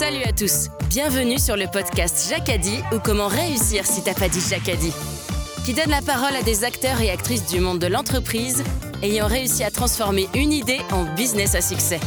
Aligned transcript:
Salut 0.00 0.22
à 0.22 0.32
tous, 0.32 0.70
bienvenue 0.88 1.38
sur 1.38 1.58
le 1.58 1.66
podcast 1.66 2.26
Jacadi 2.30 2.78
ou 2.90 2.98
comment 3.00 3.26
réussir 3.26 3.84
si 3.84 4.02
t'as 4.02 4.14
pas 4.14 4.30
dit 4.30 4.40
Jacadi, 4.40 4.94
qui 5.66 5.74
donne 5.74 5.90
la 5.90 6.00
parole 6.00 6.34
à 6.34 6.42
des 6.42 6.64
acteurs 6.64 7.02
et 7.02 7.10
actrices 7.10 7.44
du 7.44 7.60
monde 7.60 7.80
de 7.80 7.86
l'entreprise 7.86 8.64
ayant 9.02 9.26
réussi 9.26 9.62
à 9.62 9.70
transformer 9.70 10.26
une 10.34 10.54
idée 10.54 10.80
en 10.90 11.04
business 11.16 11.54
à 11.54 11.60
succès. 11.60 12.00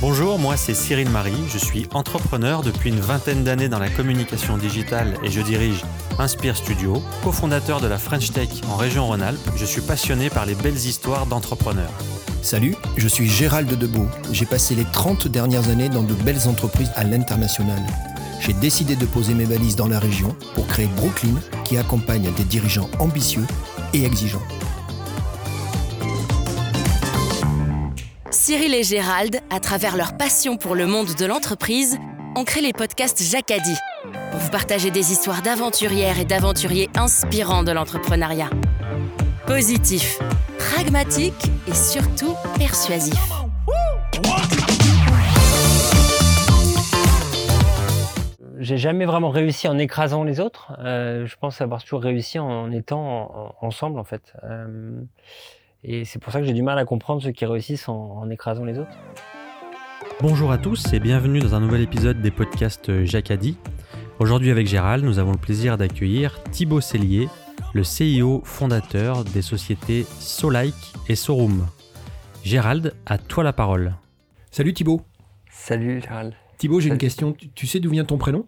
Bonjour, 0.00 0.38
moi 0.38 0.56
c'est 0.56 0.72
Cyril 0.72 1.10
Marie, 1.10 1.44
je 1.48 1.58
suis 1.58 1.86
entrepreneur 1.92 2.62
depuis 2.62 2.88
une 2.88 3.00
vingtaine 3.00 3.44
d'années 3.44 3.68
dans 3.68 3.78
la 3.78 3.90
communication 3.90 4.56
digitale 4.56 5.18
et 5.22 5.30
je 5.30 5.42
dirige 5.42 5.84
Inspire 6.18 6.56
Studio, 6.56 7.02
cofondateur 7.22 7.82
de 7.82 7.86
la 7.86 7.98
French 7.98 8.32
Tech 8.32 8.48
en 8.70 8.76
région 8.76 9.06
Rhône-Alpes. 9.06 9.50
Je 9.56 9.64
suis 9.66 9.82
passionné 9.82 10.30
par 10.30 10.46
les 10.46 10.54
belles 10.54 10.72
histoires 10.72 11.26
d'entrepreneurs. 11.26 11.92
Salut, 12.40 12.76
je 12.96 13.08
suis 13.08 13.28
Gérald 13.28 13.68
Debeau. 13.76 14.06
J'ai 14.32 14.46
passé 14.46 14.74
les 14.74 14.86
30 14.86 15.28
dernières 15.28 15.68
années 15.68 15.90
dans 15.90 16.02
de 16.02 16.14
belles 16.14 16.48
entreprises 16.48 16.92
à 16.96 17.04
l'international. 17.04 17.82
J'ai 18.40 18.54
décidé 18.54 18.96
de 18.96 19.04
poser 19.04 19.34
mes 19.34 19.44
valises 19.44 19.76
dans 19.76 19.88
la 19.88 19.98
région 19.98 20.34
pour 20.54 20.66
créer 20.66 20.88
Brooklyn 20.96 21.34
qui 21.62 21.76
accompagne 21.76 22.32
des 22.38 22.44
dirigeants 22.44 22.88
ambitieux 23.00 23.44
et 23.92 24.06
exigeants. 24.06 24.40
Cyril 28.40 28.72
et 28.74 28.82
Gérald, 28.82 29.38
à 29.50 29.60
travers 29.60 29.98
leur 29.98 30.16
passion 30.16 30.56
pour 30.56 30.74
le 30.74 30.86
monde 30.86 31.14
de 31.14 31.26
l'entreprise, 31.26 31.98
ont 32.34 32.44
créé 32.44 32.62
les 32.62 32.72
podcasts 32.72 33.22
Jacadi 33.22 33.74
pour 34.30 34.40
vous 34.40 34.50
partager 34.50 34.90
des 34.90 35.12
histoires 35.12 35.42
d'aventurières 35.42 36.18
et 36.18 36.24
d'aventuriers 36.24 36.88
inspirants 36.96 37.64
de 37.64 37.70
l'entrepreneuriat. 37.72 38.48
Positif, 39.46 40.18
pragmatique 40.58 41.34
et 41.68 41.74
surtout 41.74 42.34
persuasif. 42.56 43.12
J'ai 48.58 48.76
jamais 48.78 49.04
vraiment 49.06 49.30
réussi 49.30 49.68
en 49.68 49.78
écrasant 49.78 50.22
les 50.24 50.38
autres. 50.40 50.72
Euh, 50.80 51.26
je 51.26 51.36
pense 51.36 51.60
avoir 51.60 51.82
toujours 51.82 52.02
réussi 52.02 52.38
en 52.38 52.70
étant 52.72 53.54
en- 53.60 53.66
ensemble 53.66 53.98
en 53.98 54.04
fait. 54.04 54.32
Euh, 54.44 55.00
et 55.82 56.04
c'est 56.04 56.18
pour 56.18 56.32
ça 56.32 56.40
que 56.40 56.46
j'ai 56.46 56.52
du 56.52 56.62
mal 56.62 56.78
à 56.78 56.84
comprendre 56.84 57.22
ceux 57.22 57.32
qui 57.32 57.46
réussissent 57.46 57.88
en, 57.88 58.18
en 58.18 58.30
écrasant 58.30 58.64
les 58.64 58.78
autres. 58.78 58.96
Bonjour 60.20 60.52
à 60.52 60.58
tous 60.58 60.92
et 60.92 61.00
bienvenue 61.00 61.40
dans 61.40 61.54
un 61.54 61.60
nouvel 61.60 61.80
épisode 61.80 62.20
des 62.20 62.30
podcasts 62.30 63.04
Jacadi. 63.04 63.56
Aujourd'hui 64.18 64.50
avec 64.50 64.66
Gérald, 64.66 65.04
nous 65.04 65.18
avons 65.18 65.32
le 65.32 65.38
plaisir 65.38 65.78
d'accueillir 65.78 66.42
Thibaut 66.50 66.82
Cellier, 66.82 67.28
le 67.72 67.84
CIO 67.84 68.42
fondateur 68.44 69.24
des 69.24 69.40
sociétés 69.40 70.04
Solike 70.18 70.92
et 71.08 71.14
Sorum. 71.14 71.66
Gérald, 72.44 72.94
à 73.06 73.16
toi 73.16 73.44
la 73.44 73.54
parole. 73.54 73.94
Salut 74.50 74.74
Thibaut. 74.74 75.00
Salut 75.50 76.02
Gérald. 76.02 76.34
Thibaut, 76.58 76.80
j'ai 76.80 76.90
une 76.90 76.98
question. 76.98 77.34
Tu, 77.54 77.66
sais 77.66 77.80
d'où 77.80 77.90
vient 77.90 78.04
ton 78.04 78.18
prénom? 78.18 78.46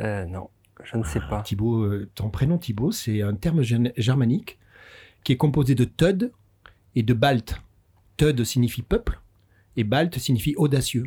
Euh, 0.00 0.24
non, 0.24 0.48
je 0.82 0.96
ne 0.96 1.04
sais 1.04 1.20
pas. 1.20 1.42
Thibaut, 1.42 1.84
euh, 1.84 2.10
ton 2.16 2.28
prénom 2.28 2.58
Thibaut, 2.58 2.90
c'est 2.90 3.22
un 3.22 3.34
terme 3.34 3.62
germanique 3.62 4.58
qui 5.22 5.32
est 5.32 5.36
composé 5.36 5.76
de 5.76 5.84
Tud 5.84 6.32
et 6.96 7.02
de 7.02 7.14
Balt. 7.14 7.60
Tud 8.16 8.44
signifie 8.44 8.82
peuple 8.82 9.20
et 9.76 9.84
Balt 9.84 10.16
signifie 10.18 10.54
audacieux. 10.56 11.04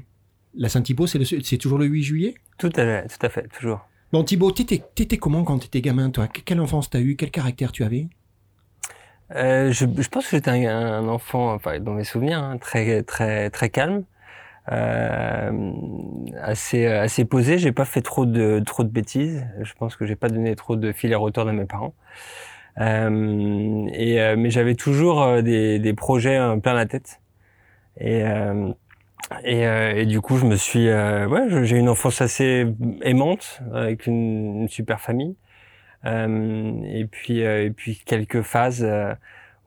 La 0.55 0.69
Saint-Thibaut, 0.69 1.07
c'est, 1.07 1.57
toujours 1.57 1.77
le 1.77 1.85
8 1.85 2.03
juillet? 2.03 2.35
Tout 2.57 2.71
à 2.75 2.83
fait, 2.83 3.07
tout 3.07 3.25
à 3.25 3.29
fait, 3.29 3.47
toujours. 3.49 3.87
Bon 4.11 4.23
Thibaut, 4.23 4.51
t'étais, 4.51 5.17
comment 5.17 5.43
quand 5.43 5.59
t'étais 5.59 5.81
gamin 5.81 6.09
toi? 6.09 6.27
Que- 6.27 6.39
Quelle 6.41 6.61
enfance 6.61 6.89
t'as 6.89 7.01
eu? 7.01 7.15
Quel 7.17 7.31
caractère 7.31 7.71
tu 7.71 7.83
avais? 7.83 8.07
Euh, 9.35 9.71
je, 9.71 9.85
je 9.97 10.07
pense 10.07 10.25
que 10.25 10.31
j'étais 10.37 10.51
un, 10.51 10.69
un 10.69 11.07
enfant, 11.07 11.53
enfin, 11.53 11.79
dans 11.79 11.93
mes 11.93 12.03
souvenirs, 12.03 12.39
hein, 12.43 12.57
très 12.57 13.01
très 13.03 13.49
très 13.49 13.69
calme, 13.69 14.03
euh, 14.71 15.51
assez 16.41 16.85
assez 16.85 17.25
posé. 17.25 17.57
J'ai 17.57 17.71
pas 17.71 17.85
fait 17.85 18.01
trop 18.01 18.25
de 18.25 18.61
trop 18.65 18.83
de 18.83 18.89
bêtises. 18.89 19.45
Je 19.61 19.73
pense 19.73 19.95
que 19.95 20.05
j'ai 20.05 20.15
pas 20.15 20.29
donné 20.29 20.55
trop 20.55 20.75
de 20.75 20.91
fil 20.91 21.13
à 21.13 21.17
retordre 21.17 21.49
à 21.51 21.53
mes 21.53 21.65
parents. 21.65 21.95
Euh, 22.79 23.87
et 23.93 24.21
euh, 24.21 24.35
mais 24.37 24.49
j'avais 24.51 24.75
toujours 24.75 25.21
euh, 25.23 25.41
des 25.41 25.79
des 25.79 25.93
projets 25.93 26.37
euh, 26.37 26.57
plein 26.57 26.73
la 26.73 26.85
tête. 26.85 27.21
Et 27.99 28.23
euh, 28.25 28.71
et, 29.43 29.63
et 29.63 30.05
du 30.05 30.21
coup, 30.21 30.37
je 30.37 30.45
me 30.45 30.55
suis, 30.55 30.87
ouais, 30.89 31.65
j'ai 31.65 31.77
une 31.77 31.89
enfance 31.89 32.21
assez 32.21 32.67
aimante 33.01 33.61
avec 33.73 34.07
une, 34.07 34.61
une 34.61 34.69
super 34.69 35.01
famille. 35.01 35.35
Et 36.05 37.05
puis 37.11 37.39
et 37.39 37.71
puis 37.71 38.01
quelques 38.05 38.41
phases 38.43 38.85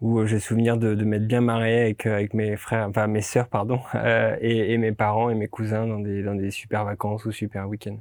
où 0.01 0.25
j'ai 0.27 0.39
souvenir 0.39 0.77
de, 0.77 0.95
de 0.95 1.05
m'être 1.05 1.27
bien 1.27 1.41
marré 1.41 1.81
avec 1.83 2.07
avec 2.07 2.35
mes 2.35 2.57
frères, 2.57 2.87
enfin 2.89 3.07
mes 3.09 3.23
sœurs 3.23 3.49
pardon, 3.49 3.81
euh, 3.95 4.37
et, 4.41 4.73
et 4.73 4.79
mes 4.79 4.93
parents 4.93 5.31
et 5.31 5.35
mes 5.35 5.49
cousins 5.49 5.87
dans 5.87 5.99
des 6.01 6.23
dans 6.23 6.35
des 6.35 6.51
super 6.51 6.85
vacances 6.85 7.25
ou 7.25 7.33
super 7.33 7.69
week-ends. 7.69 7.99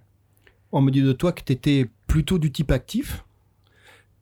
On 0.71 0.81
me 0.81 0.91
dit 0.91 1.03
de 1.03 1.13
toi 1.13 1.31
que 1.33 1.41
t'étais 1.43 1.87
plutôt 2.07 2.39
du 2.39 2.51
type 2.51 2.71
actif? 2.71 3.23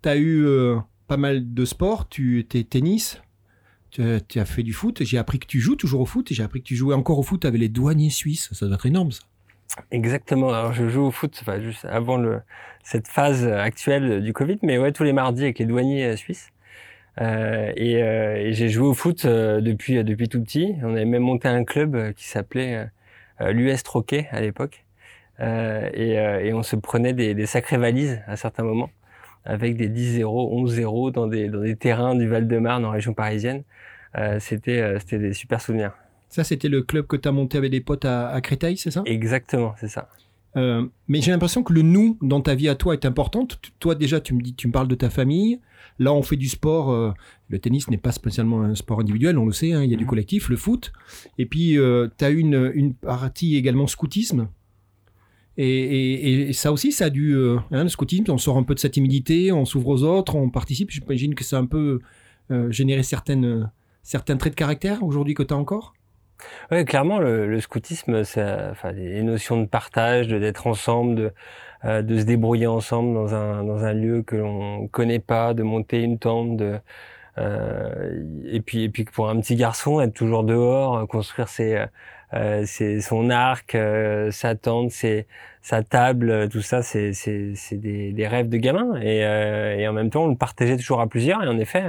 T'as 0.06 0.18
eu 0.18 0.46
euh, 0.46 0.76
pas 1.08 1.18
mal 1.18 1.56
de 1.56 1.66
sport. 1.66 2.08
Tu 2.08 2.38
étais 2.38 2.64
tennis. 2.64 3.20
Tu, 3.90 4.04
as- 4.04 4.20
tu 4.20 4.40
as 4.40 4.46
fait 4.46 4.62
du 4.62 4.72
foot. 4.72 5.02
J'ai 5.04 5.18
appris 5.18 5.40
que 5.40 5.48
tu 5.48 5.60
joues 5.60 5.76
toujours 5.76 6.02
au 6.02 6.06
foot. 6.06 6.30
Et 6.32 6.36
j'ai 6.36 6.44
appris 6.44 6.62
que 6.62 6.68
tu 6.68 6.76
jouais 6.76 6.94
encore 6.94 7.18
au 7.18 7.24
foot 7.24 7.44
avec 7.44 7.60
les 7.60 7.70
douaniers 7.70 8.12
suisses. 8.12 8.54
Ça 8.54 8.68
doit 8.68 8.76
être 8.76 8.86
énorme 8.86 9.12
ça. 9.12 9.24
Exactement. 9.90 10.50
Alors 10.50 10.74
je 10.74 10.88
joue 10.90 11.02
au 11.02 11.10
foot, 11.10 11.44
juste 11.60 11.86
avant 11.86 12.24
cette 12.84 13.08
phase 13.08 13.48
actuelle 13.48 14.22
du 14.22 14.32
Covid, 14.32 14.60
mais 14.62 14.78
ouais 14.78 14.92
tous 14.92 15.02
les 15.02 15.12
mardis 15.12 15.42
avec 15.42 15.58
les 15.58 15.66
douaniers 15.66 16.06
euh, 16.06 16.16
suisses. 16.16 16.50
Euh, 17.20 17.72
et 17.76 18.54
j'ai 18.54 18.70
joué 18.70 18.86
au 18.86 18.94
foot 18.94 19.26
depuis 19.26 20.04
depuis 20.04 20.30
tout 20.30 20.44
petit. 20.44 20.76
On 20.84 20.92
avait 20.92 21.06
même 21.06 21.24
monté 21.24 21.48
un 21.48 21.64
club 21.64 22.14
qui 22.14 22.28
s'appelait 22.28 22.92
l'US 23.40 23.82
Troquet 23.82 24.28
à 24.30 24.40
l'époque. 24.40 24.86
Et, 25.40 26.54
on 26.54 26.62
se 26.62 26.76
prenait 26.76 27.14
des 27.14 27.46
sacrées 27.48 27.78
valises 27.78 28.22
à 28.28 28.36
certains 28.36 28.64
moments, 28.64 28.92
avec 29.46 29.78
des 29.78 29.90
10-0, 29.90 30.24
11-0 30.24 31.12
dans 31.12 31.28
des 31.28 31.50
dans 31.50 31.62
des 31.62 31.76
terrains 31.76 32.16
du 32.16 32.28
Val-de-Marne 32.28 32.84
en 32.86 32.90
région 32.92 33.14
parisienne. 33.14 33.64
Euh, 34.18 34.40
c'était 34.40 34.82
euh, 34.82 35.00
c'était 35.00 35.20
des 35.20 35.34
super 35.34 35.62
souvenirs. 35.62 35.94
Ça, 36.30 36.44
c'était 36.44 36.70
le 36.70 36.82
club 36.82 37.06
que 37.08 37.16
tu 37.16 37.28
as 37.30 37.32
monté 37.32 37.58
avec 37.58 37.72
des 37.72 37.82
potes 37.82 38.06
à, 38.06 38.28
à 38.30 38.42
Créteil, 38.42 38.78
c'est 38.78 38.92
ça? 38.92 39.04
Exactement, 39.06 39.74
c'est 39.80 39.88
ça. 39.88 40.10
Euh, 40.58 40.86
Mais 41.08 41.22
j'ai 41.22 41.32
l'impression 41.32 41.64
que 41.64 41.74
le 41.74 41.82
nous 41.82 42.18
dans 42.22 42.42
ta 42.42 42.56
vie 42.56 42.70
à 42.70 42.76
toi 42.76 42.94
est 42.94 43.06
important. 43.06 43.48
Toi, 43.80 43.94
déjà, 43.96 44.20
tu 44.22 44.34
me 44.34 44.42
dis, 44.42 44.54
tu 44.56 44.68
me 44.68 44.72
parles 44.74 44.88
de 44.88 44.96
ta 44.96 45.10
famille. 45.10 45.60
Là, 46.00 46.14
on 46.14 46.24
fait 46.24 46.38
du 46.38 46.48
sport. 46.48 46.92
euh, 46.92 47.12
le 47.50 47.60
tennis 47.60 47.90
n'est 47.90 47.98
pas 47.98 48.12
spécialement 48.14 48.62
un 48.64 48.74
sport 48.76 49.00
individuel, 49.02 49.38
on 49.38 49.46
le 49.46 49.52
sait. 49.52 49.74
hein, 49.74 49.84
il 49.84 49.92
y 49.92 49.94
a 49.94 49.98
du 49.98 50.04
Mhm. 50.06 50.10
collectif, 50.10 50.50
le 50.50 50.56
foot. 50.58 50.92
Et 51.38 51.46
puis, 51.46 51.78
tu 52.18 52.26
as 52.26 52.30
une, 52.30 52.72
une 52.74 52.94
partie 52.96 53.56
également 53.58 53.86
scoutisme. 53.88 54.48
Et, 55.58 56.52
ça 56.54 56.72
aussi, 56.72 56.92
ça 56.92 57.06
a 57.06 57.10
dû. 57.10 57.34
euh, 57.34 57.58
hein, 57.72 57.84
le 57.84 57.90
scoutisme, 57.90 58.32
on 58.32 58.38
sort 58.38 58.58
un 58.58 58.64
peu 58.64 58.76
de 58.76 58.80
sa 58.80 58.90
timidité, 58.90 59.52
on 59.52 59.66
s'ouvre 59.66 59.88
aux 59.88 60.04
autres, 60.04 60.36
on 60.36 60.50
participe. 60.50 60.92
J'imagine 60.92 61.36
que 61.36 61.44
ça 61.44 61.58
a 61.58 61.60
un 61.60 61.66
peu 61.66 62.00
euh, 62.52 62.72
généré 62.72 63.04
certaines, 63.04 63.72
certains 64.04 64.38
traits 64.38 64.54
de 64.54 64.58
caractère 64.58 65.04
aujourd'hui 65.04 65.34
que 65.34 65.44
tu 65.44 65.54
as 65.54 65.58
encore? 65.58 65.94
Oui, 66.72 66.84
clairement, 66.84 67.20
le, 67.20 67.48
le 67.48 67.62
scoutisme, 67.62 68.26
c'est 68.26 68.44
enfin, 68.70 68.92
les 68.92 69.24
notions 69.24 69.62
de 69.62 69.66
partage, 69.66 70.28
d'être 70.28 70.68
ensemble, 70.68 71.16
de, 71.16 71.34
euh, 71.86 72.02
de 72.02 72.20
se 72.20 72.26
débrouiller 72.26 72.68
ensemble 72.68 73.14
dans 73.14 73.34
un, 73.34 73.64
dans 73.64 73.86
un 73.86 73.94
lieu 73.94 74.22
que 74.22 74.36
l'on 74.36 74.90
connaît 74.90 75.20
pas, 75.20 75.54
de 75.54 75.64
monter 75.64 76.02
une 76.02 76.20
tente, 76.20 76.58
de, 76.58 76.80
et 78.46 78.62
puis 78.62 78.84
et 78.84 78.90
puis 78.90 79.04
pour 79.04 79.30
un 79.30 79.40
petit 79.42 79.56
garçon, 79.56 80.00
être 80.00 80.14
toujours 80.14 80.44
dehors, 80.46 81.06
construire 81.08 81.50
ses, 81.50 81.86
euh, 82.34 82.66
ses 82.66 83.02
son 83.02 83.30
arc, 83.30 83.76
euh, 83.76 84.32
sa 84.32 84.56
tente, 84.56 84.92
ses, 84.92 85.28
sa 85.62 85.84
table, 85.84 86.30
euh, 86.30 86.48
tout 86.48 86.62
ça, 86.62 86.82
c'est 86.82 87.14
c'est 87.14 87.54
c'est 87.56 87.78
des, 87.78 88.12
des 88.12 88.28
rêves 88.28 88.50
de 88.50 88.58
gamin. 88.58 89.00
Et, 89.02 89.20
et 89.20 89.88
en 89.88 89.94
même 89.94 90.10
temps, 90.10 90.26
on 90.26 90.30
le 90.30 90.36
partageait 90.38 90.78
toujours 90.78 91.02
à 91.02 91.08
plusieurs. 91.08 91.44
Et 91.44 91.48
en 91.48 91.60
effet, 91.60 91.84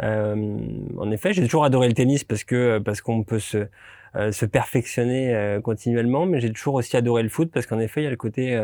en 0.00 1.10
effet, 1.10 1.32
j'ai 1.32 1.44
toujours 1.44 1.64
adoré 1.64 1.88
le 1.88 1.94
tennis 1.94 2.24
parce 2.24 2.44
que 2.44 2.78
parce 2.78 3.00
qu'on 3.00 3.24
peut 3.24 3.40
se 3.40 3.68
euh, 4.16 4.32
se 4.32 4.46
perfectionner 4.46 5.34
euh, 5.34 5.60
continuellement, 5.60 6.24
mais 6.26 6.40
j'ai 6.40 6.52
toujours 6.52 6.74
aussi 6.74 6.96
adoré 6.96 7.22
le 7.22 7.28
foot 7.28 7.50
parce 7.52 7.66
qu'en 7.66 7.78
effet, 7.78 8.00
il 8.00 8.04
y 8.04 8.06
a 8.06 8.10
le 8.10 8.16
côté 8.16 8.54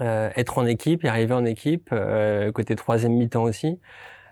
euh, 0.00 0.30
être 0.36 0.58
en 0.58 0.66
équipe, 0.66 1.02
y 1.02 1.08
arriver 1.08 1.34
en 1.34 1.44
équipe, 1.44 1.94
côté 2.54 2.76
troisième 2.76 3.12
mi-temps 3.14 3.42
aussi. 3.42 3.80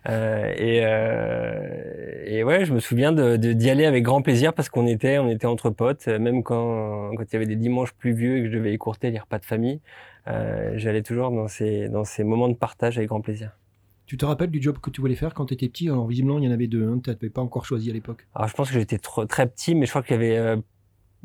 Euh, 0.08 0.52
et, 0.56 0.80
euh, 0.82 2.24
et 2.24 2.42
ouais, 2.42 2.64
je 2.64 2.72
me 2.72 2.80
souviens 2.80 3.12
de 3.12 3.36
de- 3.36 3.52
d'y 3.52 3.68
aller 3.68 3.84
avec 3.84 4.02
grand 4.02 4.22
plaisir 4.22 4.54
parce 4.54 4.70
qu'on 4.70 4.86
était 4.86 5.18
on 5.18 5.28
était 5.28 5.46
entre 5.46 5.68
potes, 5.70 6.08
euh, 6.08 6.18
même 6.18 6.42
quand 6.42 7.10
quand 7.16 7.24
il 7.24 7.32
y 7.34 7.36
avait 7.36 7.46
des 7.46 7.56
dimanches 7.56 7.92
pluvieux 7.92 8.38
et 8.38 8.42
que 8.42 8.50
je 8.50 8.56
devais 8.56 8.72
écourter 8.72 9.10
les 9.10 9.18
repas 9.18 9.38
de 9.38 9.44
famille, 9.44 9.80
euh, 10.26 10.72
j'allais 10.76 11.02
toujours 11.02 11.30
dans 11.30 11.48
ces 11.48 11.88
dans 11.90 12.04
ces 12.04 12.24
moments 12.24 12.48
de 12.48 12.54
partage 12.54 12.96
avec 12.96 13.08
grand 13.10 13.20
plaisir. 13.20 13.50
Tu 14.06 14.16
te 14.16 14.24
rappelles 14.24 14.50
du 14.50 14.60
job 14.60 14.78
que 14.78 14.90
tu 14.90 15.00
voulais 15.02 15.14
faire 15.14 15.34
quand 15.34 15.46
tu 15.46 15.54
étais 15.54 15.68
petit? 15.68 15.88
Alors, 15.88 16.06
visiblement, 16.08 16.38
il 16.38 16.44
y 16.44 16.48
en 16.48 16.50
avait 16.50 16.66
deux. 16.66 16.84
Hein, 16.88 17.00
tu 17.04 17.10
n'avais 17.10 17.30
pas 17.30 17.42
encore 17.42 17.64
choisi 17.64 17.90
à 17.90 17.92
l'époque. 17.92 18.26
Alors 18.34 18.48
je 18.48 18.54
pense 18.54 18.70
que 18.70 18.78
j'étais 18.78 18.98
très 18.98 19.46
petit, 19.46 19.74
mais 19.74 19.84
je 19.86 19.90
crois 19.90 20.02
qu'il 20.02 20.20
y 20.20 20.24
avait 20.36 20.56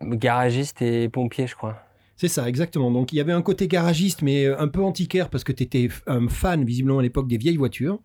garagiste 0.01 0.81
et 0.81 1.09
pompier, 1.09 1.47
je 1.47 1.55
crois. 1.55 1.81
C'est 2.17 2.27
ça, 2.27 2.47
exactement. 2.47 2.91
Donc 2.91 3.11
il 3.13 3.15
y 3.15 3.21
avait 3.21 3.31
un 3.31 3.41
côté 3.41 3.67
garagiste, 3.67 4.21
mais 4.21 4.47
un 4.47 4.67
peu 4.67 4.81
antiquaire 4.81 5.29
parce 5.29 5.43
que 5.43 5.51
tu 5.51 5.63
étais 5.63 5.89
un 6.07 6.27
fan, 6.27 6.63
visiblement 6.63 6.99
à 6.99 7.01
l'époque, 7.01 7.27
des 7.27 7.37
vieilles 7.37 7.57
voitures. 7.57 7.99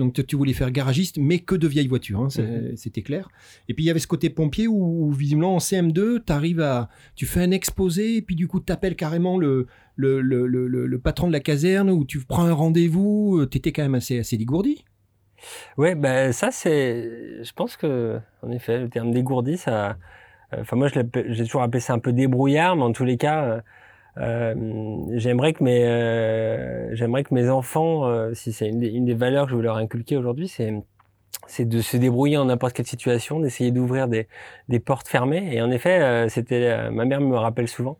Donc 0.00 0.26
tu 0.26 0.34
voulais 0.36 0.52
faire 0.54 0.70
garagiste, 0.72 1.18
mais 1.18 1.38
que 1.38 1.54
de 1.54 1.68
vieilles 1.68 1.86
voitures, 1.86 2.20
hein, 2.22 2.28
Mhm. 2.38 2.76
c'était 2.76 3.02
clair. 3.02 3.28
Et 3.68 3.74
puis 3.74 3.84
il 3.84 3.86
y 3.86 3.90
avait 3.90 4.00
ce 4.00 4.06
côté 4.08 4.30
pompier 4.30 4.66
où, 4.66 5.06
où, 5.06 5.12
visiblement 5.12 5.54
en 5.54 5.58
CM2, 5.60 6.22
arrives 6.28 6.60
à, 6.60 6.88
tu 7.14 7.26
fais 7.26 7.42
un 7.42 7.50
exposé, 7.52 8.16
et 8.16 8.22
puis 8.22 8.34
du 8.34 8.48
coup 8.48 8.60
tu 8.60 8.72
appelles 8.72 8.96
carrément 8.96 9.38
le, 9.38 9.66
le, 9.96 10.20
le, 10.20 10.46
le, 10.48 10.66
le 10.66 10.98
patron 10.98 11.28
de 11.28 11.32
la 11.32 11.40
caserne, 11.40 11.90
ou 11.90 12.04
tu 12.04 12.18
prends 12.20 12.44
un 12.44 12.52
rendez-vous, 12.52 13.46
tu 13.50 13.58
étais 13.58 13.70
quand 13.72 13.82
même 13.82 13.94
assez, 13.94 14.18
assez 14.18 14.36
dégourdi. 14.36 14.84
Ouais, 15.78 15.94
ben 15.94 16.32
ça 16.32 16.50
c'est, 16.50 17.42
je 17.42 17.52
pense 17.52 17.76
que 17.76 18.18
en 18.42 18.50
effet 18.50 18.78
le 18.80 18.88
terme 18.88 19.12
dégourdi, 19.12 19.56
ça, 19.56 19.96
enfin 20.52 20.76
moi 20.76 20.88
j'ai 20.88 21.44
toujours 21.44 21.62
appelé 21.62 21.80
ça 21.80 21.94
un 21.94 21.98
peu 21.98 22.12
débrouillard, 22.12 22.76
mais 22.76 22.82
en 22.82 22.92
tous 22.92 23.04
les 23.04 23.16
cas, 23.16 23.44
euh, 23.44 23.56
euh, 23.56 23.60
j'aimerais 24.16 25.52
que 25.52 25.62
mes, 25.62 25.84
euh, 25.84 26.94
j'aimerais 26.94 27.24
que 27.24 27.32
mes 27.34 27.48
enfants, 27.48 28.06
euh, 28.06 28.34
si 28.34 28.52
c'est 28.52 28.68
une, 28.68 28.80
des- 28.80 29.14
valeurs 29.14 29.46
que 29.46 29.52
je 29.52 29.56
veux 29.56 29.62
leur 29.62 29.76
inculquer 29.76 30.16
aujourd'hui, 30.16 30.48
c'est 30.48 30.74
c'est 31.46 31.64
de 31.64 31.80
se 31.80 31.96
débrouiller 31.96 32.36
en 32.36 32.44
n'importe 32.44 32.74
quelle 32.74 32.86
situation, 32.86 33.40
d'essayer 33.40 33.72
d'ouvrir 33.72 34.06
des, 34.08 34.28
des 34.68 34.78
portes 34.78 35.08
fermées. 35.08 35.52
Et 35.54 35.60
en 35.62 35.70
effet, 35.70 36.00
euh, 36.00 36.28
c'était, 36.28 36.62
euh, 36.70 36.90
ma 36.92 37.04
mère 37.04 37.20
me 37.20 37.36
rappelle 37.36 37.66
souvent 37.68 37.98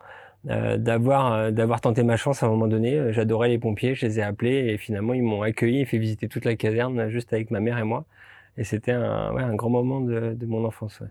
euh, 0.48 0.76
d'avoir 0.76 1.32
euh, 1.32 1.50
d'avoir 1.50 1.80
tenté 1.80 2.02
ma 2.04 2.16
chance 2.16 2.42
à 2.42 2.46
un 2.46 2.48
moment 2.50 2.68
donné. 2.68 2.94
Euh, 2.96 3.12
J'adorais 3.12 3.48
les 3.48 3.58
pompiers, 3.58 3.94
je 3.94 4.06
les 4.06 4.18
ai 4.20 4.22
appelés 4.22 4.68
et 4.72 4.78
finalement 4.78 5.14
ils 5.14 5.22
m'ont 5.22 5.42
accueilli 5.42 5.80
et 5.80 5.84
fait 5.84 5.98
visiter 5.98 6.28
toute 6.28 6.44
la 6.44 6.54
caserne 6.56 6.98
euh, 7.00 7.08
juste 7.10 7.32
avec 7.32 7.50
ma 7.50 7.60
mère 7.60 7.78
et 7.78 7.84
moi. 7.84 8.04
Et 8.56 8.64
c'était 8.64 8.92
un, 8.92 9.32
ouais, 9.32 9.42
un 9.42 9.54
grand 9.54 9.70
moment 9.70 10.00
de, 10.00 10.34
de 10.34 10.46
mon 10.46 10.64
enfance. 10.64 11.00
Ouais. 11.00 11.08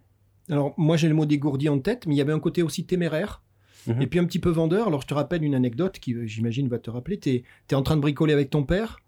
Alors 0.50 0.74
moi 0.78 0.98
j'ai 0.98 1.10
le 1.10 1.16
mot 1.16 1.25
dégourdi 1.25 1.68
en 1.69 1.80
tête, 1.80 2.06
mais 2.07 2.16
il 2.16 2.18
y 2.18 2.22
avait 2.22 2.34
un 2.34 2.40
côté 2.40 2.63
aussi 2.63 2.86
téméraire. 2.86 3.42
Mhm. 3.87 4.01
Et 4.01 4.07
puis 4.07 4.19
un 4.19 4.25
petit 4.25 4.39
peu 4.39 4.49
vendeur. 4.49 4.87
Alors 4.87 5.01
je 5.01 5.07
te 5.07 5.13
rappelle 5.13 5.43
une 5.43 5.55
anecdote 5.55 5.99
qui, 5.99 6.13
euh, 6.13 6.25
j'imagine, 6.25 6.67
va 6.67 6.79
te 6.79 6.89
rappeler. 6.89 7.19
Tu 7.19 7.29
es, 7.29 7.75
en 7.75 7.81
train 7.81 7.95
de 7.95 8.01
bricoler 8.01 8.33
avec 8.33 8.49
ton 8.49 8.63
père. 8.63 8.99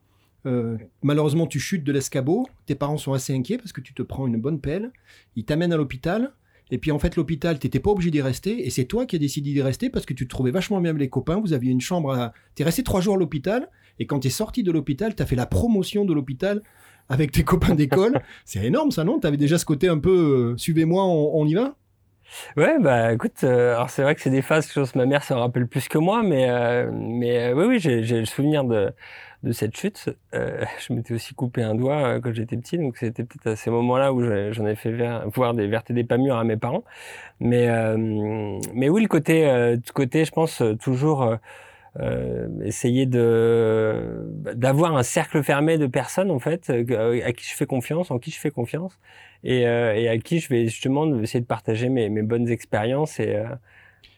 Euh, 0.45 0.77
malheureusement, 1.03 1.47
tu 1.47 1.59
chutes 1.59 1.83
de 1.83 1.91
l'escabeau. 1.91 2.47
Tes 2.65 2.75
parents 2.75 2.97
sont 2.97 3.13
assez 3.13 3.33
inquiets 3.33 3.57
parce 3.57 3.73
que 3.73 3.81
tu 3.81 3.93
te 3.93 4.01
prends 4.01 4.27
une 4.27 4.39
bonne 4.39 4.59
pelle. 4.59 4.91
Ils 5.35 5.45
t'amènent 5.45 5.73
à 5.73 5.77
l'hôpital. 5.77 6.33
Et 6.73 6.77
puis 6.77 6.91
en 6.91 6.99
fait, 6.99 7.17
l'hôpital, 7.17 7.59
tu 7.59 7.67
n'étais 7.67 7.79
pas 7.79 7.91
obligé 7.91 8.11
d'y 8.11 8.21
rester. 8.21 8.65
Et 8.65 8.69
c'est 8.69 8.85
toi 8.85 9.05
qui 9.05 9.17
as 9.17 9.19
décidé 9.19 9.51
d'y 9.51 9.61
rester 9.61 9.89
parce 9.89 10.05
que 10.05 10.13
tu 10.13 10.25
te 10.25 10.29
trouvais 10.29 10.51
vachement 10.51 10.79
bien 10.79 10.91
avec 10.91 11.01
les 11.01 11.09
copains. 11.09 11.39
Vous 11.39 11.53
aviez 11.53 11.71
une 11.71 11.81
chambre 11.81 12.13
à... 12.13 12.33
Tu 12.55 12.61
es 12.61 12.65
resté 12.65 12.83
trois 12.83 13.01
jours 13.01 13.15
à 13.15 13.17
l'hôpital. 13.17 13.69
Et 13.99 14.07
quand 14.07 14.19
tu 14.19 14.27
es 14.27 14.31
sorti 14.31 14.63
de 14.63 14.71
l'hôpital, 14.71 15.15
tu 15.15 15.21
as 15.21 15.25
fait 15.25 15.35
la 15.35 15.45
promotion 15.45 16.05
de 16.05 16.13
l'hôpital 16.13 16.63
avec 17.09 17.31
tes 17.31 17.43
copains 17.43 17.75
d'école. 17.75 18.21
c'est 18.45 18.65
énorme 18.65 18.91
ça, 18.91 19.03
non? 19.03 19.19
Tu 19.19 19.27
avais 19.27 19.37
déjà 19.37 19.57
ce 19.57 19.65
côté 19.65 19.89
un 19.89 19.99
peu 19.99 20.53
euh, 20.53 20.57
suivez-moi, 20.57 21.05
on, 21.05 21.31
on 21.35 21.45
y 21.45 21.55
va? 21.55 21.75
Ouais, 22.55 22.79
bah 22.79 23.11
écoute, 23.13 23.43
euh, 23.43 23.75
alors 23.75 23.89
c'est 23.89 24.03
vrai 24.03 24.15
que 24.15 24.21
c'est 24.21 24.29
des 24.29 24.41
phases 24.41 24.71
que 24.71 24.97
ma 24.97 25.05
mère 25.05 25.23
s'en 25.23 25.39
rappelle 25.39 25.67
plus 25.67 25.87
que 25.89 25.97
moi, 25.97 26.23
mais 26.23 26.49
euh, 26.49 26.89
mais 26.93 27.51
euh, 27.51 27.53
oui, 27.53 27.65
oui, 27.65 27.79
j'ai 27.79 28.01
le 28.19 28.25
souvenir 28.25 28.63
de 28.63 28.93
de 29.43 29.51
cette 29.51 29.75
chute. 29.75 30.09
Euh, 30.33 30.63
je 30.87 30.93
m'étais 30.93 31.13
aussi 31.13 31.33
coupé 31.33 31.61
un 31.63 31.75
doigt 31.75 31.97
euh, 32.15 32.19
quand 32.21 32.33
j'étais 32.33 32.57
petit, 32.57 32.77
donc 32.77 32.97
c'était 32.97 33.23
peut-être 33.23 33.47
à 33.47 33.55
ces 33.55 33.69
moments-là 33.71 34.13
où 34.13 34.21
j'en 34.51 34.65
ai 34.65 34.75
fait 34.75 34.91
voir 35.33 35.53
des 35.53 35.67
vertes 35.67 35.89
et 35.91 35.93
des 35.93 36.03
pas 36.03 36.17
mûres 36.17 36.37
à 36.37 36.43
mes 36.43 36.57
parents. 36.57 36.83
Mais 37.41 37.69
euh, 37.69 37.97
mais 38.73 38.89
oui, 38.89 39.01
le 39.03 39.07
côté 39.09 39.77
côté, 39.93 40.25
je 40.25 40.31
pense 40.31 40.63
toujours. 40.81 41.37
Euh, 41.99 42.47
euh, 42.47 42.47
essayer 42.63 43.05
de 43.05 44.25
d'avoir 44.55 44.95
un 44.95 45.03
cercle 45.03 45.43
fermé 45.43 45.77
de 45.77 45.87
personnes 45.87 46.31
en 46.31 46.39
fait 46.39 46.69
euh, 46.69 47.21
à 47.25 47.33
qui 47.33 47.45
je 47.45 47.55
fais 47.55 47.65
confiance, 47.65 48.11
en 48.11 48.19
qui 48.19 48.31
je 48.31 48.39
fais 48.39 48.51
confiance 48.51 48.97
et, 49.43 49.67
euh, 49.67 49.93
et 49.95 50.07
à 50.07 50.17
qui 50.17 50.39
je 50.39 50.47
vais 50.49 50.65
justement 50.67 51.19
essayer 51.21 51.41
de 51.41 51.45
partager 51.45 51.89
mes, 51.89 52.09
mes 52.09 52.21
bonnes 52.21 52.49
expériences 52.49 53.19
et 53.19 53.35
euh, 53.35 53.45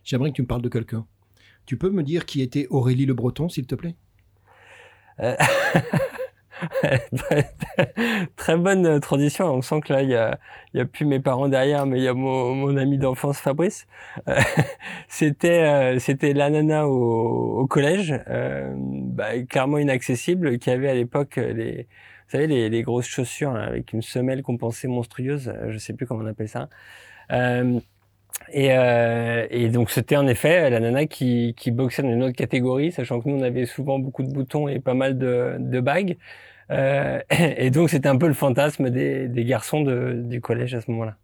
J'aimerais 0.03 0.31
que 0.31 0.35
tu 0.35 0.41
me 0.41 0.47
parles 0.47 0.61
de 0.61 0.69
quelqu'un. 0.69 1.05
Tu 1.65 1.77
peux 1.77 1.89
me 1.89 2.03
dire 2.03 2.25
qui 2.25 2.41
était 2.41 2.67
Aurélie 2.69 3.05
Le 3.05 3.13
Breton, 3.13 3.47
s'il 3.47 3.65
te 3.65 3.75
plaît? 3.75 3.95
Euh, 5.19 5.35
très 8.35 8.57
bonne 8.57 8.85
euh, 8.85 8.99
transition. 8.99 9.45
On 9.53 9.61
sent 9.61 9.81
que 9.81 9.93
là 9.93 10.01
il 10.03 10.09
y 10.09 10.15
a 10.15 10.39
y 10.73 10.79
a 10.79 10.85
plus 10.85 11.05
mes 11.05 11.19
parents 11.19 11.49
derrière, 11.49 11.85
mais 11.85 11.99
il 11.99 12.03
y 12.03 12.07
a 12.07 12.13
mon, 12.13 12.53
mon 12.55 12.77
ami 12.77 12.97
d'enfance 12.97 13.39
Fabrice. 13.39 13.87
Euh, 14.27 14.39
c'était 15.07 15.63
euh, 15.63 15.99
c'était 15.99 16.33
la 16.33 16.49
nana 16.49 16.87
au, 16.87 17.59
au 17.61 17.67
collège, 17.67 18.13
euh, 18.29 18.73
bah, 18.77 19.41
clairement 19.43 19.77
inaccessible, 19.77 20.57
qui 20.59 20.69
avait 20.69 20.89
à 20.89 20.93
l'époque 20.95 21.35
les 21.37 21.87
vous 22.27 22.37
savez 22.39 22.47
les, 22.47 22.69
les 22.69 22.81
grosses 22.83 23.05
chaussures 23.07 23.53
là, 23.53 23.63
avec 23.65 23.93
une 23.93 24.01
semelle 24.01 24.41
compensée 24.43 24.87
monstrueuse. 24.87 25.49
euh, 25.49 25.71
Je 25.71 25.77
sais 25.77 25.93
plus 25.93 26.07
comment 26.07 26.23
on 26.23 26.27
appelle 26.27 26.49
ça. 26.49 26.69
Euh, 28.41 28.51
et, 28.51 28.71
euh, 28.71 29.47
et 29.49 29.69
donc 29.69 29.89
c'était 29.89 30.15
en 30.15 30.27
effet 30.27 30.69
la 30.69 30.79
nana 30.79 31.05
qui, 31.05 31.53
qui 31.57 31.71
boxait 31.71 32.01
dans 32.03 32.11
une 32.11 32.23
autre 32.23 32.35
catégorie, 32.35 32.91
sachant 32.91 33.19
que 33.21 33.29
nous 33.29 33.35
on 33.37 33.41
avait 33.41 33.65
souvent 33.65 33.99
beaucoup 33.99 34.23
de 34.23 34.31
boutons 34.31 34.67
et 34.67 34.79
pas 34.79 34.93
mal 34.93 35.17
de, 35.17 35.55
de 35.59 35.79
bagues. 35.79 36.17
Euh, 36.71 37.19
et 37.57 37.69
donc 37.71 37.89
c'était 37.89 38.09
un 38.09 38.17
peu 38.17 38.27
le 38.27 38.33
fantasme 38.33 38.89
des, 38.89 39.27
des 39.27 39.45
garçons 39.45 39.81
de, 39.81 40.21
du 40.25 40.41
collège 40.41 40.73
à 40.75 40.81
ce 40.81 40.89
moment-là. 40.91 41.17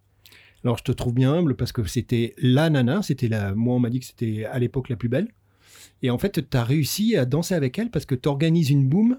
Alors 0.63 0.77
je 0.77 0.83
te 0.83 0.91
trouve 0.91 1.13
bien 1.13 1.33
humble 1.33 1.55
parce 1.55 1.71
que 1.71 1.83
c'était 1.85 2.33
la 2.41 2.69
nana, 2.69 3.01
c'était 3.01 3.27
la, 3.29 3.53
moi 3.53 3.75
on 3.75 3.79
m'a 3.79 3.89
dit 3.89 3.99
que 3.99 4.05
c'était 4.05 4.45
à 4.45 4.59
l'époque 4.59 4.89
la 4.89 4.95
plus 4.95 5.09
belle. 5.09 5.27
Et 6.01 6.09
en 6.11 6.17
fait, 6.17 6.49
tu 6.49 6.57
as 6.57 6.63
réussi 6.63 7.17
à 7.17 7.25
danser 7.25 7.55
avec 7.55 7.77
elle 7.77 7.89
parce 7.89 8.05
que 8.05 8.15
tu 8.15 8.29
organises 8.29 8.69
une 8.69 8.87
boum, 8.87 9.17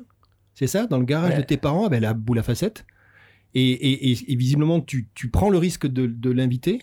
c'est 0.54 0.66
ça, 0.66 0.86
dans 0.86 0.98
le 0.98 1.04
garage 1.04 1.32
Ouais. 1.32 1.38
de 1.38 1.43
tes 1.43 1.58
parents, 1.58 1.84
avec 1.84 2.00
la 2.00 2.14
boule 2.14 2.38
à 2.38 2.43
facettes. 2.43 2.86
Et, 3.54 3.70
et- 3.70 4.10
et- 4.12 4.32
et 4.32 4.36
visiblement, 4.36 4.81
tu, 4.81 5.08
tu 5.14 5.28
prends 5.28 5.50
le 5.50 5.58
risque 5.58 5.86
de, 5.86 6.06
de 6.06 6.31
l'inviter, 6.31 6.81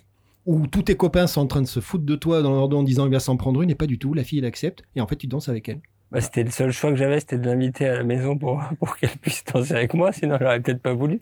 où 0.47 0.65
tous 0.65 0.83
tes 0.83 0.95
copains 0.95 1.27
sont 1.27 1.41
en 1.41 1.47
train 1.47 1.61
de 1.61 1.67
se 1.67 1.81
foutre 1.81 2.05
de 2.05 2.15
toi 2.15 2.41
dans 2.41 2.55
leur 2.55 2.69
dos 2.69 2.77
en 2.77 2.83
disant 2.83 3.05
il 3.05 3.11
va 3.11 3.19
s'en 3.19 3.35
prendre 3.35 3.61
une, 3.61 3.69
et 3.69 3.75
pas 3.75 3.85
du 3.85 3.99
tout, 3.99 4.13
la 4.13 4.23
fille 4.23 4.39
elle 4.39 4.45
accepte, 4.45 4.83
et 4.95 5.01
en 5.01 5.07
fait 5.07 5.17
tu 5.17 5.27
danses 5.27 5.49
avec 5.49 5.67
elle. 5.69 5.81
Bah, 6.09 6.21
c'était 6.21 6.43
le 6.43 6.51
seul 6.51 6.71
choix 6.71 6.89
que 6.89 6.95
j'avais, 6.95 7.19
c'était 7.19 7.37
de 7.37 7.45
l'inviter 7.45 7.85
à 7.85 7.97
la 7.97 8.03
maison 8.03 8.37
pour, 8.37 8.63
pour 8.79 8.95
qu'elle 8.97 9.09
puisse 9.09 9.43
danser 9.43 9.73
avec 9.73 9.93
moi, 9.93 10.13
sinon 10.13 10.37
j'aurais 10.39 10.61
peut-être 10.61 10.81
pas 10.81 10.93
voulu. 10.93 11.21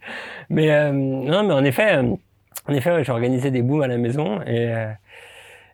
Mais 0.49 0.71
euh, 0.71 0.91
non, 0.91 1.43
mais 1.43 1.53
en 1.53 1.63
effet, 1.63 1.97
euh, 1.97 2.15
en 2.67 2.73
effet, 2.73 3.03
j'organisais 3.03 3.49
des 3.49 3.63
booms 3.63 3.81
à 3.81 3.87
la 3.87 3.97
maison 3.97 4.41
et, 4.43 4.71
euh, 4.73 4.91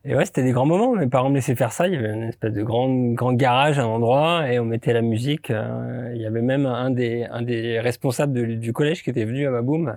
et 0.06 0.16
ouais, 0.16 0.26
c'était 0.26 0.44
des 0.44 0.52
grands 0.52 0.66
moments. 0.66 0.96
Mes 0.96 1.08
parents 1.08 1.30
me 1.30 1.36
laissaient 1.36 1.56
faire 1.56 1.74
ça. 1.74 1.88
Il 1.88 1.94
y 1.94 1.98
avait 1.98 2.14
une 2.14 2.24
espèce 2.24 2.54
de 2.54 2.64
grand, 2.64 2.90
grand 3.14 3.34
garage 3.34 3.80
à 3.80 3.84
un 3.84 3.88
endroit 3.88 4.50
et 4.52 4.60
on 4.60 4.66
mettait 4.66 4.94
la 4.94 5.02
musique. 5.02 5.50
il 5.50 6.20
y 6.20 6.26
avait 6.26 6.42
même 6.42 6.66
un 6.66 6.90
des, 6.90 7.26
un 7.26 7.44
des 7.44 7.80
responsables 7.80 8.60
du 8.60 8.74
collège 8.74 9.04
qui 9.04 9.12
était 9.12 9.26
venu 9.26 9.46
à 9.46 9.52
ma 9.52 9.62
boom. 9.62 9.96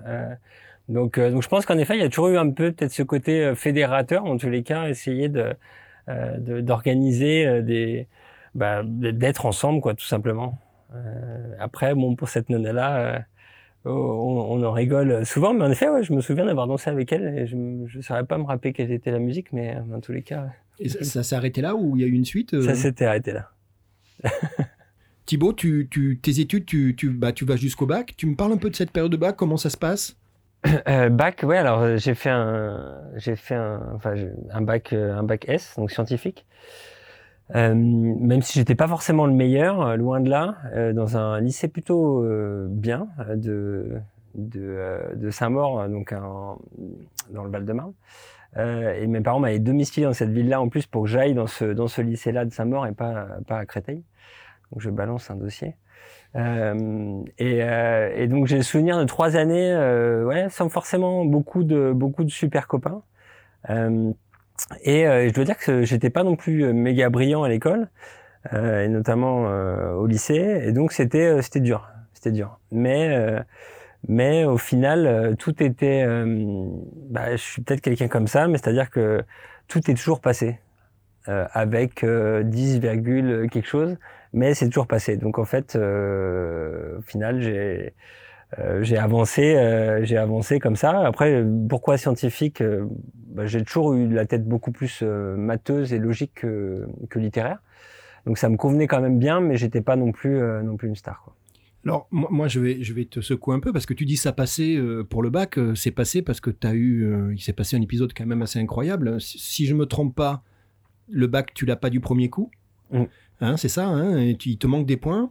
Donc, 0.89 1.19
euh, 1.19 1.31
donc 1.31 1.43
je 1.43 1.49
pense 1.49 1.65
qu'en 1.67 1.79
effet, 1.79 1.97
il 1.97 2.01
y 2.01 2.05
a 2.05 2.09
toujours 2.09 2.29
eu 2.29 2.37
un 2.37 2.51
peu 2.51 2.73
peut-être 2.73 2.93
ce 2.93 3.03
côté 3.03 3.43
euh, 3.45 3.55
fédérateur, 3.55 4.25
en 4.25 4.37
tous 4.37 4.51
les 4.51 4.63
cas, 4.63 4.89
essayer 4.89 5.29
de, 5.29 5.55
euh, 6.09 6.61
d'organiser 6.61 7.63
des, 7.63 8.07
bah, 8.55 8.83
d'être 8.85 9.47
ensemble, 9.47 9.81
quoi, 9.81 9.95
tout 9.95 10.05
simplement. 10.05 10.59
Euh, 10.95 11.55
après, 11.59 11.95
bon, 11.95 12.15
pour 12.17 12.29
cette 12.29 12.51
euh, 12.51 13.19
oh, 13.85 13.91
on, 13.91 14.61
on 14.61 14.65
en 14.65 14.73
rigole 14.73 15.25
souvent, 15.27 15.55
mais 15.55 15.65
en 15.65 15.71
effet, 15.71 15.89
ouais, 15.89 16.03
je 16.03 16.13
me 16.13 16.21
souviens 16.21 16.45
d'avoir 16.45 16.67
dansé 16.67 16.91
avec 16.91 17.13
elle 17.13 17.39
et 17.39 17.47
je 17.47 17.57
ne 17.57 18.03
saurais 18.03 18.25
pas 18.25 18.39
me 18.39 18.45
rappeler 18.45 18.73
quelle 18.73 18.93
était 18.93 19.11
la 19.11 19.19
musique, 19.19 19.53
mais 19.53 19.77
dans 19.89 20.01
tous 20.01 20.13
les 20.13 20.23
cas, 20.23 20.49
Et 20.79 20.89
ça, 20.89 21.03
ça 21.05 21.23
s'est 21.23 21.37
arrêté 21.37 21.61
là 21.63 21.75
ou 21.75 21.97
il 21.97 22.03
y 22.03 22.05
a 22.05 22.09
eu 22.09 22.13
une 22.13 22.25
suite 22.25 22.61
ça 22.61 22.75
s'était 22.75 23.07
arrêté 23.07 23.33
là. 23.33 23.51
Thibaut, 25.27 25.55
tu, 25.55 25.89
tu- 25.91 26.19
tes 26.19 26.41
études, 26.41 26.67
tu, 26.67 26.95
tu, 26.97 27.11
bah, 27.11 27.33
tu 27.33 27.45
vas 27.45 27.57
jusqu'au 27.57 27.87
bac. 27.87 28.15
Tu 28.17 28.27
me 28.27 28.37
parles 28.37 28.53
un 28.53 28.57
peu 28.59 28.69
de 28.71 28.77
cette 28.77 28.91
période 28.91 29.11
de 29.11 29.17
bac, 29.17 29.37
comment 29.37 29.57
ça 29.57 29.71
se 29.71 29.77
passe? 29.77 30.17
Euh, 30.89 31.09
bac, 31.09 31.43
ouais, 31.43 31.59
alors 31.59 31.81
euh, 31.81 31.97
j'ai 31.99 32.15
fait 32.15 32.31
un, 32.31 33.01
j'ai 33.17 33.37
fait 33.37 33.55
un, 33.55 33.81
enfin, 33.95 34.15
un 34.51 34.61
bac, 34.63 34.93
euh, 34.93 35.15
un 35.15 35.23
bac 35.23 35.47
S, 35.49 35.75
donc 35.77 35.91
scientifique. 35.91 36.47
Euh, 37.55 37.75
même 37.75 38.41
si 38.43 38.59
j'étais 38.59 38.75
pas 38.75 38.89
forcément 38.89 39.27
le 39.27 39.35
meilleur, 39.35 39.83
euh, 39.83 39.97
loin 39.97 40.21
de 40.21 40.31
là, 40.31 40.57
euh, 40.75 40.93
dans 40.95 41.17
un 41.19 41.41
lycée 41.41 41.69
plutôt 41.69 42.25
bien 42.69 43.09
de 43.35 44.01
de, 44.35 45.01
de 45.15 45.31
Saint-Maur, 45.31 45.89
donc 45.89 46.13
dans 46.13 46.59
le 47.45 47.51
Val-de-Marne. 47.51 47.93
Et 48.57 49.07
mes 49.07 49.21
parents 49.21 49.41
m'avaient 49.41 49.59
domicilié 49.59 50.07
dans 50.07 50.13
cette 50.13 50.31
ville-là 50.31 50.61
en 50.61 50.69
plus 50.69 50.87
pour 50.87 51.03
que 51.05 51.09
j'aille 51.09 51.35
dans 51.35 51.47
ce 51.47 51.67
dans 51.67 51.89
ce 51.89 52.01
lycée-là 52.03 52.45
de 52.45 52.51
Saint-Maur 52.53 52.87
et 52.87 52.93
pas 52.93 53.27
pas 53.47 53.59
à 53.59 53.67
Créteil. 53.67 54.03
Donc 54.73 54.81
je 54.81 54.91
balance 54.91 55.31
un 55.31 55.37
dossier. 55.37 55.77
Euh, 56.37 57.23
et, 57.39 57.63
euh, 57.63 58.13
et 58.17 58.27
donc 58.27 58.47
j'ai 58.47 58.57
le 58.57 58.63
souvenir 58.63 58.99
de 58.99 59.05
trois 59.05 59.37
années, 59.37 59.71
euh, 59.73 60.25
ouais, 60.25 60.49
sans 60.51 60.69
forcément 60.69 61.25
beaucoup 61.25 61.63
de 61.63 61.93
beaucoup 61.93 62.25
de 62.25 62.31
super 62.31 62.67
copains. 62.69 63.03
Euh, 63.71 64.13
et 64.83 65.07
euh, 65.07 65.29
je 65.29 65.35
dois 65.35 65.45
dire 65.45 65.59
que 65.59 65.85
j'étais 65.85 66.11
pas 66.11 66.25
non 66.25 66.37
plus 66.37 66.73
méga 66.73 67.11
brillant 67.11 67.45
à 67.45 67.49
l'école, 67.49 67.89
et 68.53 68.89
notamment 68.89 69.45
au 69.97 70.07
lycée. 70.07 70.63
Et 70.67 70.73
donc 70.73 70.93
c'était 70.93 71.41
c'était 71.43 71.61
dur, 71.61 71.89
c'était 72.13 72.33
dur. 72.33 72.59
Mais 72.73 73.17
mais 74.09 74.45
au 74.45 74.59
final 74.59 75.37
tout 75.39 75.63
était, 75.63 76.07
bah, 77.11 77.33
je 77.33 77.43
suis 77.43 77.63
peut-être 77.63 77.81
quelqu'un 77.81 78.09
comme 78.09 78.27
ça, 78.29 78.49
mais 78.49 78.59
c'est-à-dire 78.59 78.91
que 78.91 79.23
tout 79.69 79.91
est 79.91 79.95
toujours 79.95 80.21
passé 80.21 80.59
avec 81.27 82.05
euh, 82.05 82.43
10, 82.43 82.81
virgule 82.81 83.49
quelque 83.51 83.69
chose 83.69 83.97
mais 84.35 84.53
c'est 84.53 84.67
toujours 84.67 84.87
passé. 84.87 85.17
Donc 85.17 85.39
en 85.39 85.45
fait, 85.45 85.77
euh, 85.77 86.99
au 86.99 87.03
final, 87.03 87.41
j'ai 87.41 87.95
euh, 88.59 88.83
j'ai 88.83 88.99
avancé, 88.99 89.57
euh, 89.57 90.05
j'ai 90.05 90.17
avancé 90.17 90.61
comme 90.61 90.77
ça. 90.77 91.07
Après, 91.07 91.45
pourquoi 91.69 91.97
scientifique 91.97 92.63
bah, 93.29 93.47
J'ai 93.47 93.65
toujours 93.65 93.95
eu 93.95 94.09
la 94.09 94.27
tête 94.27 94.47
beaucoup 94.47 94.71
plus 94.71 95.03
matheuse 95.03 95.93
et 95.93 95.99
logique 95.99 96.35
que, 96.35 96.87
que 97.09 97.19
littéraire. 97.19 97.59
Donc 98.27 98.39
ça 98.39 98.49
me 98.49 98.57
convenait 98.57 98.87
quand 98.87 99.01
même 99.01 99.19
bien, 99.19 99.41
mais 99.41 99.57
j'étais 99.57 99.81
pas 99.81 99.97
non 99.97 100.13
plus 100.13 100.41
non 100.63 100.77
plus 100.77 100.89
une 100.89 100.97
star. 100.97 101.23
Quoi. 101.25 101.35
Alors, 101.85 102.09
moi, 102.11 102.49
je, 102.49 102.61
vais, 102.61 102.83
je 102.83 102.95
vais 102.95 103.05
te 103.05 103.21
secouer 103.21 103.55
un 103.55 103.61
peu 103.61 103.71
parce 103.71 103.85
que 103.85 103.93
tu 103.93 104.07
dis 104.07 104.17
ça 104.17 104.33
passé 104.33 104.77
euh, 104.77 105.05
pour 105.05 105.23
le 105.23 105.29
bac. 105.29 105.59
c'est 105.75 105.91
passé 105.91 106.23
parce 106.23 106.41
que 106.41 106.51
tu 106.51 106.67
as 106.67 106.75
eu. 106.75 107.33
il 107.35 107.41
s'est 107.41 107.53
passé 107.53 107.77
un 107.77 107.83
épisode 107.83 108.13
quand 108.17 108.27
même 108.27 108.43
assez 108.43 108.59
incroyable. 108.59 109.21
Si, 109.21 109.39
si 109.39 109.67
je 109.67 109.75
me 109.75 109.85
trompe 109.85 110.15
pas, 110.15 110.43
le 111.11 111.27
bac, 111.27 111.53
tu 111.55 111.67
l'as 111.67 111.77
pas 111.77 111.91
du 111.91 112.01
premier 112.01 112.31
coup? 112.31 112.51
Mm. 112.91 113.05
Hein, 113.45 113.57
c'est 113.57 113.69
ça, 113.69 113.87
hein, 113.87 114.19
et 114.19 114.37
tu, 114.37 114.51
il 114.51 114.59
te 114.59 114.67
manque 114.67 114.87
des 114.87 114.97
points. 114.97 115.31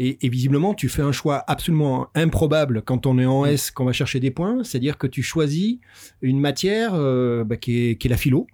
Et, 0.00 0.24
et 0.24 0.28
visiblement, 0.28 0.74
tu 0.74 0.88
fais 0.88 1.02
un 1.02 1.10
choix 1.10 1.42
absolument 1.48 2.06
improbable 2.14 2.82
quand 2.82 3.04
on 3.06 3.18
est 3.18 3.26
en 3.26 3.44
S, 3.44 3.72
qu'on 3.72 3.84
va 3.84 3.92
chercher 3.92 4.20
des 4.20 4.30
points. 4.30 4.62
C'est-à-dire 4.62 4.96
que 4.96 5.08
tu 5.08 5.22
choisis 5.24 5.78
une 6.22 6.38
matière 6.38 6.92
euh, 6.94 7.42
bah, 7.42 7.56
qui, 7.56 7.90
est, 7.90 7.96
qui 7.96 8.06
est 8.06 8.10
la 8.10 8.16
philo. 8.16 8.46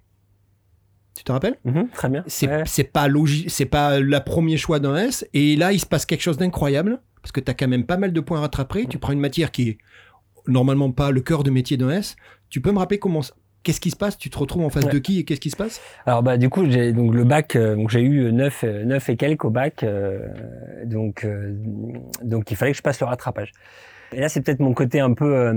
Tu 1.15 1.23
te 1.23 1.31
rappelles? 1.31 1.57
Mhm, 1.63 1.87
très 1.93 2.09
bien. 2.09 2.23
c'est 2.27 2.47
Ouais. 2.49 2.83
pas 2.91 3.07
logique, 3.07 3.49
c'est 3.51 3.65
pas 3.67 3.99
le 3.99 4.19
premier 4.21 4.57
choix 4.57 4.79
d'un 4.79 4.95
S. 4.97 5.25
Et 5.33 5.55
là, 5.55 5.71
il 5.71 5.79
se 5.79 5.85
passe 5.85 6.05
quelque 6.07 6.21
chose 6.21 6.37
d'incroyable 6.37 6.99
parce 7.21 7.31
que 7.31 7.39
tu 7.39 7.49
as 7.49 7.53
quand 7.53 7.67
même 7.67 7.85
pas 7.85 7.97
mal 7.97 8.11
de 8.11 8.19
points 8.19 8.39
à 8.39 8.41
rattraper. 8.41 8.85
Tu 8.87 8.97
prends 8.97 9.13
une 9.13 9.19
matière 9.19 9.51
qui 9.51 9.69
est 9.69 9.77
normalement 10.47 10.91
pas 10.91 11.11
le 11.11 11.21
cœur 11.21 11.43
de 11.43 11.51
métier 11.51 11.77
d'un 11.77 11.91
S. 11.91 12.15
Tu 12.49 12.59
peux 12.59 12.71
me 12.71 12.79
rappeler 12.79 12.97
comment, 12.99 13.21
qu'est-ce 13.65 13.81
qui 13.81 13.91
se 13.91 13.97
passe? 13.97 14.17
Tu 14.17 14.29
te 14.29 14.37
retrouves 14.37 14.63
en 14.63 14.69
face 14.69 14.85
Ouais. 14.85 14.91
de 14.93 14.99
qui 14.99 15.19
et 15.19 15.23
qu'est-ce 15.25 15.41
qui 15.41 15.49
se 15.49 15.57
passe? 15.57 15.81
Alors 16.05 16.23
bah 16.23 16.37
du 16.37 16.47
coup 16.49 16.69
j'ai 16.69 16.93
donc 16.93 17.13
le 17.13 17.25
bac 17.25 17.55
euh, 17.57 17.75
donc 17.75 17.89
j'ai 17.89 18.01
eu 18.01 18.31
9 18.31 18.63
9 18.63 19.09
et 19.09 19.17
quelques 19.17 19.43
au 19.43 19.49
bac 19.49 19.83
euh, 19.83 20.27
donc 20.85 21.25
euh, 21.25 21.53
donc 22.23 22.51
il 22.51 22.55
fallait 22.57 22.71
que 22.71 22.77
je 22.77 22.83
passe 22.83 23.01
le 23.01 23.07
rattrapage. 23.07 23.51
Et 24.13 24.21
là 24.21 24.29
c'est 24.29 24.41
peut-être 24.41 24.59
mon 24.61 24.73
côté 24.73 24.99
un 25.01 25.13
peu 25.13 25.35
euh, 25.35 25.53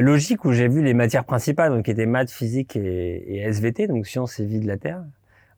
logique 0.00 0.44
où 0.46 0.52
j'ai 0.52 0.68
vu 0.68 0.82
les 0.82 0.94
matières 0.94 1.24
principales 1.24 1.70
donc 1.72 1.84
qui 1.84 1.90
étaient 1.90 2.06
maths, 2.06 2.30
physique 2.30 2.76
et, 2.76 3.36
et 3.36 3.40
SVT 3.42 3.88
donc 3.88 4.06
sciences 4.06 4.38
et 4.40 4.46
vie 4.46 4.60
de 4.60 4.66
la 4.68 4.78
terre 4.78 5.02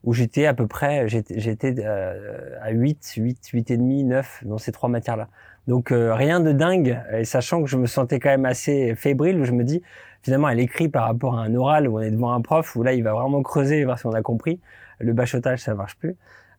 où 0.03 0.13
j'étais 0.13 0.47
à 0.47 0.55
peu 0.55 0.65
près 0.65 1.07
j'étais 1.07 1.75
euh, 1.77 2.57
à 2.61 2.71
8 2.71 3.13
8 3.17 3.47
8 3.53 3.71
et 3.71 3.77
demi 3.77 4.03
9 4.03 4.41
dans 4.45 4.57
ces 4.57 4.71
trois 4.71 4.89
matières 4.89 5.15
là. 5.17 5.29
Donc 5.67 5.91
euh, 5.91 6.13
rien 6.13 6.39
de 6.39 6.51
dingue. 6.51 6.99
Et 7.13 7.25
sachant 7.25 7.61
que 7.63 7.69
je 7.69 7.77
me 7.77 7.85
sentais 7.85 8.19
quand 8.19 8.29
même 8.29 8.45
assez 8.45 8.95
fébrile 8.95 9.39
où 9.39 9.45
je 9.45 9.51
me 9.51 9.63
dis 9.63 9.81
finalement 10.23 10.49
elle 10.49 10.59
écrit 10.59 10.89
par 10.89 11.05
rapport 11.05 11.37
à 11.37 11.43
un 11.43 11.55
oral 11.55 11.87
où 11.87 11.97
on 11.97 12.01
est 12.01 12.11
devant 12.11 12.33
un 12.33 12.41
prof 12.41 12.75
où 12.75 12.83
là 12.83 12.93
il 12.93 13.03
va 13.03 13.13
vraiment 13.13 13.41
creuser 13.41 13.83
voir 13.85 13.99
si 13.99 14.05
on 14.05 14.13
a 14.13 14.21
compris. 14.21 14.59
Le 14.99 15.13
bachotage 15.13 15.59
ça 15.59 15.73
marche 15.73 15.97
plus. 15.97 16.15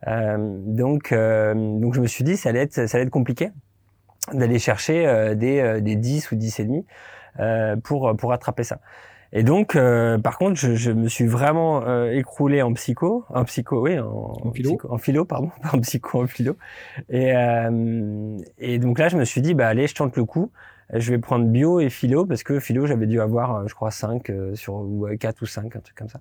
Euh, 0.08 0.36
donc 0.66 1.12
euh, 1.12 1.54
donc 1.54 1.94
je 1.94 2.00
me 2.00 2.06
suis 2.06 2.24
dit 2.24 2.36
ça 2.36 2.48
allait 2.48 2.62
être 2.62 2.86
ça 2.86 2.96
allait 2.96 3.06
être 3.06 3.10
compliqué 3.10 3.50
d'aller 4.32 4.58
chercher 4.58 5.34
des 5.34 5.80
des 5.80 5.96
10 5.96 6.30
ou 6.30 6.36
10 6.36 6.60
et 6.60 6.64
demi 6.64 6.86
pour 7.82 8.16
pour 8.16 8.30
rattraper 8.30 8.62
ça 8.62 8.78
et 9.34 9.42
donc 9.44 9.76
euh, 9.76 10.18
par 10.18 10.36
contre 10.38 10.56
je, 10.56 10.74
je 10.74 10.90
me 10.90 11.08
suis 11.08 11.26
vraiment 11.26 11.82
euh, 11.86 12.10
écroulé 12.12 12.60
en 12.62 12.72
psycho 12.74 13.24
en 13.30 13.44
psycho 13.44 13.80
oui 13.82 13.98
en, 13.98 14.06
En 14.44 14.52
philo. 14.52 14.70
psycho- 14.76 14.88
en 14.92 14.98
philo 14.98 15.24
pardon 15.24 15.50
pas 15.62 15.70
en 15.76 15.80
psycho 15.80 16.22
en 16.22 16.26
philo. 16.26 16.56
Et 17.08 17.34
euh, 17.36 18.36
et 18.58 18.78
donc 18.78 18.98
là 18.98 19.08
je 19.08 19.16
me 19.16 19.24
suis 19.24 19.40
dit 19.42 19.54
bah 19.54 19.68
allez 19.68 19.86
je 19.86 19.94
tente 19.94 20.16
le 20.16 20.24
coup. 20.24 20.50
Je 20.94 21.10
vais 21.10 21.18
prendre 21.18 21.46
bio 21.46 21.80
et 21.80 21.88
philo 21.90 22.26
parce 22.26 22.42
que 22.42 22.60
philo 22.60 22.86
j'avais 22.86 23.06
dû 23.06 23.20
avoir 23.20 23.56
euh, 23.56 23.66
je 23.68 23.74
crois 23.74 23.90
5 23.90 24.28
euh, 24.30 24.54
sur 24.54 24.74
ou 24.74 25.06
4 25.18 25.40
ou 25.42 25.46
5 25.46 25.74
un 25.76 25.80
truc 25.80 25.96
comme 25.96 26.08
ça. 26.10 26.20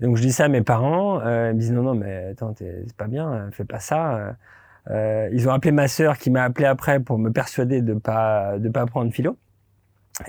Et 0.00 0.04
donc 0.04 0.16
je 0.16 0.22
dis 0.22 0.32
ça 0.32 0.44
à 0.46 0.48
mes 0.48 0.62
parents 0.62 1.20
euh, 1.22 1.50
ils 1.52 1.54
me 1.56 1.60
disent 1.60 1.72
non 1.72 1.82
non 1.82 1.94
mais 1.94 2.26
attends 2.32 2.54
c'est 2.58 2.94
pas 2.96 3.06
bien 3.08 3.48
fais 3.52 3.64
pas 3.64 3.80
ça 3.80 4.36
ils 5.32 5.48
ont 5.48 5.52
appelé 5.52 5.72
ma 5.72 5.88
sœur 5.88 6.16
qui 6.18 6.30
m'a 6.30 6.44
appelé 6.44 6.66
après 6.66 7.00
pour 7.00 7.18
me 7.18 7.30
persuader 7.30 7.82
de 7.82 7.94
pas 7.94 8.58
de 8.58 8.68
pas 8.70 8.86
prendre 8.86 9.12
philo 9.12 9.36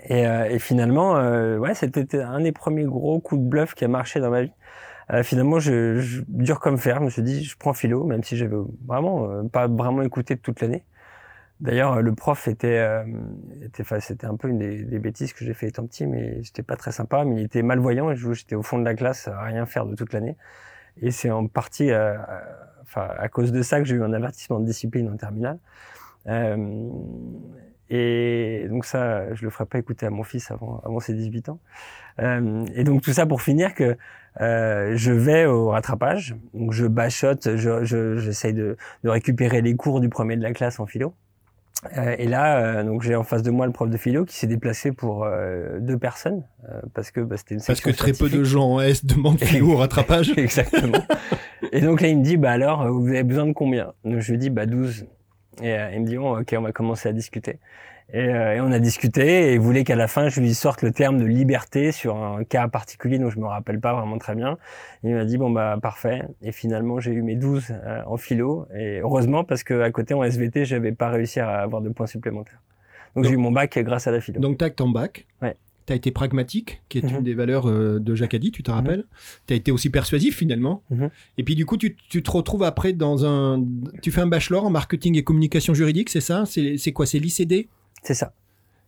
et, 0.04 0.28
euh, 0.28 0.50
et 0.50 0.60
finalement 0.60 1.18
euh, 1.18 1.58
ouais 1.58 1.74
c'était 1.74 2.22
un 2.22 2.42
des 2.42 2.52
premiers 2.52 2.84
gros 2.86 3.20
coups 3.20 3.42
de 3.42 3.48
bluff 3.48 3.74
qui 3.74 3.86
a 3.86 3.88
marché 3.88 4.20
dans 4.20 4.30
ma 4.30 4.44
vie 4.44 4.52
euh, 5.12 5.24
finalement 5.24 5.60
je, 5.60 6.00
je 6.00 6.22
dur 6.28 6.60
comme 6.60 6.78
fer 6.78 6.98
je 7.00 7.06
me 7.06 7.10
suis 7.10 7.24
dit 7.24 7.44
je 7.44 7.58
prends 7.58 7.74
philo 7.74 8.04
même 8.06 8.24
si 8.24 8.38
j'avais 8.38 8.58
vraiment 8.88 9.30
euh, 9.30 9.44
pas 9.44 9.68
vraiment 9.68 10.02
écouté 10.04 10.38
toute 10.38 10.62
l'année 10.62 10.84
D'ailleurs, 11.60 12.02
le 12.02 12.16
prof 12.16 12.48
était, 12.48 12.78
euh, 12.78 13.04
était, 13.62 13.82
enfin, 13.84 14.00
c'était 14.00 14.26
un 14.26 14.38
peu 14.38 14.48
une 14.48 14.60
des, 14.60 14.84
des 14.86 15.00
bêtises 15.00 15.34
que 15.34 15.44
j'ai 15.44 15.54
fait 15.54 15.68
étant 15.68 15.86
petit, 15.86 16.08
mais 16.08 16.42
c'était 16.44 16.64
pas 16.64 16.78
très 16.78 16.94
sympa. 16.94 17.26
Mais 17.26 17.42
il 17.42 17.44
était 17.44 17.64
malvoyant 17.64 18.12
et 18.12 18.16
j'étais 18.16 18.56
au 18.56 18.64
fond 18.64 18.78
de 18.80 18.86
la 18.86 18.94
classe 18.96 19.28
à 19.28 19.42
rien 19.44 19.66
faire 19.66 19.86
de 19.86 19.94
toute 19.96 20.14
l'année. 20.14 20.38
Et 21.02 21.12
c'est 21.12 21.32
en 21.32 21.48
partie, 21.48 21.92
euh, 21.92 22.18
enfin, 22.84 23.10
à 23.18 23.28
cause 23.30 23.52
de 23.52 23.62
ça 23.62 23.80
que 23.80 23.86
j'ai 23.86 23.96
eu 23.96 24.04
un 24.04 24.14
avertissement 24.14 24.60
de 24.60 24.66
discipline 24.66 25.10
en 25.10 25.18
terminale. 25.18 25.60
Et 27.90 28.68
donc 28.70 28.86
ça, 28.86 29.34
je 29.34 29.44
le 29.44 29.50
ferai 29.50 29.66
pas 29.66 29.80
écouter 29.80 30.06
à 30.06 30.10
mon 30.10 30.24
fils 30.24 30.52
avant, 30.52 30.82
avant 30.86 31.00
ses 31.00 31.14
18 31.14 31.50
ans. 31.50 31.60
Euh, 32.20 32.66
et 32.76 32.84
donc 32.84 33.02
tout 33.02 33.14
ça 33.14 33.26
pour 33.26 33.42
finir 33.42 33.74
que 33.74 33.98
euh, 34.42 34.94
je 34.96 35.12
vais 35.12 35.46
au 35.46 35.70
rattrapage, 35.70 36.36
donc 36.54 36.74
je 36.74 36.86
bachote, 36.86 37.56
je, 37.56 37.84
je, 37.84 38.18
j'essaye 38.18 38.54
de, 38.54 38.78
de 39.04 39.10
récupérer 39.10 39.62
les 39.62 39.76
cours 39.76 40.00
du 40.00 40.10
premier 40.10 40.38
de 40.38 40.44
la 40.44 40.54
classe 40.54 40.80
en 40.80 40.86
philo. 40.86 41.14
Euh, 41.98 42.16
et 42.18 42.28
là, 42.28 42.58
euh, 42.58 42.84
donc 42.84 43.02
j'ai 43.02 43.16
en 43.16 43.24
face 43.24 43.42
de 43.42 43.52
moi 43.52 43.66
le 43.66 43.72
prof 43.72 43.90
de 43.90 43.96
philo 43.96 44.26
qui 44.26 44.36
s'est 44.36 44.48
déplacé 44.48 44.92
pour 44.92 45.24
euh, 45.24 45.80
deux 45.80 45.98
personnes 45.98 46.44
euh, 46.68 46.82
parce 46.94 47.10
que 47.10 47.22
bah, 47.22 47.38
c'était 47.38 47.56
une 47.56 47.62
Parce 47.66 47.80
que 47.80 47.90
très 47.92 48.12
peu 48.12 48.30
de 48.30 48.44
gens 48.44 48.74
en 48.74 48.82
S 48.82 49.06
demandent 49.06 49.40
philo 49.40 49.72
au 49.72 49.78
rattrapage. 49.78 50.34
Exactement. 50.38 51.00
et 51.72 51.80
donc 51.80 52.02
là, 52.02 52.10
il 52.10 52.20
me 52.20 52.24
dit, 52.24 52.36
bah 52.36 52.52
alors, 52.52 52.92
vous 52.92 53.08
avez 53.08 53.24
besoin 53.24 53.46
de 53.46 53.54
combien? 53.54 53.94
Donc 54.04 54.20
je 54.20 54.32
lui 54.32 54.38
dis, 54.38 54.50
bah 54.50 54.66
12. 54.66 55.06
Et 55.62 55.74
euh, 55.74 55.92
il 55.94 56.02
me 56.02 56.06
dit, 56.06 56.18
bon, 56.18 56.40
ok, 56.40 56.56
on 56.58 56.62
va 56.62 56.72
commencer 56.72 57.10
à 57.10 57.14
discuter. 57.14 57.60
Et, 58.12 58.18
euh, 58.18 58.56
et 58.56 58.62
on 58.62 58.72
a 58.72 58.80
discuté 58.80 59.50
et 59.50 59.54
il 59.54 59.60
voulait 59.60 59.84
qu'à 59.84 59.96
la 59.96 60.08
fin, 60.08 60.30
je 60.30 60.40
lui 60.40 60.56
sorte 60.56 60.82
le 60.82 60.92
terme 60.92 61.20
de 61.20 61.26
liberté 61.26 61.92
sur 61.92 62.16
un 62.16 62.44
cas 62.44 62.68
particulier 62.68 63.20
dont 63.20 63.30
je 63.30 63.40
me 63.40 63.46
rappelle 63.46 63.80
pas 63.80 63.94
vraiment 63.94 64.18
très 64.18 64.34
bien. 64.34 64.58
Il 65.04 65.14
m'a 65.14 65.26
dit, 65.26 65.38
bon, 65.38 65.52
bah 65.52 65.78
parfait. 65.82 66.24
Et 66.42 66.52
finalement, 66.52 67.00
j'ai 67.00 67.12
eu 67.12 67.22
mes 67.22 67.36
12 67.36 67.68
euh, 67.70 68.02
en 68.08 68.18
philo. 68.18 68.68
Et 68.76 69.00
heureusement, 69.02 69.44
parce 69.44 69.64
que 69.64 69.82
à 69.82 69.92
côté, 69.92 70.14
en 70.14 70.24
SVT, 70.24 70.66
j'avais 70.66 70.92
pas 70.92 71.10
réussi 71.10 71.40
à 71.40 71.60
avoir 71.60 71.82
de 71.82 71.90
points 71.90 72.08
supplémentaires. 72.08 72.62
Donc, 73.16 73.26
j'ai 73.26 73.34
eu 73.34 73.38
mon 73.38 73.52
bac 73.52 73.78
grâce 73.80 74.08
à 74.08 74.12
la 74.12 74.22
philo. 74.22 74.40
Donc, 74.40 74.58
tu 74.58 74.66
as 74.66 74.70
ton 74.70 74.90
bac. 74.90 75.26
Ouais. 75.42 75.56
Tu 75.90 75.94
as 75.94 75.96
été 75.96 76.12
pragmatique, 76.12 76.84
qui 76.88 77.00
est 77.00 77.02
Mhm. 77.04 77.16
une 77.18 77.24
des 77.24 77.34
valeurs 77.34 77.68
euh, 77.68 77.98
de 78.00 78.14
Jacques 78.14 78.36
Addy, 78.36 78.52
tu 78.52 78.62
te 78.62 78.70
rappelles. 78.70 79.06
Tu 79.48 79.54
as 79.56 79.58
été 79.58 79.72
aussi 79.72 79.90
persuasif 79.90 80.38
finalement. 80.38 80.84
Mhm. 80.92 81.10
Et 81.40 81.44
puis 81.44 81.56
du 81.56 81.66
coup, 81.66 81.78
tu, 81.78 81.96
tu 82.10 82.22
te 82.22 82.30
retrouves 82.30 82.62
après 82.62 82.94
dans 82.94 83.26
un... 83.26 83.66
Tu 84.04 84.12
fais 84.12 84.22
un 84.22 84.28
bachelor 84.28 84.66
en 84.66 84.70
marketing 84.70 85.18
et 85.18 85.24
communication 85.24 85.74
juridique, 85.74 86.12
c'est 86.12 86.22
ça? 86.22 86.44
C'est 86.46 86.92
quoi? 86.94 87.08
C'est 87.08 87.18
l'ICD 87.18 87.68
C'est 88.04 88.14
ça. 88.14 88.34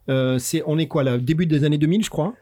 Euh, 0.10 0.38
On 0.68 0.78
est 0.78 0.86
quoi 0.88 1.04
là? 1.04 1.18
Début 1.18 1.48
des 1.48 1.64
années 1.64 1.80
2000, 1.80 2.04
je 2.04 2.12
crois 2.12 2.36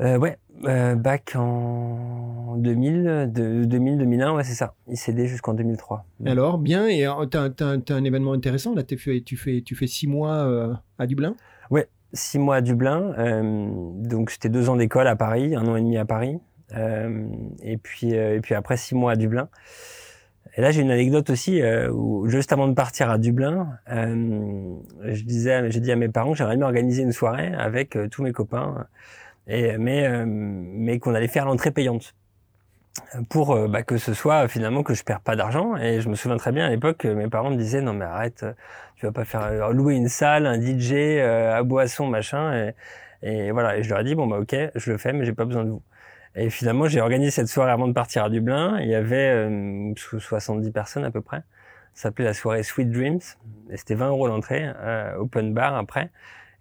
Euh, 0.00 0.16
ouais, 0.16 0.38
euh, 0.64 0.94
bac 0.94 1.32
en 1.36 2.56
2000, 2.56 3.30
de 3.34 3.64
2000, 3.66 3.98
2001, 3.98 4.32
ouais, 4.34 4.44
c'est 4.44 4.54
ça. 4.54 4.72
ICD 4.90 5.26
jusqu'en 5.26 5.52
2003. 5.52 6.06
Alors, 6.24 6.56
bien, 6.56 6.88
et 6.88 7.06
euh, 7.06 7.26
t'as- 7.26 7.50
t'as 7.50 7.94
un 7.94 8.04
événement 8.04 8.32
intéressant, 8.32 8.74
là, 8.74 8.82
tu, 8.82 8.96
fais, 8.96 9.20
tu 9.20 9.36
fais 9.36 9.86
six 9.86 10.06
mois 10.06 10.36
euh, 10.46 10.72
à 10.98 11.06
Dublin? 11.06 11.34
Six 12.12 12.40
mois 12.40 12.56
à 12.56 12.60
Dublin, 12.60 13.14
euh, 13.18 13.68
donc 13.94 14.30
c'était 14.30 14.48
deux 14.48 14.68
ans 14.68 14.74
d'école 14.74 15.06
à 15.06 15.14
Paris, 15.14 15.54
un 15.54 15.64
an 15.68 15.76
et 15.76 15.80
demi 15.80 15.96
à 15.96 16.04
Paris, 16.04 16.40
euh, 16.74 17.24
et 17.62 17.76
puis 17.76 18.16
euh, 18.16 18.34
et 18.34 18.40
puis 18.40 18.56
après 18.56 18.76
six 18.76 18.96
mois 18.96 19.12
à 19.12 19.16
Dublin. 19.16 19.48
Et 20.56 20.60
là 20.60 20.72
j'ai 20.72 20.82
une 20.82 20.90
anecdote 20.90 21.30
aussi 21.30 21.62
euh, 21.62 21.88
où 21.92 22.28
juste 22.28 22.52
avant 22.52 22.66
de 22.66 22.74
partir 22.74 23.10
à 23.10 23.18
Dublin, 23.18 23.78
euh, 23.92 24.74
je 25.04 25.22
disais, 25.22 25.70
j'ai 25.70 25.78
dit 25.78 25.92
à 25.92 25.96
mes 25.96 26.08
parents 26.08 26.32
que 26.32 26.38
j'aimerais 26.38 26.56
bien 26.56 26.66
organiser 26.66 27.04
une 27.04 27.12
soirée 27.12 27.54
avec 27.54 27.94
euh, 27.94 28.08
tous 28.08 28.24
mes 28.24 28.32
copains, 28.32 28.86
et 29.46 29.78
mais 29.78 30.26
mais 30.26 30.98
qu'on 30.98 31.14
allait 31.14 31.28
faire 31.28 31.44
l'entrée 31.44 31.70
payante 31.70 32.16
pour 33.28 33.56
bah, 33.68 33.84
que 33.84 33.98
ce 33.98 34.14
soit 34.14 34.48
finalement 34.48 34.82
que 34.82 34.94
je 34.94 35.04
perds 35.04 35.20
pas 35.20 35.36
d'argent. 35.36 35.76
Et 35.76 36.00
je 36.00 36.08
me 36.08 36.16
souviens 36.16 36.38
très 36.38 36.50
bien 36.50 36.66
à 36.66 36.70
l'époque, 36.70 37.04
mes 37.04 37.28
parents 37.28 37.50
me 37.50 37.56
disaient 37.56 37.82
non 37.82 37.92
mais 37.92 38.04
arrête, 38.04 38.44
tu 39.00 39.06
vas 39.06 39.12
pas 39.12 39.24
faire 39.24 39.42
euh, 39.44 39.72
louer 39.72 39.96
une 39.96 40.08
salle, 40.08 40.46
un 40.46 40.60
DJ, 40.60 40.92
euh, 40.92 41.56
à 41.56 41.62
boisson, 41.62 42.06
machin. 42.06 42.72
Et, 43.22 43.48
et 43.48 43.50
voilà, 43.50 43.78
et 43.78 43.82
je 43.82 43.90
leur 43.90 44.00
ai 44.00 44.04
dit 44.04 44.14
bon 44.14 44.26
bah 44.26 44.38
ok, 44.38 44.54
je 44.74 44.90
le 44.92 44.98
fais, 44.98 45.12
mais 45.12 45.24
j'ai 45.24 45.32
pas 45.32 45.44
besoin 45.44 45.64
de 45.64 45.70
vous. 45.70 45.82
Et 46.36 46.48
finalement, 46.50 46.86
j'ai 46.86 47.00
organisé 47.00 47.30
cette 47.30 47.48
soirée 47.48 47.72
avant 47.72 47.88
de 47.88 47.92
partir 47.92 48.24
à 48.24 48.30
Dublin. 48.30 48.78
Il 48.80 48.88
y 48.88 48.94
avait 48.94 49.30
euh, 49.30 49.92
sous 49.96 50.20
70 50.20 50.70
personnes 50.70 51.04
à 51.04 51.10
peu 51.10 51.20
près. 51.20 51.42
Ça 51.94 52.04
s'appelait 52.04 52.24
la 52.24 52.34
soirée 52.34 52.62
Sweet 52.62 52.90
Dreams. 52.90 53.20
Et 53.70 53.76
c'était 53.76 53.96
20 53.96 54.08
euros 54.10 54.28
l'entrée, 54.28 54.70
euh, 54.76 55.16
open 55.16 55.52
bar 55.52 55.74
après. 55.74 56.10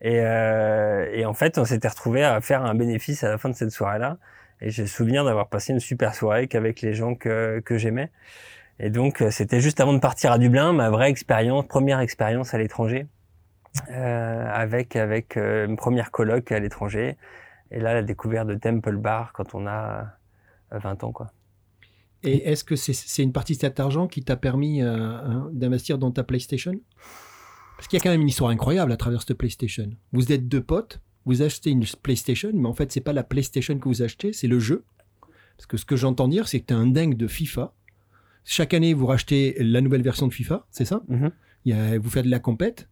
Et, 0.01 0.21
euh, 0.21 1.09
et 1.13 1.25
en 1.25 1.33
fait, 1.33 1.57
on 1.57 1.65
s'était 1.65 1.87
retrouvé 1.87 2.23
à 2.23 2.41
faire 2.41 2.63
un 2.63 2.73
bénéfice 2.73 3.23
à 3.23 3.29
la 3.29 3.37
fin 3.37 3.49
de 3.49 3.55
cette 3.55 3.71
soirée-là. 3.71 4.17
Et 4.61 4.71
j'ai 4.71 4.83
le 4.83 4.87
souvenir 4.87 5.23
d'avoir 5.23 5.49
passé 5.49 5.71
une 5.71 5.79
super 5.79 6.15
soirée 6.15 6.47
qu'avec 6.47 6.81
les 6.81 6.93
gens 6.93 7.15
que, 7.15 7.59
que 7.63 7.77
j'aimais. 7.77 8.11
Et 8.79 8.89
donc, 8.89 9.21
euh, 9.21 9.31
c'était 9.31 9.59
juste 9.59 9.79
avant 9.79 9.93
de 9.93 9.99
partir 9.99 10.31
à 10.31 10.37
Dublin, 10.37 10.73
ma 10.73 10.89
vraie 10.89 11.09
expérience, 11.09 11.67
première 11.67 11.99
expérience 11.99 12.53
à 12.53 12.57
l'étranger, 12.57 13.07
euh, 13.91 14.47
avec 14.51 14.95
avec 14.95 15.37
euh, 15.37 15.67
une 15.67 15.75
première 15.75 16.11
coloc 16.11 16.51
à 16.51 16.59
l'étranger. 16.59 17.17
Et 17.71 17.79
là, 17.79 17.93
la 17.93 18.03
découverte 18.03 18.47
de 18.47 18.55
Temple 18.55 18.97
Bar 18.97 19.31
quand 19.33 19.53
on 19.53 19.67
a 19.67 20.07
euh, 20.73 20.79
20 20.79 21.03
ans, 21.03 21.11
quoi. 21.11 21.31
Et 22.23 22.49
est-ce 22.49 22.65
que 22.65 22.75
c'est, 22.75 23.23
une 23.23 23.31
partie 23.31 23.55
de 23.55 23.61
cet 23.61 23.79
argent 23.79 24.07
qui 24.07 24.23
t'a 24.23 24.35
permis 24.35 24.81
d'investir 25.53 25.97
dans 25.97 26.11
ta 26.11 26.21
PlayStation? 26.21 26.73
Parce 27.77 27.87
qu'il 27.87 27.97
y 27.97 28.01
a 28.01 28.03
quand 28.03 28.09
même 28.09 28.19
une 28.19 28.27
histoire 28.27 28.49
incroyable 28.49 28.91
à 28.91 28.97
travers 28.97 29.21
cette 29.21 29.37
PlayStation. 29.37 29.89
Vous 30.11 30.33
êtes 30.33 30.49
deux 30.49 30.61
potes, 30.61 30.99
vous 31.23 31.43
achetez 31.43 31.69
une 31.69 31.85
PlayStation, 32.03 32.51
mais 32.53 32.67
en 32.67 32.73
fait, 32.73 32.91
c'est 32.91 32.99
pas 32.99 33.13
la 33.13 33.23
PlayStation 33.23 33.79
que 33.79 33.87
vous 33.87 34.01
achetez, 34.01 34.33
c'est 34.33 34.47
le 34.47 34.59
jeu. 34.59 34.83
Parce 35.55 35.65
que 35.65 35.77
ce 35.77 35.85
que 35.85 35.95
j'entends 35.95 36.27
dire, 36.27 36.49
c'est 36.49 36.59
que 36.59 36.65
tu 36.65 36.73
es 36.73 36.77
un 36.77 36.87
dingue 36.87 37.15
de 37.15 37.27
FIFA. 37.27 37.71
Chaque 38.45 38.73
année, 38.73 38.93
vous 38.93 39.05
rachetez 39.05 39.55
la 39.59 39.81
nouvelle 39.81 40.01
version 40.01 40.27
de 40.27 40.33
FIFA, 40.33 40.65
c'est 40.71 40.85
ça 40.85 41.01
Mhm. 41.07 41.31
Il 41.65 41.75
y 41.75 41.77
a- 41.77 41.99
Vous 41.99 42.09
faites 42.09 42.25
de 42.25 42.31
la 42.31 42.39
compète. 42.39 42.87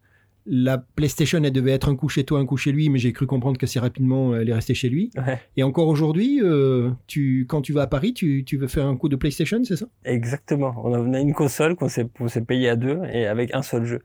la 0.50 0.77
PlayStation, 0.77 1.44
elle 1.44 1.51
devait 1.51 1.72
être 1.72 1.89
un 1.89 1.98
coup 1.98 2.08
chez 2.08 2.24
toi, 2.24 2.39
un 2.39 2.46
coup 2.46 2.56
chez 2.56 2.72
lui, 2.72 2.88
mais 2.88 3.00
j'ai 3.00 3.12
cru 3.12 3.27
comprendre 3.27 3.58
que 3.58 3.66
c'est 3.68 3.80
rapidement, 3.82 4.34
elle 4.34 4.48
est 4.48 4.54
restée 4.54 4.74
chez 4.74 4.88
lui. 4.88 5.10
Ouais. 5.18 5.42
Et 5.58 5.63
encore 5.63 5.89
aujourd'hui, 5.89 6.39
euh, 6.42 6.89
tu, 7.06 7.46
quand 7.50 7.62
tu 7.62 7.74
vas 7.74 7.82
à 7.82 7.88
Paris, 7.88 8.13
tu, 8.13 8.46
tu 8.46 8.56
veux 8.56 8.68
faire 8.68 8.86
un 8.86 8.96
coup 8.96 9.10
de 9.10 9.18
PlayStation, 9.18 9.62
c'est 9.66 9.75
ça? 9.75 9.88
Exactement. 10.06 10.74
On 10.86 11.13
a, 11.13 11.20
une 11.20 11.34
console 11.34 11.75
qu'on 11.75 11.89
s'est, 11.89 12.08
qu'on 12.18 12.30
s'est 12.30 12.46
payé 12.46 12.70
à 12.70 12.77
deux 12.77 12.98
et 13.12 13.25
avec 13.27 13.54
un 13.54 13.62
seul 13.62 13.84
jeu. 13.84 14.00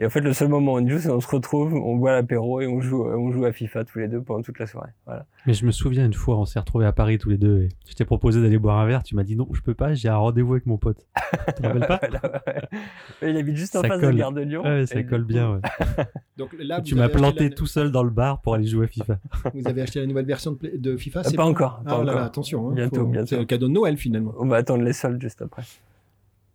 Et 0.00 0.06
en 0.06 0.10
fait, 0.10 0.20
le 0.20 0.32
seul 0.32 0.46
moment 0.48 0.74
où 0.74 0.78
on 0.78 0.88
joue, 0.88 0.98
c'est 1.00 1.10
on 1.10 1.18
se 1.20 1.26
retrouve, 1.26 1.74
on 1.74 1.96
boit 1.96 2.12
l'apéro 2.12 2.60
et 2.60 2.68
on 2.68 2.80
joue, 2.80 3.04
on 3.04 3.32
joue 3.32 3.44
à 3.44 3.52
FIFA 3.52 3.84
tous 3.84 3.98
les 3.98 4.06
deux 4.06 4.20
pendant 4.22 4.42
toute 4.42 4.60
la 4.60 4.66
soirée. 4.68 4.92
Voilà. 5.06 5.26
Mais 5.44 5.54
je 5.54 5.66
me 5.66 5.72
souviens 5.72 6.06
une 6.06 6.14
fois, 6.14 6.38
on 6.38 6.44
s'est 6.44 6.60
retrouvés 6.60 6.86
à 6.86 6.92
Paris 6.92 7.18
tous 7.18 7.30
les 7.30 7.36
deux 7.36 7.62
et 7.62 7.68
je 7.88 7.94
t'ai 7.94 8.04
proposé 8.04 8.40
d'aller 8.40 8.58
boire 8.58 8.78
un 8.78 8.86
verre. 8.86 9.02
Tu 9.02 9.16
m'as 9.16 9.24
dit 9.24 9.34
non, 9.34 9.48
je 9.52 9.60
peux 9.60 9.74
pas, 9.74 9.94
j'ai 9.94 10.08
un 10.08 10.16
rendez-vous 10.16 10.52
avec 10.52 10.66
mon 10.66 10.76
pote. 10.78 11.04
Tu 11.48 11.54
te 11.54 11.66
rappelles 11.66 11.86
pas 11.86 11.98
Voilà, 12.00 12.42
ouais. 12.46 13.30
Il 13.30 13.36
habite 13.36 13.56
juste 13.56 13.74
en 13.74 13.82
Ça 13.82 13.88
face 13.88 14.00
de 14.00 14.06
la 14.06 14.12
gare 14.14 14.32
de 14.32 14.42
Lyon. 14.42 14.62
Ouais, 14.62 14.86
ça 14.86 15.02
colle 15.02 15.22
coup, 15.22 15.28
bien. 15.28 15.54
Ouais. 15.54 15.60
Donc 16.36 16.50
là, 16.60 16.80
tu 16.80 16.94
m'as 16.94 17.08
planté 17.08 17.48
la- 17.48 17.54
tout 17.54 17.66
seul 17.66 17.90
dans 17.90 18.04
le 18.04 18.10
bar 18.10 18.40
pour 18.40 18.54
aller 18.54 18.66
jouer 18.66 18.84
à 18.84 18.88
FIFA. 18.88 19.18
Vous 19.54 19.66
avez 19.66 19.82
acheté 19.82 19.98
la 20.00 20.06
nouvelle 20.06 20.26
version 20.26 20.52
de, 20.52 20.56
Play- 20.58 20.78
de 20.78 20.96
FIFA 20.96 21.20
Euh, 21.20 21.22
c'est 21.24 21.36
pas 21.36 21.42
bon 21.42 21.50
encore, 21.50 21.82
pas 21.82 21.82
Ah 21.86 21.90
là 21.90 21.96
encore. 22.02 22.14
là, 22.14 22.24
attention. 22.24 22.70
hein, 22.70 22.74
Bientôt, 22.74 22.96
faut- 23.00 23.06
bientôt. 23.06 23.26
C'est 23.26 23.38
le 23.38 23.44
cadeau 23.46 23.66
de 23.66 23.72
Noël 23.72 23.96
finalement. 23.96 24.32
On 24.38 24.46
va 24.46 24.56
attendre 24.58 24.84
les 24.84 24.92
soldes 24.92 25.20
juste 25.20 25.42
après. 25.42 25.62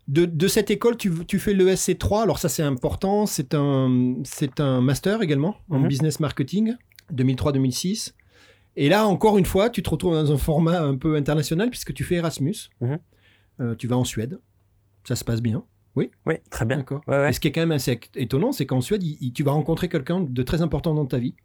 De, 0.08 0.26
de 0.26 0.48
cette 0.48 0.70
école, 0.70 0.98
tu, 0.98 1.12
tu 1.26 1.40
fais 1.40 1.54
le 1.54 1.68
SC3. 1.70 2.24
Alors 2.24 2.38
ça, 2.40 2.50
c'est 2.50 2.64
important. 2.64 3.26
C'est 3.26 3.54
un, 3.54 4.16
c'est 4.26 4.60
un 4.60 4.82
master 4.82 5.22
également 5.22 5.56
en 5.70 5.80
Mhm. 5.80 5.88
business 5.88 6.20
marketing, 6.20 6.76
2003-2006. 7.14 8.14
Et 8.76 8.90
là, 8.90 9.06
encore 9.08 9.38
une 9.38 9.46
fois, 9.46 9.70
tu 9.70 9.82
te 9.84 9.90
retrouves 9.90 10.14
dans 10.16 10.32
un 10.32 10.38
format 10.38 10.82
un 10.82 10.98
peu 10.98 11.16
international 11.16 11.70
puisque 11.70 11.94
tu 11.94 12.04
fais 12.04 12.16
Erasmus. 12.16 12.56
Mhm. 12.82 13.00
Euh, 13.62 13.76
tu 13.76 13.88
vas 13.88 13.96
en 13.98 14.04
Suède. 14.04 14.40
Ça 15.06 15.16
se 15.16 15.24
passe 15.24 15.42
bien. 15.42 15.64
Oui, 15.96 16.10
très 16.50 16.66
bien. 16.66 16.78
D'accord. 16.78 17.02
Ouais, 17.08 17.18
ouais. 17.20 17.30
Et 17.30 17.34
ce 17.34 17.40
qui 17.40 17.48
est 17.50 17.52
quand 17.52 17.62
même 17.62 17.72
assez 17.72 18.00
étonnant, 18.16 18.52
c'est 18.52 18.66
qu'en 18.66 18.82
Suède, 18.82 19.04
il- 19.04 19.18
il- 19.22 19.32
tu 19.32 19.44
vas 19.44 19.52
rencontrer 19.52 19.90
quelqu'un 19.90 20.22
de 20.22 20.44
très 20.44 20.62
important 20.64 20.96
dans 20.96 21.06
ta 21.06 21.20
vie. 21.20 21.36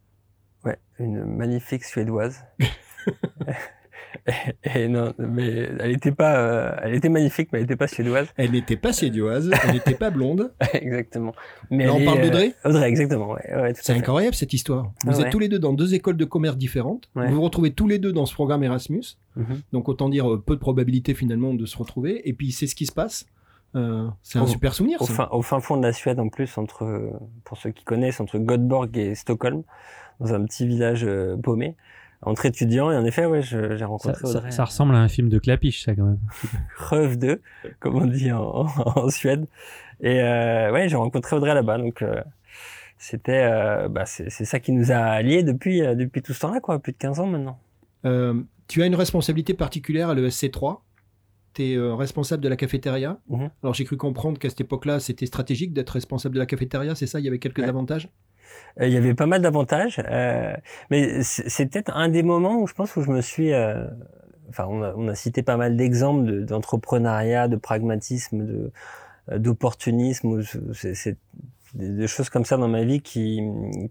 Ouais, 0.64 0.78
une 0.98 1.22
magnifique 1.24 1.84
suédoise. 1.84 2.42
et, 4.26 4.32
et 4.84 4.88
non, 4.88 5.12
mais 5.18 5.68
elle 5.80 5.90
était 5.92 6.12
pas, 6.12 6.36
euh, 6.38 6.76
elle 6.82 6.94
était 6.94 7.08
magnifique, 7.08 7.48
mais 7.52 7.58
elle 7.58 7.64
était 7.64 7.76
pas 7.76 7.88
suédoise. 7.88 8.26
Elle 8.36 8.52
n'était 8.52 8.76
pas 8.76 8.92
suédoise, 8.92 9.50
elle 9.64 9.72
n'était 9.74 9.94
pas 9.94 10.10
blonde. 10.10 10.52
exactement. 10.74 11.34
Mais 11.70 11.86
Là, 11.86 11.94
on 11.94 11.98
est, 12.00 12.04
parle 12.04 12.18
euh, 12.18 12.24
d'Audrey 12.24 12.54
Audrey, 12.64 12.88
exactement. 12.88 13.30
Ouais, 13.32 13.54
ouais, 13.54 13.72
tout 13.74 13.80
C'est 13.82 13.92
incroyable 13.94 14.34
cette 14.34 14.52
histoire. 14.52 14.84
Vous 15.04 15.10
Ah 15.10 15.12
êtes 15.18 15.24
ouais. 15.24 15.30
tous 15.30 15.38
les 15.38 15.48
deux 15.48 15.58
dans 15.58 15.72
deux 15.72 15.94
écoles 15.94 16.16
de 16.16 16.24
commerce 16.24 16.56
différentes. 16.56 17.08
Vous 17.14 17.34
vous 17.34 17.42
retrouvez 17.42 17.72
tous 17.72 17.88
les 17.88 17.98
deux 17.98 18.12
dans 18.12 18.26
ce 18.26 18.34
programme 18.34 18.62
Erasmus. 18.64 19.04
Mhm. 19.36 19.60
Donc 19.72 19.88
autant 19.88 20.08
dire 20.08 20.30
euh, 20.32 20.42
peu 20.44 20.54
de 20.54 20.60
probabilité 20.60 21.14
finalement 21.14 21.54
de 21.54 21.64
se 21.66 21.76
retrouver. 21.76 22.28
Et 22.28 22.32
puis 22.32 22.52
c'est 22.52 22.66
ce 22.66 22.74
qui 22.74 22.86
se 22.86 22.92
passe. 22.92 23.26
Euh, 23.76 24.08
c'est 24.22 24.38
un 24.38 24.42
Au- 24.44 24.46
super 24.46 24.72
souvenir. 24.74 25.00
Au 25.02 25.04
ça. 25.06 25.12
fin, 25.12 25.28
au 25.30 25.42
fin 25.42 25.60
fond 25.60 25.76
de 25.76 25.82
la 25.82 25.92
Suède, 25.92 26.18
en 26.18 26.28
plus, 26.30 26.56
entre, 26.56 26.84
euh, 26.84 27.10
pour 27.44 27.58
ceux 27.58 27.70
qui 27.70 27.84
connaissent, 27.84 28.18
entre 28.18 28.38
Göteborg 28.38 28.96
et 28.96 29.14
Stockholm, 29.14 29.62
dans 30.20 30.32
un 30.32 30.42
petit 30.46 30.66
village 30.66 31.04
euh, 31.04 31.36
paumé, 31.36 31.76
entre 32.22 32.46
étudiants. 32.46 32.90
Et 32.90 32.96
en 32.96 33.04
effet, 33.04 33.26
ouais, 33.26 33.42
j'ai 33.42 33.84
rencontré 33.84 34.14
ça- 34.26 34.38
Audrey. 34.38 34.50
ça 34.50 34.64
ressemble 34.64 34.94
à 34.94 34.98
un 34.98 35.08
film 35.08 35.28
de 35.28 35.38
Clapiche, 35.38 35.84
ça 35.84 35.94
quand 35.94 36.04
même. 36.04 36.18
Reuve 36.78 37.18
2, 37.18 37.40
comme 37.80 37.96
on 37.96 38.06
dit 38.06 38.32
en, 38.32 38.66
en 38.76 39.08
Suède. 39.10 39.46
Et 40.00 40.20
euh, 40.22 40.72
ouais, 40.72 40.88
j'ai 40.88 40.96
rencontré 40.96 41.36
Audrey 41.36 41.54
là-bas. 41.54 41.78
Donc, 41.78 42.02
euh, 42.02 42.22
c'était, 42.98 43.44
euh, 43.50 43.88
bah, 43.88 44.04
c'est 44.06 44.28
ça 44.30 44.58
qui 44.60 44.72
nous 44.72 44.90
a 44.90 45.20
liés 45.22 45.42
depuis, 45.42 45.82
euh, 45.82 45.94
depuis 45.94 46.22
tout 46.22 46.32
ce 46.32 46.40
temps-là, 46.40 46.60
quoi, 46.60 46.78
plus 46.80 46.92
de 46.92 46.98
15 46.98 47.20
ans 47.20 47.26
maintenant. 47.26 47.58
Euh, 48.04 48.40
tu 48.68 48.82
as 48.82 48.86
une 48.86 48.94
responsabilité 48.96 49.54
particulière 49.54 50.10
à 50.10 50.14
l'ESC3. 50.14 50.80
Tu 51.54 51.72
es 51.72 51.78
responsable 51.78 52.42
de 52.42 52.48
la 52.48 52.56
cafétéria. 52.56 53.18
Mhm. 53.28 53.50
Alors 53.62 53.74
j'ai 53.74 53.84
cru 53.84 53.96
comprendre 53.96 54.38
qu'à 54.38 54.48
cette 54.50 54.60
époque-là, 54.60 55.00
c'était 55.00 55.26
stratégique 55.26 55.72
d'être 55.72 55.90
responsable 55.90 56.34
de 56.34 56.40
la 56.40 56.46
cafétéria, 56.46 56.94
c'est 56.94 57.06
ça? 57.06 57.18
Il 57.18 57.24
y 57.24 57.28
avait 57.28 57.38
quelques 57.38 57.58
Ouais. 57.58 57.68
avantages? 57.68 58.04
Euh, 58.06 58.37
Il 58.80 58.88
y 58.90 58.96
avait 58.96 59.14
pas 59.14 59.26
mal 59.26 59.42
d'avantages, 59.42 60.00
euh, 60.08 60.54
mais 60.90 61.22
c'est 61.24 61.66
peut-être 61.66 61.90
un 61.96 62.08
des 62.08 62.22
moments 62.22 62.60
où 62.60 62.66
je 62.66 62.74
pense 62.74 62.94
où 62.96 63.02
je 63.02 63.10
me 63.10 63.20
suis. 63.20 63.52
euh, 63.52 63.86
enfin, 64.50 64.66
on 64.68 64.82
a, 64.82 64.94
on 64.96 65.08
a 65.08 65.14
cité 65.14 65.42
pas 65.42 65.56
mal 65.56 65.76
d'exemples 65.76 66.24
de- 66.26 66.40
d'entrepreneuriat, 66.44 67.48
de, 67.48 67.56
pragmatisme, 67.56 68.44
de 68.46 68.72
euh, 69.32 69.38
d'opportunisme. 69.38 70.42
C'est 70.74 71.16
des, 71.74 71.90
des 71.90 72.06
choses 72.08 72.30
comme 72.30 72.44
ça 72.44 72.56
dans 72.56 72.68
ma 72.68 72.84
vie 72.84 73.00
qui 73.02 73.42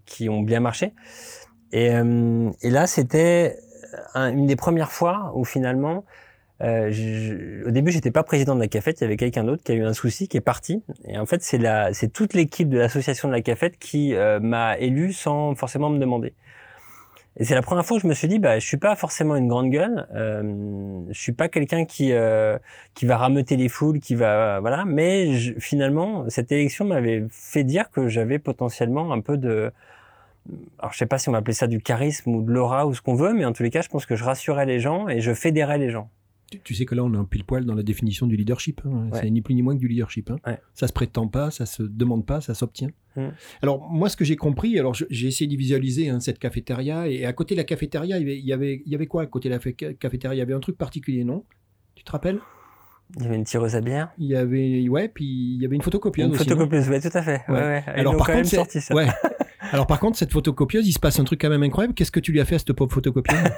qui 0.06 0.28
ont 0.28 0.42
bien 0.42 0.60
marché. 0.60 0.94
Et, 1.72 1.94
euh, 1.94 2.50
et 2.62 2.70
là, 2.70 2.86
c'était 2.86 3.58
un- 4.14 4.30
une 4.32 4.46
des 4.46 4.56
premières 4.56 4.92
fois 4.92 5.32
où 5.34 5.44
finalement. 5.44 6.04
Euh, 6.60 6.90
je- 6.90 7.64
au 7.66 7.70
début, 7.70 7.92
j'étais 7.92 8.10
pas 8.10 8.22
président 8.24 8.54
de 8.56 8.60
la 8.60 8.68
cafette. 8.68 9.00
Il 9.00 9.04
y 9.04 9.06
avait 9.06 9.16
quelqu'un 9.16 9.44
d'autre 9.44 9.62
qui 9.62 9.72
a 9.72 9.74
eu 9.76 9.84
un 9.84 9.92
souci, 9.94 10.26
qui 10.28 10.36
est 10.36 10.40
parti. 10.40 10.82
Et 11.06 11.18
en 11.18 11.26
fait, 11.26 11.42
c'est 11.42 11.58
la, 11.58 11.92
c'est 11.94 12.08
toute 12.12 12.34
l'équipe 12.34 12.68
de 12.68 12.78
l'association 12.78 13.28
de 13.28 13.32
la 13.34 13.42
cafette 13.42 13.78
qui 13.78 14.14
euh, 14.14 14.40
m'a 14.40 14.76
élu 14.78 15.12
sans 15.12 15.54
forcément 15.54 15.88
me 15.90 15.98
demander. 15.98 16.34
Et 17.40 17.44
c'est 17.44 17.54
la 17.54 17.62
première 17.62 17.86
fois 17.86 17.96
que 17.98 18.02
je 18.02 18.08
me 18.08 18.14
suis 18.14 18.26
dit, 18.26 18.40
bah, 18.40 18.58
je 18.58 18.66
suis 18.66 18.78
pas 18.78 18.96
forcément 18.96 19.36
une 19.36 19.46
grande 19.46 19.70
gueule. 19.70 20.08
Euh, 20.14 20.42
je 21.10 21.20
suis 21.20 21.30
pas 21.32 21.48
quelqu'un 21.48 21.84
qui 21.84 22.12
euh, 22.12 22.58
qui 22.94 23.06
va 23.06 23.16
rameuter 23.16 23.56
les 23.56 23.68
foules, 23.68 24.00
qui 24.00 24.16
va 24.16 24.58
voilà. 24.60 24.84
Mais 24.84 25.34
je- 25.34 25.54
finalement, 25.60 26.28
cette 26.28 26.50
élection 26.50 26.84
m'avait 26.86 27.24
fait 27.30 27.62
dire 27.62 27.90
que 27.92 28.08
j'avais 28.08 28.40
potentiellement 28.40 29.12
un 29.12 29.20
peu 29.20 29.36
de 29.36 29.70
alors 30.78 30.92
je 30.92 30.98
sais 30.98 31.06
pas 31.06 31.18
si 31.18 31.28
on 31.28 31.32
va 31.32 31.38
appeler 31.38 31.54
ça 31.54 31.66
du 31.66 31.80
charisme 31.80 32.34
ou 32.34 32.42
de 32.42 32.50
l'aura 32.52 32.86
ou 32.86 32.94
ce 32.94 33.02
qu'on 33.02 33.14
veut, 33.14 33.34
mais 33.34 33.44
en 33.44 33.52
tous 33.52 33.62
les 33.62 33.70
cas, 33.70 33.82
je 33.82 33.88
pense 33.88 34.06
que 34.06 34.16
je 34.16 34.24
rassurais 34.24 34.66
les 34.66 34.80
gens 34.80 35.08
et 35.08 35.20
je 35.20 35.32
fédérais 35.34 35.78
les 35.78 35.90
gens. 35.90 36.08
Tu, 36.50 36.60
tu 36.60 36.74
sais 36.74 36.84
que 36.84 36.94
là, 36.94 37.04
on 37.04 37.12
est 37.12 37.16
un 37.16 37.24
pile 37.24 37.44
poil 37.44 37.64
dans 37.64 37.74
la 37.74 37.82
définition 37.82 38.26
du 38.26 38.36
leadership. 38.36 38.80
hein. 38.84 39.08
Ouais. 39.12 39.20
C'est 39.20 39.30
ni 39.30 39.40
plus 39.42 39.54
ni 39.54 39.62
moins 39.62 39.74
que 39.74 39.80
du 39.80 39.88
leadership. 39.88 40.30
hein. 40.30 40.36
Ouais. 40.46 40.58
Ça 40.74 40.86
se 40.88 40.92
prétend 40.92 41.28
pas, 41.28 41.50
ça 41.50 41.66
se 41.66 41.82
demande 41.82 42.24
pas, 42.26 42.40
ça 42.40 42.54
s'obtient. 42.54 42.90
Mm. 43.16 43.28
Alors 43.62 43.88
moi, 43.90 44.08
ce 44.08 44.16
que 44.16 44.24
j'ai 44.24 44.36
compris, 44.36 44.78
alors 44.78 44.94
j'ai 44.94 45.26
essayé 45.28 45.46
de 45.50 45.56
visualiser 45.56 46.08
hein, 46.08 46.20
cette 46.20 46.38
cafétéria, 46.38 47.08
et 47.08 47.24
à 47.24 47.32
côté 47.32 47.54
de 47.54 47.60
la 47.60 47.64
cafétéria, 47.64 48.18
il 48.18 48.22
y 48.44 48.52
avait, 48.52 48.82
il 48.84 48.92
y 49.02 49.06
quoi 49.06 49.22
à 49.22 49.26
côté 49.26 49.48
de 49.48 49.54
la 49.54 49.60
cafétéria? 49.94 50.34
Il 50.34 50.38
y 50.38 50.42
avait 50.42 50.54
un 50.54 50.60
truc 50.60 50.76
particulier, 50.78 51.24
non? 51.24 51.44
Tu 51.94 52.04
te 52.04 52.10
rappelles? 52.12 52.38
Il 53.16 53.22
y 53.22 53.26
avait 53.26 53.36
une 53.36 53.44
tireuse 53.44 53.74
à 53.74 53.80
bière. 53.80 54.10
Il 54.18 54.26
y 54.26 54.36
avait, 54.36 54.86
ouais, 54.88 55.08
puis 55.08 55.24
il 55.24 55.62
y 55.62 55.64
avait 55.64 55.76
une 55.76 55.82
photocopieuse 55.82 56.26
Une 56.28 56.34
aussi. 56.34 56.46
non? 56.48 56.56
photocopieuse, 56.56 56.88
ouais, 56.90 57.00
tout 57.00 57.08
à 57.16 57.22
fait. 57.22 57.40
Ouais, 57.48 57.54
Ouais. 57.54 57.60
ouais. 57.60 57.84
Alors 57.88 58.16
par 58.16 58.26
contre, 58.26 58.46
sorti 58.48 58.80
ça. 58.80 58.94
ouais. 58.94 59.06
Alors 59.72 59.86
par 59.86 60.00
contre, 60.00 60.16
cette 60.16 60.32
photocopieuse, 60.32 60.86
il 60.86 60.92
se 60.92 60.98
passe 60.98 61.18
un 61.20 61.24
truc 61.24 61.40
quand 61.40 61.50
même 61.50 61.62
incroyable. 61.62 61.94
Qu'est-ce 61.94 62.10
que 62.10 62.20
tu 62.20 62.32
lui 62.32 62.40
as 62.40 62.44
fait 62.44 62.56
à 62.56 62.58
cette 62.58 62.72
pauvre 62.72 62.92
photocopieuse 62.92 63.38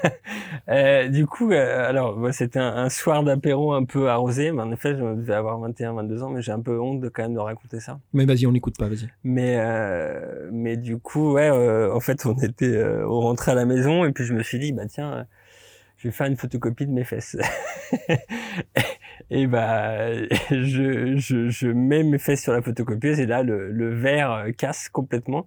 Euh, 0.68 1.09
du 1.09 1.27
coup, 1.27 1.51
euh, 1.51 1.88
alors 1.88 2.16
c'était 2.33 2.59
un, 2.59 2.77
un 2.77 2.88
soir 2.88 3.25
d'apéro 3.25 3.73
un 3.73 3.85
peu 3.85 4.09
arrosé, 4.09 4.53
mais 4.53 4.62
en 4.62 4.70
effet, 4.70 4.94
je 4.94 5.03
devais 5.16 5.35
avoir 5.35 5.59
21, 5.59 5.94
22 5.94 6.23
ans, 6.23 6.31
mais 6.31 6.42
j'ai 6.42 6.53
un 6.53 6.61
peu 6.61 6.79
honte 6.79 7.01
de 7.01 7.09
quand 7.09 7.23
même 7.23 7.35
de 7.35 7.40
raconter 7.40 7.81
ça. 7.81 7.99
Mais 8.12 8.25
vas-y, 8.25 8.46
on 8.46 8.53
n'écoute 8.53 8.77
pas, 8.79 8.88
vas-y. 8.88 9.09
Mais 9.25 9.57
euh, 9.59 10.49
mais 10.53 10.77
du 10.77 10.99
coup, 10.99 11.33
ouais, 11.33 11.51
en 11.51 11.99
fait, 12.01 12.25
on 12.27 12.35
était, 12.35 12.85
on 13.05 13.20
rentrait 13.20 13.53
à 13.53 13.55
la 13.57 13.64
maison 13.64 14.05
et 14.05 14.12
puis 14.12 14.25
je 14.25 14.33
me 14.33 14.42
suis 14.42 14.59
dit, 14.59 14.73
bah 14.73 14.87
tiens, 14.87 15.27
je 16.01 16.09
vais 16.09 16.13
faire 16.13 16.27
une 16.27 16.37
photocopie 16.37 16.87
de 16.87 16.93
mes 16.93 17.05
fesses. 17.05 17.37
et 19.31 19.47
bah, 19.47 20.15
je, 20.51 21.17
je, 21.19 21.51
je 21.51 21.69
mets 21.69 22.03
mes 22.03 22.19
fesses 22.19 22.43
sur 22.43 22.55
la 22.55 22.63
photocopieuse 22.63 23.21
et 23.21 23.27
là, 23.27 23.43
le, 23.43 23.71
le 23.71 23.95
verre 23.95 24.33
euh, 24.33 24.51
casse 24.53 24.89
complètement. 24.89 25.47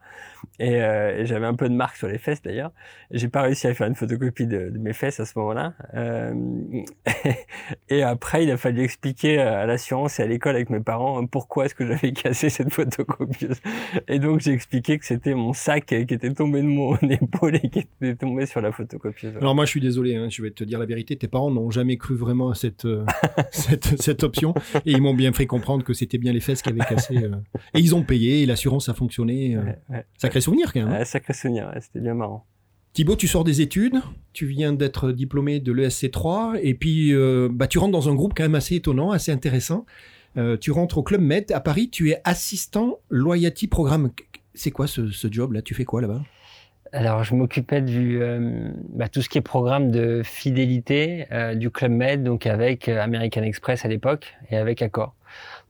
Et, 0.60 0.82
euh, 0.82 1.18
et 1.18 1.26
j'avais 1.26 1.46
un 1.46 1.56
peu 1.56 1.68
de 1.68 1.74
marque 1.74 1.96
sur 1.96 2.08
les 2.08 2.18
fesses 2.18 2.42
d'ailleurs. 2.42 2.72
J'ai 3.12 3.28
pas 3.28 3.42
réussi 3.42 3.68
à 3.68 3.74
faire 3.74 3.88
une 3.88 3.96
photocopie 3.96 4.48
de, 4.48 4.72
mes 4.78 4.94
fesses 4.94 5.20
à 5.20 5.26
ce 5.26 5.38
moment-là. 5.40 5.74
Euh, 5.96 6.34
et 7.90 8.04
après, 8.04 8.44
il 8.44 8.52
a 8.52 8.58
fallu 8.58 8.82
expliquer 8.84 9.40
à 9.40 9.66
l'assurance 9.66 10.20
et 10.20 10.24
à 10.24 10.28
l'école 10.28 10.56
avec 10.56 10.70
mes 10.70 10.80
parents 10.80 11.22
euh, 11.22 11.26
pourquoi 11.26 11.66
est-ce 11.66 11.76
que 11.76 11.86
j'avais 11.86 12.14
cassé 12.14 12.50
cette 12.50 12.72
photocopieuse. 12.72 13.60
Et 14.08 14.20
donc 14.20 14.42
j'ai 14.42 14.52
expliqué 14.52 15.00
que 15.00 15.06
c'était 15.06 15.34
mon 15.34 15.54
sac 15.54 15.86
qui 15.86 15.96
était 15.96 16.34
tombé 16.34 16.62
de 16.62 16.68
mon 16.68 16.96
épaule 16.98 17.56
et 17.56 17.70
qui 17.70 17.80
était 17.80 18.16
tombé 18.16 18.46
sur 18.46 18.62
la 18.62 18.72
photocopieuse. 18.72 19.36
Alors 19.38 19.56
moi, 19.56 19.66
je 19.66 19.72
suis 19.72 19.82
désolé, 19.82 20.16
hein, 20.16 20.28
je 20.30 20.43
vais 20.44 20.52
te 20.52 20.64
dire 20.64 20.80
la 20.80 20.86
vérité. 20.86 21.16
Tes 21.16 21.28
parents 21.28 21.50
n'ont 21.52 21.72
jamais 21.72 21.98
cru 21.98 22.16
vraiment 22.16 22.50
à 22.50 22.56
cette, 22.56 22.86
euh, 22.86 23.06
cette, 23.52 24.02
cette 24.02 24.24
option, 24.24 24.54
et 24.86 24.92
ils 24.92 25.02
m'ont 25.02 25.14
bien 25.16 25.34
fait 25.34 25.46
comprendre 25.48 25.84
que 25.84 25.94
c'était 25.94 26.18
bien 26.18 26.32
les 26.34 26.40
fesses 26.40 26.62
qui 26.62 26.70
avaient 26.70 26.80
cassé. 26.82 27.18
euh. 27.18 27.32
Et 27.74 27.80
ils 27.80 27.96
ont 27.96 28.04
payé, 28.04 28.44
et 28.44 28.46
l'assurance 28.46 28.90
a 28.90 28.94
fonctionné. 28.94 29.56
euh. 29.56 29.64
Ouais, 29.64 29.78
ouais. 29.90 30.06
Sacré 30.18 30.42
souvenir 30.42 30.72
quand 30.74 30.82
même. 30.82 30.90
hein. 30.90 31.00
Ouais, 31.00 31.06
sacré 31.06 31.34
souvenir, 31.34 31.72
c'était 31.82 32.00
bien 32.00 32.14
marrant. 32.14 32.46
Thibaut, 32.94 33.16
tu 33.16 33.28
sors 33.28 33.44
des 33.44 33.62
études, 33.62 33.96
tu 34.34 34.46
viens 34.46 34.72
d'être 34.72 35.12
diplômé 35.12 35.60
de 35.60 35.72
l'ESC3, 35.72 36.60
et 36.62 36.76
puis 36.76 37.12
euh, 37.14 37.50
bah, 37.52 37.66
tu 37.68 37.80
rentres 37.80 37.92
dans 37.92 38.08
un 38.10 38.14
groupe 38.14 38.34
quand 38.38 38.44
même 38.44 38.54
assez 38.56 38.76
étonnant, 38.76 39.10
assez 39.12 39.32
intéressant. 39.32 39.86
Euh, 40.38 40.58
tu 40.58 40.72
rentres 40.72 40.98
au 41.00 41.04
Club 41.04 41.22
Med 41.22 41.52
à 41.52 41.60
Paris, 41.60 41.90
tu 41.90 42.10
es 42.12 42.22
assistant 42.24 43.00
loyalty 43.10 43.68
programme. 43.68 44.12
C'est 44.56 44.72
quoi 44.72 44.86
ce, 44.88 45.10
ce 45.10 45.28
job 45.32 45.54
là 45.54 45.62
Tu 45.64 45.74
fais 45.74 45.86
quoi 45.86 46.02
là-bas? 46.02 46.22
Alors, 46.96 47.24
je 47.24 47.34
m'occupais 47.34 47.82
du 47.82 48.22
euh, 48.22 48.70
bah, 48.90 49.10
tout 49.10 49.22
ce 49.24 49.30
qui 49.30 49.40
est 49.40 49.42
programme 49.42 49.90
de 49.90 50.22
fidélité 50.24 51.26
euh, 51.32 51.56
du 51.56 51.72
Club 51.72 51.92
Med, 51.92 52.24
donc 52.24 52.46
avec 52.46 52.88
euh, 52.88 53.02
American 53.02 53.42
Express 53.42 53.84
à 53.84 53.88
l'époque 53.88 54.36
et 54.52 54.58
avec 54.58 54.82
Accor. 54.84 55.16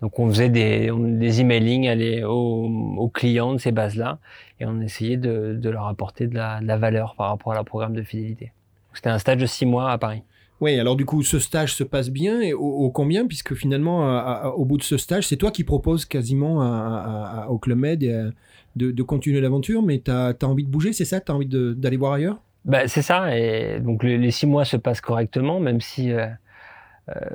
Donc, 0.01 0.19
on 0.19 0.27
faisait 0.27 0.49
des, 0.49 0.91
on- 0.91 0.99
des 0.99 1.39
emailing 1.41 1.87
aller 1.87 2.23
aux, 2.25 2.67
aux 2.97 3.07
clients 3.09 3.53
de 3.53 3.57
ces 3.59 3.71
bases-là 3.71 4.19
et 4.59 4.65
on 4.65 4.81
essayait 4.81 5.15
de, 5.17 5.55
de 5.55 5.69
leur 5.69 5.87
apporter 5.87 6.27
de 6.27 6.35
la, 6.35 6.59
de 6.59 6.67
la 6.67 6.77
valeur 6.77 7.15
par 7.15 7.29
rapport 7.29 7.53
à 7.53 7.55
leur 7.55 7.65
programme 7.65 7.93
de 7.93 8.03
fidélité. 8.03 8.51
C'était 8.93 9.09
un 9.09 9.19
stage 9.19 9.37
de 9.37 9.45
six 9.45 9.65
mois 9.65 9.91
à 9.91 9.97
Paris. 9.97 10.23
Oui, 10.61 10.79
alors 10.79 10.95
du 10.95 11.05
coup, 11.05 11.23
ce 11.23 11.39
stage 11.39 11.75
se 11.75 11.83
passe 11.83 12.09
bien 12.09 12.39
et 12.39 12.53
au, 12.53 12.89
combien? 12.89 13.27
Puisque 13.27 13.53
finalement, 13.53 14.53
au 14.53 14.63
bout 14.63 14.77
de 14.77 14.83
ce 14.83 14.97
stage, 14.97 15.27
c'est 15.27 15.35
toi 15.35 15.51
qui 15.51 15.63
proposes 15.63 16.05
quasiment 16.05 17.47
au 17.49 17.57
Club 17.57 17.79
Med 17.79 18.33
de, 18.75 19.03
continuer 19.03 19.41
l'aventure, 19.41 19.81
mais 19.81 20.01
tu 20.03 20.11
as, 20.11 20.35
envie 20.43 20.63
de 20.63 20.69
bouger, 20.69 20.93
c'est 20.93 21.05
ça? 21.05 21.19
Tu 21.19 21.31
as 21.31 21.35
envie 21.35 21.47
d'aller 21.47 21.97
voir 21.97 22.13
ailleurs? 22.13 22.39
Bah, 22.65 22.87
C'est 22.87 23.01
ça, 23.01 23.37
et 23.37 23.79
donc 23.79 24.03
les, 24.03 24.31
six 24.31 24.47
mois 24.47 24.65
se 24.65 24.77
passent 24.77 25.01
correctement, 25.01 25.59
même 25.59 25.81
si... 25.81 26.11
Euh, 26.11 26.25
euh, 26.25 26.29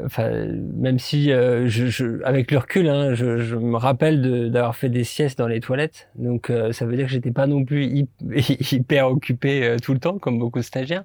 enfin, 0.04 0.30
même 0.76 0.98
si, 0.98 1.32
euh, 1.32 1.68
je, 1.68 2.22
avec 2.24 2.50
le 2.50 2.58
recul, 2.58 2.88
hein, 2.88 3.14
je, 3.14 3.56
me 3.56 3.76
rappelle 3.76 4.50
d'avoir 4.50 4.76
fait 4.76 4.88
des 4.88 5.04
siestes 5.04 5.38
dans 5.38 5.48
les 5.48 5.60
toilettes. 5.60 6.08
Donc, 6.14 6.52
ça 6.72 6.86
veut 6.86 6.96
dire 6.96 7.06
que 7.06 7.12
j'étais 7.12 7.32
pas 7.32 7.46
non 7.46 7.64
plus 7.64 8.06
hyper 8.72 9.08
occupé 9.08 9.76
tout 9.82 9.92
le 9.92 10.00
temps, 10.00 10.18
comme 10.18 10.38
beaucoup 10.38 10.58
de 10.58 10.64
stagiaires. 10.64 11.04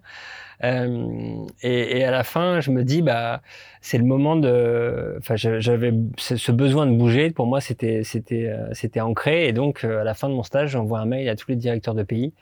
Euh, 0.64 1.46
et, 1.62 1.98
et, 1.98 2.04
à 2.06 2.12
la 2.12 2.24
fin, 2.24 2.62
je 2.62 2.72
me 2.72 2.84
dis, 2.84 3.02
bah, 3.02 3.42
c'est 3.82 3.98
le 3.98 4.06
moment 4.06 4.36
de. 4.36 5.16
Enfin, 5.20 5.36
j'avais 5.36 5.94
ce 6.18 6.52
besoin 6.52 6.86
de 6.86 6.96
bouger. 6.96 7.32
Pour 7.32 7.48
moi, 7.48 7.60
c'était 7.60 8.04
c'était 8.04 8.48
euh, 8.48 8.70
c'était 8.74 9.02
ancré. 9.02 9.48
Et 9.48 9.54
donc, 9.54 9.84
euh, 9.84 10.02
à 10.02 10.04
la 10.04 10.14
fin 10.14 10.30
de 10.30 10.34
mon 10.34 10.44
stage, 10.44 10.72
j'envoie 10.72 11.00
un 11.00 11.06
mail 11.06 11.28
à 11.30 11.36
tous 11.36 11.50
les 11.50 11.58
directeurs 11.58 11.96
de 11.96 12.04
pays. 12.04 12.34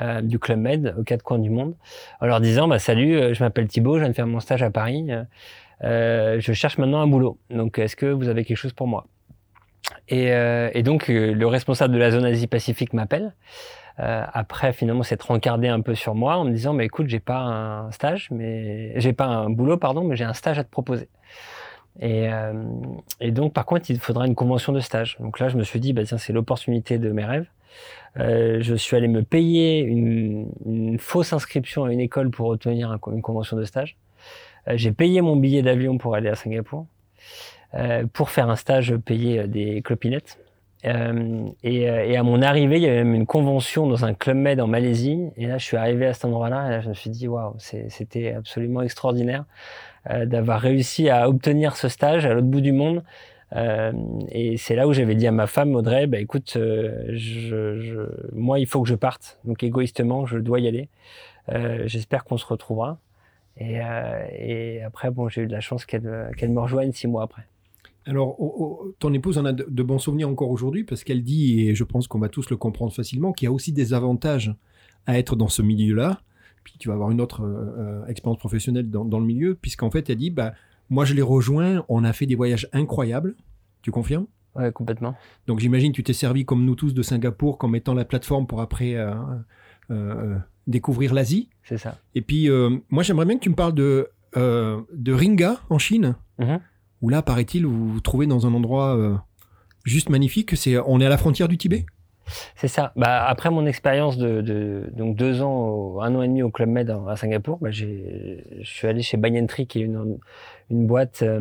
Euh, 0.00 0.22
du 0.22 0.38
Club 0.38 0.58
Med 0.58 0.94
aux 0.98 1.02
quatre 1.02 1.22
coins 1.22 1.38
du 1.38 1.50
monde, 1.50 1.74
en 2.22 2.26
leur 2.26 2.40
disant 2.40 2.66
bah, 2.66 2.78
Salut, 2.78 3.34
je 3.34 3.44
m'appelle 3.44 3.68
Thibaut, 3.68 3.96
je 3.96 4.00
viens 4.00 4.08
de 4.08 4.14
faire 4.14 4.26
mon 4.26 4.40
stage 4.40 4.62
à 4.62 4.70
Paris, 4.70 5.10
euh, 5.84 6.40
je 6.40 6.52
cherche 6.52 6.78
maintenant 6.78 7.00
un 7.00 7.06
boulot. 7.06 7.38
Donc, 7.50 7.78
est-ce 7.78 7.96
que 7.96 8.06
vous 8.06 8.28
avez 8.28 8.44
quelque 8.44 8.56
chose 8.56 8.72
pour 8.72 8.86
moi? 8.86 9.06
Et, 10.08 10.32
euh, 10.32 10.70
et, 10.74 10.82
donc, 10.82 11.08
le 11.08 11.46
responsable 11.46 11.94
de 11.94 11.98
la 11.98 12.10
zone 12.10 12.24
Asie-Pacifique 12.24 12.92
m'appelle 12.92 13.34
euh, 14.00 14.24
après, 14.32 14.72
finalement, 14.72 15.02
c'est 15.02 15.20
rencardé 15.22 15.68
un 15.68 15.80
peu 15.80 15.94
sur 15.94 16.14
moi 16.14 16.36
en 16.36 16.44
me 16.44 16.50
disant, 16.50 16.72
mais 16.72 16.86
écoute, 16.86 17.08
j'ai 17.08 17.20
pas 17.20 17.40
un 17.40 17.90
stage, 17.92 18.28
mais 18.30 18.98
j'ai 19.00 19.12
pas 19.12 19.26
un 19.26 19.50
boulot, 19.50 19.76
pardon, 19.76 20.04
mais 20.04 20.16
j'ai 20.16 20.24
un 20.24 20.32
stage 20.32 20.58
à 20.58 20.64
te 20.64 20.70
proposer. 20.70 21.08
Et, 22.00 22.32
euh, 22.32 22.52
donc, 23.30 23.52
par 23.52 23.66
contre, 23.66 23.90
il 23.90 23.98
faudra 23.98 24.26
une 24.26 24.34
convention 24.34 24.72
de 24.72 24.80
stage. 24.80 25.16
Donc 25.20 25.38
là, 25.38 25.48
je 25.48 25.56
me 25.56 25.62
suis 25.62 25.80
dit, 25.80 25.92
bah 25.92 26.04
tiens, 26.04 26.18
c'est 26.18 26.32
l'opportunité 26.32 26.98
de 26.98 27.10
mes 27.10 27.24
rêves. 27.24 27.46
Euh, 28.18 28.58
je 28.60 28.74
suis 28.74 28.96
allé 28.96 29.08
me 29.08 29.22
payer 29.22 29.80
une, 29.80 30.98
fausse 30.98 31.32
inscription 31.32 31.84
à 31.84 31.92
une 31.92 32.00
école 32.00 32.30
pour 32.30 32.48
obtenir 32.48 32.96
une 33.06 33.22
convention 33.22 33.56
de 33.56 33.64
stage. 33.64 33.96
Euh, 34.68 34.72
j'ai 34.76 34.92
payé 34.92 35.20
mon 35.20 35.36
billet 35.36 35.62
d'avion 35.62 35.98
pour 35.98 36.14
aller 36.14 36.28
à 36.28 36.34
Singapour. 36.34 36.86
Euh, 37.74 38.04
pour 38.12 38.30
faire 38.30 38.50
un 38.50 38.56
stage, 38.56 38.94
payer 38.96 39.46
des 39.46 39.80
clopinettes. 39.80 40.38
Euh, 40.84 41.48
et, 41.62 41.88
euh, 41.88 42.04
et, 42.04 42.16
à 42.16 42.22
mon 42.22 42.42
arrivée, 42.42 42.76
il 42.76 42.82
y 42.82 42.86
avait 42.86 43.04
même 43.04 43.14
une 43.14 43.26
convention 43.26 43.86
dans 43.86 44.04
un 44.04 44.14
club 44.14 44.36
med 44.36 44.60
en 44.60 44.66
Malaisie. 44.66 45.30
Et 45.36 45.46
là, 45.46 45.58
je 45.58 45.64
suis 45.64 45.76
arrivé 45.76 46.06
à 46.06 46.12
cet 46.12 46.24
endroit-là 46.24 46.66
et 46.66 46.70
là, 46.70 46.80
je 46.80 46.88
me 46.88 46.94
suis 46.94 47.10
dit, 47.10 47.28
waouh, 47.28 47.54
c'était 47.58 48.32
absolument 48.32 48.82
extraordinaire 48.82 49.44
euh, 50.10 50.26
d'avoir 50.26 50.60
réussi 50.60 51.08
à 51.08 51.28
obtenir 51.28 51.76
ce 51.76 51.88
stage 51.88 52.26
à 52.26 52.34
l'autre 52.34 52.48
bout 52.48 52.60
du 52.60 52.72
monde. 52.72 53.02
Euh, 53.54 53.92
et 54.30 54.56
c'est 54.56 54.74
là 54.74 54.88
où 54.88 54.92
j'avais 54.92 55.14
dit 55.14 55.26
à 55.26 55.32
ma 55.32 55.46
femme, 55.46 55.74
Audrey, 55.76 56.06
bah, 56.06 56.18
écoute, 56.18 56.54
euh, 56.56 57.04
je, 57.08 57.78
je, 57.78 58.00
moi, 58.32 58.58
il 58.58 58.66
faut 58.66 58.82
que 58.82 58.88
je 58.88 58.94
parte. 58.94 59.38
Donc 59.44 59.62
égoïstement, 59.62 60.26
je 60.26 60.38
dois 60.38 60.60
y 60.60 60.68
aller. 60.68 60.88
J'espère 61.86 62.22
qu'on 62.24 62.38
se 62.38 62.46
retrouvera. 62.46 62.98
Et, 63.58 63.80
et, 64.38 64.82
après, 64.82 65.10
bon, 65.10 65.28
j'ai 65.28 65.42
eu 65.42 65.46
de 65.46 65.52
la 65.52 65.60
chance 65.60 65.84
qu'elle 65.84 66.32
qu'elle 66.36 66.50
me 66.50 66.60
rejoigne 66.60 66.92
six 66.92 67.06
mois 67.06 67.24
après. 67.24 67.46
Alors, 68.04 68.36
ton 68.98 69.12
épouse 69.12 69.38
en 69.38 69.44
a 69.44 69.52
de, 69.52 69.82
bons 69.82 69.98
souvenirs 69.98 70.28
encore 70.28 70.50
aujourd'hui 70.50 70.84
parce 70.84 71.04
qu'elle 71.04 71.22
dit, 71.22 71.68
et 71.68 71.74
je 71.74 71.84
pense 71.84 72.08
qu'on 72.08 72.18
va 72.18 72.28
tous 72.28 72.50
le 72.50 72.56
comprendre 72.56 72.92
facilement, 72.92 73.32
qu'il 73.32 73.46
y 73.46 73.48
a 73.48 73.52
aussi 73.52 73.72
des 73.72 73.94
avantages 73.94 74.54
à 75.06 75.18
être 75.18 75.36
dans 75.36 75.48
ce 75.48 75.62
milieu-là. 75.62 76.20
Puis 76.64 76.74
tu 76.78 76.88
vas 76.88 76.94
avoir 76.94 77.10
une 77.10 77.20
autre 77.20 77.44
euh, 77.44 78.02
euh, 78.02 78.06
expérience 78.06 78.38
professionnelle 78.38 78.90
dans, 78.90 79.18
le 79.18 79.26
milieu, 79.26 79.54
puisqu'en 79.54 79.90
fait, 79.90 80.10
elle 80.10 80.16
dit, 80.16 80.30
bah, 80.30 80.52
moi 80.90 81.04
je 81.04 81.14
l'ai 81.14 81.22
rejoint, 81.22 81.84
on 81.88 82.04
a 82.04 82.12
fait 82.12 82.26
des 82.26 82.34
voyages 82.34 82.68
incroyables. 82.72 83.34
Tu 83.82 83.90
confirmes? 83.90 84.26
Ouais, 84.54 84.70
complètement. 84.70 85.14
Donc 85.46 85.60
j'imagine 85.60 85.92
tu 85.92 86.02
t'es 86.02 86.12
servi 86.12 86.44
comme 86.44 86.64
nous 86.64 86.74
tous 86.74 86.92
de 86.92 87.02
Singapour 87.02 87.56
comme 87.56 87.74
étant 87.74 87.94
la 87.94 88.04
plateforme 88.04 88.46
pour 88.46 88.60
après 88.60 88.94
euh, 89.90 90.36
découvrir 90.66 91.14
l'Asie. 91.14 91.48
C'est 91.64 91.78
ça. 91.78 91.98
Et 92.14 92.22
puis 92.22 92.48
moi 92.90 93.02
j'aimerais 93.02 93.26
bien 93.26 93.36
que 93.36 93.42
tu 93.42 93.50
me 93.50 93.54
parles 93.54 93.74
de, 93.74 94.08
de 94.34 95.12
Ringa 95.12 95.60
en 95.70 95.78
Chine. 95.78 96.16
Mm-hmm 96.38 96.60
où 97.02 97.08
là, 97.08 97.20
paraît-il, 97.20 97.66
vous 97.66 97.88
vous 97.88 98.00
trouvez 98.00 98.26
dans 98.26 98.46
un 98.46 98.54
endroit 98.54 98.96
euh, 98.96 99.14
juste 99.84 100.08
magnifique. 100.08 100.56
C'est, 100.56 100.78
on 100.78 101.00
est 101.00 101.06
à 101.06 101.10
la 101.10 101.18
frontière 101.18 101.48
du 101.48 101.58
Tibet 101.58 101.84
c'est 102.54 102.68
ça. 102.68 102.92
Bah, 102.94 103.26
après 103.26 103.50
mon 103.50 103.66
expérience 103.66 104.16
de, 104.16 104.88
donc 104.96 105.16
deux 105.16 105.42
ans, 105.42 106.00
un 106.00 106.14
an 106.14 106.22
et 106.22 106.28
demi 106.28 106.44
au 106.44 106.50
Club 106.50 106.68
Med 106.68 106.88
à 107.08 107.16
Singapour, 107.16 107.58
bah, 107.60 107.72
j'ai, 107.72 108.44
je 108.60 108.70
suis 108.70 108.86
allé 108.86 109.02
chez 109.02 109.16
Banyan 109.16 109.44
Tree, 109.46 109.66
qui 109.66 109.80
est 109.80 109.84
une, 109.84 110.18
une 110.70 110.86
boîte, 110.86 111.22
euh, 111.22 111.40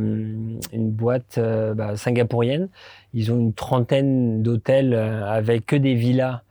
une 0.74 0.92
boîte 0.92 1.38
euh, 1.38 1.76
bah, 1.76 1.96
singapourienne. 1.96 2.68
Ils 3.14 3.32
ont 3.32 3.38
une 3.38 3.54
trentaine 3.54 4.42
d'hôtels 4.42 4.96
avec 4.96 5.68
que 5.68 5.76
des 5.76 5.94
villas, 5.94 6.42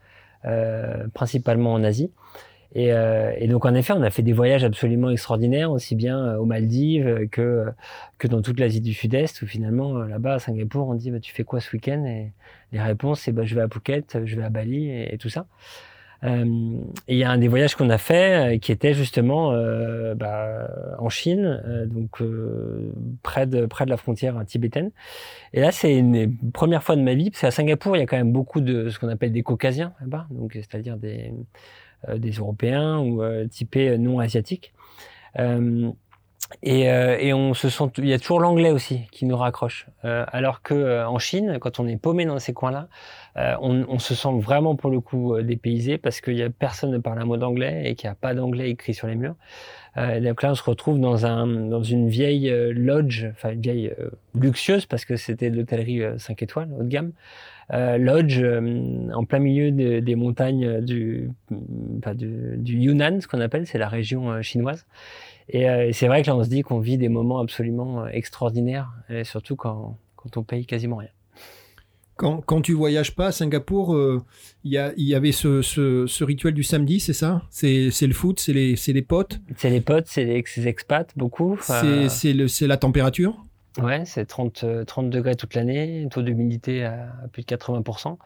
principalement 1.13 1.73
en 1.73 1.83
Asie. 1.83 2.09
Et, 2.73 2.93
euh, 2.93 3.33
et, 3.37 3.47
donc 3.47 3.65
en 3.65 3.73
effet, 3.75 3.93
on 3.93 4.01
a 4.01 4.09
fait 4.09 4.21
des 4.21 4.31
voyages 4.31 4.63
absolument 4.63 5.09
extraordinaires, 5.09 5.71
aussi 5.71 5.95
bien 5.95 6.17
euh, 6.19 6.37
aux 6.37 6.45
Maldives 6.45 7.27
que 7.29 7.65
que 8.17 8.27
dans 8.27 8.41
toute 8.41 8.59
l'Asie 8.59 8.81
du 8.81 8.93
Sud-Est, 8.93 9.41
où 9.41 9.47
finalement 9.47 9.97
euh, 9.97 10.07
là-bas 10.07 10.35
à 10.35 10.39
Singapour, 10.39 10.87
on 10.87 10.93
dit 10.93 11.11
bah, 11.11 11.19
tu 11.19 11.33
fais 11.33 11.43
quoi 11.43 11.59
ce 11.59 11.71
week-end? 11.75 12.05
Et 12.05 12.31
les 12.71 12.81
réponses 12.81 13.21
c'est 13.21 13.33
bah, 13.33 13.43
je 13.43 13.55
vais 13.55 13.61
à 13.61 13.67
Phuket, 13.67 14.19
je 14.25 14.35
vais 14.35 14.43
à 14.43 14.49
Bali 14.49 14.89
et, 14.89 15.17
tout 15.17 15.29
ça. 15.29 15.47
Euh, 16.23 16.45
il 17.07 17.17
y 17.17 17.23
a 17.23 17.31
un 17.31 17.39
des 17.39 17.47
voyages 17.47 17.75
qu'on 17.75 17.89
a 17.89 17.97
fait 17.97 18.59
qui 18.61 18.71
était 18.71 18.93
justement 18.93 19.53
euh, 19.53 20.13
bah, 20.13 20.69
en 20.99 21.09
Chine, 21.09 21.87
donc 21.87 22.21
près 23.23 23.47
de 23.47 23.65
près 23.65 23.85
de 23.85 23.89
la 23.89 23.97
frontière 23.97 24.41
tibétaine. 24.45 24.91
Et 25.53 25.59
là, 25.61 25.71
c'est 25.71 25.97
une 25.97 26.37
première 26.53 26.83
fois 26.83 26.95
de 26.95 27.01
ma 27.01 27.15
vie, 27.15 27.31
parce 27.31 27.41
qu'à 27.41 27.51
Singapour, 27.51 27.97
il 27.97 27.99
y 27.99 28.03
a 28.03 28.05
quand 28.05 28.17
même 28.17 28.31
beaucoup 28.31 28.61
de 28.61 28.89
ce 28.89 28.99
qu'on 28.99 29.09
appelle 29.09 29.33
des 29.33 29.43
Caucasiens 29.43 29.93
là-bas, 29.99 30.27
donc 30.29 30.53
c'est-à-dire 30.53 30.95
des 30.97 31.33
euh, 31.33 31.43
des 32.17 32.31
Européens 32.31 32.99
ou 32.99 33.23
euh, 33.23 33.47
typés 33.47 33.97
non 33.97 34.19
asiatiques. 34.19 34.73
Euh, 35.39 35.91
et, 36.63 36.83
et, 36.83 37.33
on 37.33 37.53
se 37.53 37.69
sent, 37.69 37.85
il 37.97 38.07
y 38.07 38.13
a 38.13 38.19
toujours 38.19 38.39
l'anglais 38.39 38.71
aussi 38.71 39.07
qui 39.11 39.25
nous 39.25 39.37
raccroche. 39.37 39.87
alors 40.03 40.61
que 40.61 41.05
en 41.05 41.17
Chine, 41.17 41.57
quand 41.59 41.79
on 41.79 41.87
est 41.87 41.97
paumé 41.97 42.25
dans 42.25 42.39
ces 42.39 42.53
coins-là, 42.53 42.87
on, 43.35 43.85
on, 43.87 43.99
se 43.99 44.13
sent 44.15 44.37
vraiment 44.39 44.75
pour 44.75 44.91
le 44.91 44.99
coup 44.99 45.39
dépaysé 45.41 45.97
parce 45.97 46.19
qu'il 46.19 46.37
y 46.37 46.43
a 46.43 46.49
personne 46.49 46.91
ne 46.91 46.97
parle 46.97 47.19
un 47.19 47.25
mot 47.25 47.37
d'anglais 47.37 47.83
et 47.85 47.95
qu'il 47.95 48.09
n'y 48.09 48.11
a 48.11 48.15
pas 48.15 48.33
d'anglais 48.33 48.69
écrit 48.69 48.93
sur 48.93 49.07
les 49.07 49.15
murs. 49.15 49.35
donc 49.95 50.43
là, 50.43 50.51
on 50.51 50.55
se 50.55 50.63
retrouve 50.63 50.99
dans 50.99 51.25
un 51.25 51.47
dans 51.47 51.83
une 51.83 52.09
vieille 52.09 52.49
lodge, 52.73 53.25
enfin 53.31 53.51
une 53.51 53.61
vieille 53.61 53.93
luxueuse 54.35 54.85
parce 54.85 55.05
que 55.05 55.15
c'était 55.15 55.49
de 55.49 55.57
l'hôtellerie 55.57 56.01
5 56.17 56.43
étoiles 56.43 56.69
haut 56.77 56.83
de 56.83 56.89
gamme, 56.89 57.13
euh, 57.73 57.97
lodge 57.97 58.39
euh, 58.41 59.09
en 59.13 59.23
plein 59.23 59.39
milieu 59.39 59.71
des 59.71 60.15
montagnes 60.15 60.81
du, 60.81 61.31
du, 61.49 62.77
Yunnan, 62.77 63.21
ce 63.21 63.27
qu'on 63.27 63.39
appelle, 63.39 63.65
c'est 63.65 63.77
la 63.77 63.87
région 63.87 64.29
euh, 64.29 64.41
chinoise. 64.41 64.85
Et, 65.51 65.91
c'est 65.93 66.07
vrai 66.07 66.21
que 66.21 66.27
là, 66.27 66.35
on 66.35 66.43
se 66.43 66.49
dit 66.49 66.61
qu'on 66.61 66.79
vit 66.79 66.97
des 66.97 67.09
moments 67.09 67.39
absolument 67.39 68.07
extraordinaires, 68.07 68.91
et 69.09 69.23
surtout 69.23 69.55
quand, 69.55 69.97
quand 70.15 70.37
on 70.37 70.43
paye 70.43 70.65
quasiment 70.65 70.97
rien. 70.97 71.09
Quand, 72.15 72.41
quand, 72.41 72.61
tu 72.61 72.73
voyages 72.73 73.15
pas 73.15 73.27
à 73.27 73.31
Singapour, 73.31 73.97
il 74.63 74.71
y, 74.71 75.01
y, 75.03 75.15
avait 75.15 75.31
ce, 75.31 75.61
ce, 75.61 76.23
rituel 76.23 76.53
du 76.53 76.63
samedi, 76.63 76.99
c'est 76.99 77.13
ça? 77.13 77.41
C'est 77.49 77.89
le 78.01 78.13
foot, 78.13 78.39
c'est 78.39 78.53
les, 78.53 78.75
les, 78.87 79.01
potes? 79.01 79.39
C'est 79.57 79.71
les 79.71 79.81
potes, 79.81 80.07
c'est 80.07 80.23
les 80.23 80.67
expats, 80.67 81.11
beaucoup. 81.17 81.57
C'est 81.61 82.67
la 82.67 82.77
température? 82.77 83.43
Ouais, 83.79 84.03
c'est 84.05 84.25
30, 84.25 84.85
30 84.85 85.05
euh, 85.05 85.09
degrés 85.09 85.35
toute 85.35 85.53
l'année, 85.55 86.07
taux 86.11 86.21
d'humidité 86.21 86.83
à, 86.83 87.07
plus 87.31 87.43
de 87.43 87.47
80%. 87.47 88.17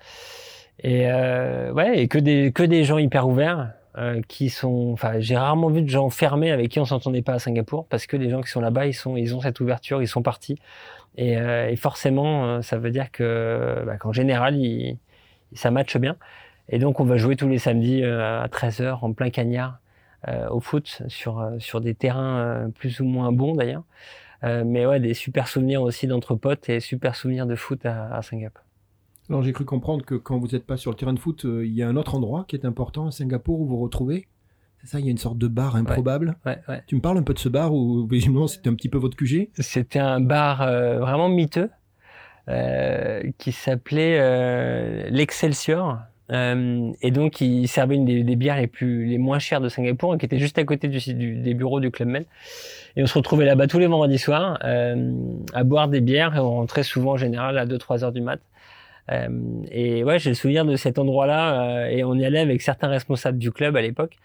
Et 0.79 1.09
euh, 1.09 1.71
ouais, 1.71 1.99
et 1.99 2.07
que 2.07 2.17
des, 2.17 2.51
que 2.51 2.63
des 2.63 2.83
gens 2.83 2.97
hyper 2.97 3.27
ouverts. 3.27 3.71
Euh, 3.97 4.21
qui 4.27 4.49
sont, 4.49 4.91
enfin, 4.91 5.19
j'ai 5.19 5.37
rarement 5.37 5.69
vu 5.69 5.81
de 5.81 5.89
gens 5.89 6.09
fermés 6.09 6.51
avec 6.51 6.69
qui 6.69 6.79
on 6.81 6.85
s'entendait 6.85 7.21
pas 7.21 7.33
à 7.33 7.39
Singapour, 7.39 7.87
parce 7.87 8.07
que 8.07 8.17
les 8.17 8.29
gens 8.29 8.41
qui 8.41 8.49
sont 8.49 8.59
là-bas, 8.59 8.87
ils 8.87 8.93
sont, 8.93 9.15
ils 9.15 9.33
ont 9.35 9.39
cette 9.39 9.61
ouverture, 9.61 10.01
ils 10.01 10.07
sont 10.07 10.21
partis, 10.21 10.57
et, 11.17 11.37
euh, 11.37 11.69
et 11.69 11.77
forcément, 11.77 12.45
euh, 12.45 12.61
ça 12.61 12.77
veut 12.77 12.91
dire 12.91 13.11
que, 13.11 13.83
bah, 13.85 13.97
qu'en 13.97 14.11
général, 14.11 14.57
il, 14.57 14.97
ça 15.53 15.71
matche 15.71 15.97
bien. 15.97 16.17
Et 16.69 16.79
donc, 16.79 16.99
on 16.99 17.05
va 17.05 17.17
jouer 17.17 17.37
tous 17.37 17.47
les 17.47 17.59
samedis 17.59 18.03
à 18.03 18.47
13h 18.47 18.99
en 19.01 19.13
plein 19.13 19.29
cagnard 19.29 19.79
au 20.49 20.59
foot 20.59 21.03
sur 21.07 21.51
sur 21.59 21.81
des 21.81 21.93
terrains 21.93 22.71
plus 22.73 22.99
ou 22.99 23.05
moins 23.05 23.31
bons 23.31 23.53
d'ailleurs. 23.53 23.83
Euh, 24.43 24.63
mais 24.65 24.85
ouais, 24.85 24.99
des 24.99 25.13
super 25.13 25.47
souvenirs 25.47 25.81
aussi 25.81 26.07
d'entre 26.07 26.35
potes 26.35 26.69
et 26.69 26.79
super 26.79 27.15
souvenirs 27.15 27.47
de 27.47 27.55
foot 27.55 27.85
à, 27.85 28.21
Singapour. 28.21 28.64
Alors 29.29 29.43
j'ai 29.43 29.53
cru 29.53 29.65
comprendre 29.65 30.05
que 30.05 30.15
quand 30.15 30.37
vous 30.37 30.47
n'êtes 30.47 30.65
pas 30.65 30.77
sur 30.77 30.91
le 30.91 30.97
terrain 30.97 31.13
de 31.13 31.19
foot, 31.19 31.45
euh, 31.45 31.65
il 31.65 31.73
y 31.73 31.81
a 31.81 31.87
un 31.87 31.95
autre 31.95 32.15
endroit 32.15 32.45
qui 32.47 32.55
est 32.55 32.65
important 32.65 33.07
à 33.07 33.11
Singapour 33.11 33.59
où 33.59 33.65
vous 33.65 33.77
vous 33.77 33.83
retrouvez. 33.83 34.27
C'est 34.81 34.87
ça, 34.87 34.99
il 34.99 35.05
y 35.05 35.07
a 35.07 35.11
une 35.11 35.17
sorte 35.17 35.37
de 35.37 35.47
bar 35.47 35.75
improbable. 35.75 36.35
Ouais, 36.45 36.59
ouais, 36.67 36.83
Tu 36.85 36.95
me 36.95 37.01
parles 37.01 37.17
un 37.17 37.23
peu 37.23 37.33
de 37.33 37.39
ce 37.39 37.49
bar 37.49 37.73
où 37.73 38.07
visiblement 38.07 38.47
c'était 38.47 38.69
un 38.69 38.75
petit 38.75 38.89
peu 38.89 38.99
votre 38.99 39.17
QG 39.17 39.49
C'était 39.55 39.99
un 39.99 40.19
bar 40.19 40.61
euh, 40.61 40.99
vraiment 40.99 41.29
miteux 41.29 41.69
qui 43.39 43.51
s'appelait 43.51 45.09
l'Excelsior. 45.09 45.97
Euh, 46.31 46.91
et 47.01 47.11
donc, 47.11 47.41
il 47.41 47.67
servait 47.67 47.95
une 47.95 48.05
des, 48.05 48.23
des, 48.23 48.35
bières 48.35 48.57
les 48.57 48.67
plus, 48.67 49.05
les 49.05 49.17
moins 49.17 49.39
chères 49.39 49.61
de 49.61 49.69
Singapour, 49.69 50.17
qui 50.17 50.25
était 50.25 50.39
juste 50.39 50.57
à 50.57 50.63
côté 50.63 50.87
du, 50.87 50.99
du 51.13 51.35
des 51.35 51.53
bureaux 51.53 51.79
du 51.79 51.91
Club 51.91 52.09
Med. 52.09 52.25
Et 52.95 53.03
on 53.03 53.07
se 53.07 53.17
retrouvait 53.17 53.45
là-bas 53.45 53.67
tous 53.67 53.79
les 53.79 53.87
vendredis 53.87 54.17
soirs, 54.17 54.57
euh, 54.63 55.13
à 55.53 55.63
boire 55.63 55.87
des 55.87 56.01
bières, 56.01 56.35
et 56.35 56.39
on 56.39 56.51
rentrait 56.51 56.83
souvent 56.83 57.13
en 57.13 57.17
général 57.17 57.57
à 57.57 57.65
2-3 57.65 58.03
heures 58.03 58.11
du 58.11 58.21
mat. 58.21 58.39
Euh, 59.11 59.63
et 59.71 60.03
ouais, 60.03 60.19
j'ai 60.19 60.31
le 60.31 60.35
souvenir 60.35 60.65
de 60.65 60.75
cet 60.75 60.97
endroit-là, 60.97 61.85
euh, 61.85 61.87
et 61.87 62.03
on 62.03 62.15
y 62.15 62.25
allait 62.25 62.39
avec 62.39 62.61
certains 62.61 62.87
responsables 62.87 63.37
du 63.37 63.51
club 63.51 63.75
à 63.75 63.81
l'époque. 63.81 64.17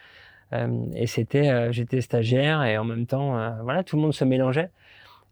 Euh, 0.52 0.86
et 0.94 1.06
c'était, 1.06 1.72
j'étais 1.72 2.00
stagiaire, 2.00 2.62
et 2.64 2.78
en 2.78 2.84
même 2.84 3.06
temps, 3.06 3.36
voilà, 3.62 3.84
tout 3.84 3.96
le 3.96 4.02
monde 4.02 4.14
se 4.14 4.24
mélangeait. 4.24 4.70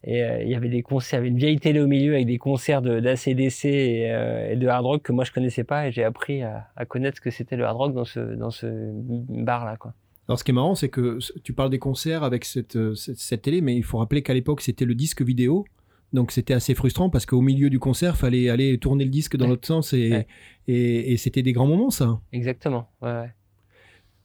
Et 0.05 0.21
il 0.43 0.49
y 0.49 0.55
avait 0.55 0.69
des 0.69 0.83
concerts, 0.83 1.19
il 1.19 1.23
y 1.23 1.27
avait 1.27 1.29
une 1.29 1.39
vieille 1.39 1.59
télé 1.59 1.81
au 1.81 1.89
milieu 1.89 2.15
avec 2.15 2.27
des 2.27 2.39
concerts 2.39 2.83
d'ACDC 2.83 3.65
et, 3.65 4.13
euh, 4.13 4.53
et, 4.53 4.55
de 4.55 4.69
hard 4.69 4.87
rock 4.87 5.03
que 5.03 5.11
moi 5.11 5.25
je 5.25 5.33
connaissais 5.33 5.65
pas 5.65 5.89
et 5.89 5.93
j'ai 5.93 6.05
appris 6.05 6.45
à, 6.45 6.69
connaître 6.87 7.17
ce 7.17 7.21
que 7.21 7.31
c'était 7.31 7.57
le 7.57 7.65
hard 7.65 7.77
rock 7.77 7.95
dans 7.95 8.05
ce, 8.05 8.21
dans 8.21 8.53
ce 8.53 8.69
bar 8.93 9.65
là 9.65 9.77
quoi. 9.77 9.95
Alors 10.29 10.39
ce 10.39 10.45
qui 10.45 10.53
est 10.53 10.55
marrant 10.55 10.77
c'est 10.77 10.89
que 10.89 11.19
tu 11.43 11.53
parles 11.53 11.71
des 11.71 11.81
concerts 11.81 12.23
avec 12.23 12.45
cette, 12.45 12.79
cette 12.95 13.43
télé 13.43 13.61
mais 13.61 13.75
il 13.75 13.83
faut 13.83 13.99
rappeler 13.99 14.23
qu'à 14.23 14.35
l'époque 14.35 14.61
c'était 14.61 14.85
le 14.85 14.95
disque 14.95 15.21
vidéo 15.23 15.65
donc 16.13 16.33
c'était 16.33 16.55
assez 16.55 16.75
frustrant 16.75 17.11
parce 17.11 17.27
qu'au 17.27 17.41
milieu 17.41 17.71
du 17.71 17.79
concert 17.79 18.17
fallait 18.17 18.49
aller 18.49 18.79
tourner 18.79 19.05
le 19.05 19.11
disque 19.11 19.37
dans 19.37 19.47
l'autre 19.47 19.67
sens 19.67 19.93
et, 19.93 20.11
ouais. 20.11 20.27
et, 20.67 21.13
et 21.13 21.17
c'était 21.17 21.43
des 21.43 21.53
grands 21.53 21.67
moments 21.67 21.91
ça. 21.91 22.21
Exactement. 22.33 22.89
Ouais. 23.03 23.33